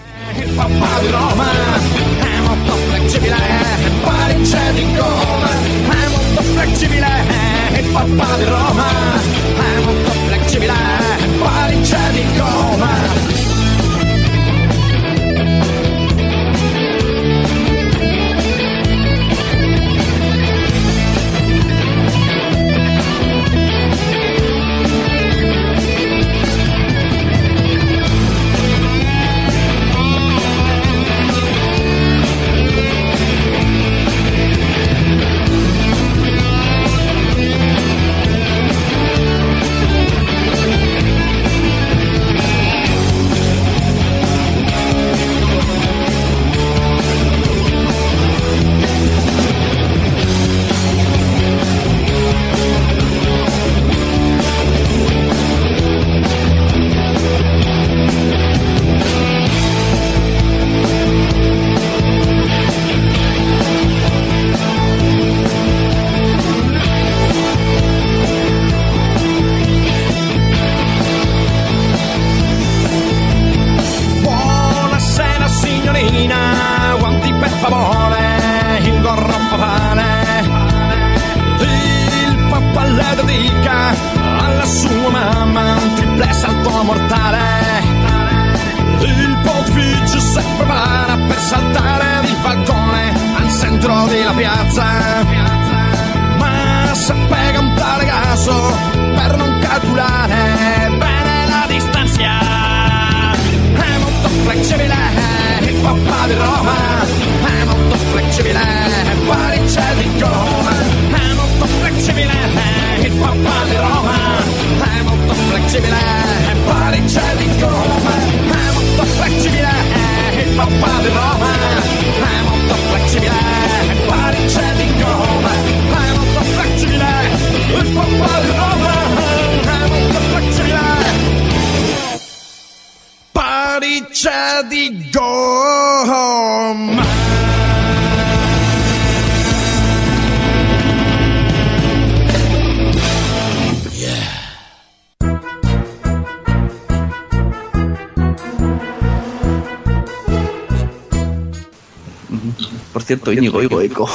[153.23, 154.09] Cierto, Íñigo, eco.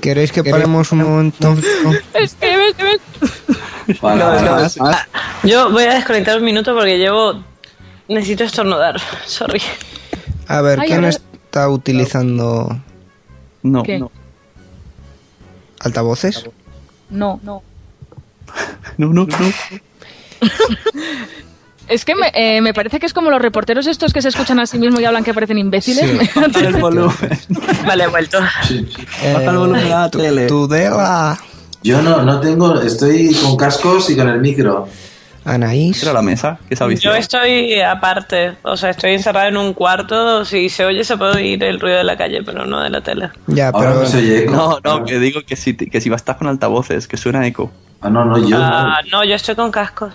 [0.00, 1.56] ¿Queréis que paremos un momento?
[2.14, 3.00] Escribe, escribe.
[5.44, 7.42] Yo voy a desconectar un minuto porque llevo.
[8.08, 9.00] Necesito estornudar.
[9.26, 9.62] Sorry.
[10.48, 12.78] A ver, Ay, ¿quién está utilizando
[13.62, 13.98] No, ¿Qué?
[13.98, 14.10] no.
[15.80, 16.44] altavoces?
[17.10, 17.62] No, no.
[18.98, 19.28] No, no, no.
[21.92, 24.58] Es que me, eh, me parece que es como los reporteros estos que se escuchan
[24.58, 26.34] a sí mismos y hablan que parecen imbéciles.
[26.34, 27.14] Baja el volumen.
[27.86, 28.40] Vale, he vuelto.
[28.40, 30.46] Baja el volumen de la tele.
[31.82, 34.88] Yo no, no tengo, estoy con cascos y con el micro.
[35.44, 36.02] Anaís.
[36.02, 37.00] Era la mesa, que sabéis.
[37.00, 38.54] Yo estoy aparte.
[38.62, 40.46] O sea, estoy encerrada en un cuarto.
[40.46, 43.02] Si se oye, se puede oír el ruido de la calle, pero no de la
[43.02, 43.28] tele.
[43.48, 44.52] Ya, Ahora pero no se oye eco.
[44.52, 47.70] No, no, que digo que si, que si estás con altavoces, que suena eco.
[48.00, 50.14] Ah, no, no, yo Ah, no, yo estoy con cascos.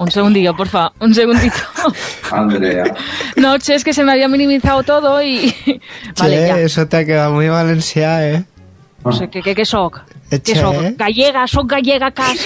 [0.00, 1.60] Un segundillo, porfa, un segundito.
[2.32, 2.84] Andrea.
[3.36, 5.54] No, che, es que se me había minimizado todo y...
[6.18, 6.58] Vale, Che, ya.
[6.58, 8.44] eso te ha quedado muy valencià, eh?
[9.04, 9.98] No sé, ¿qué, qué, qué soc?
[10.30, 10.60] Eh, ¿Qué che.
[10.60, 10.74] soc?
[10.96, 12.38] Gallega, soc gallega, cas.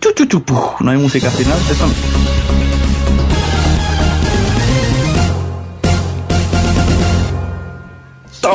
[0.00, 0.80] Chu, chu, chu, puf.
[0.80, 1.58] No hay música final.
[1.70, 1.86] Eso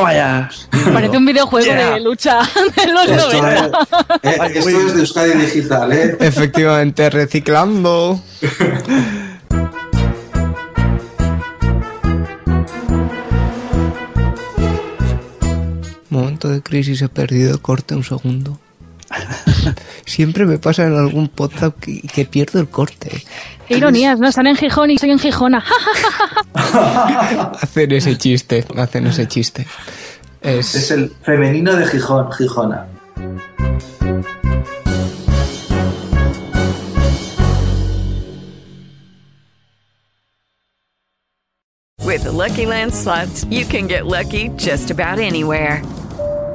[0.00, 0.50] Toma ya.
[0.92, 1.90] Parece un videojuego Yeah.
[1.94, 2.38] de lucha
[2.76, 3.78] de los Esto 90.
[4.22, 6.16] es, eh, esto es de Euskadi Digital, ¿eh?
[6.20, 8.20] Efectivamente, reciclando.
[16.08, 18.58] Momento de crisis, he perdido el corte un segundo.
[20.06, 23.22] Siempre me pasa en algún podcast que, que pierdo el corte.
[23.68, 24.28] Qué ironías, ¿no?
[24.28, 25.64] Están en Gijón y soy en Gijona.
[26.54, 29.66] Hacen ese chiste, hacen ese chiste.
[30.40, 32.86] Es, Es el femenino de Gijón, Gijona.
[42.04, 45.82] With the Lucky Land slots, you can get lucky just about anywhere.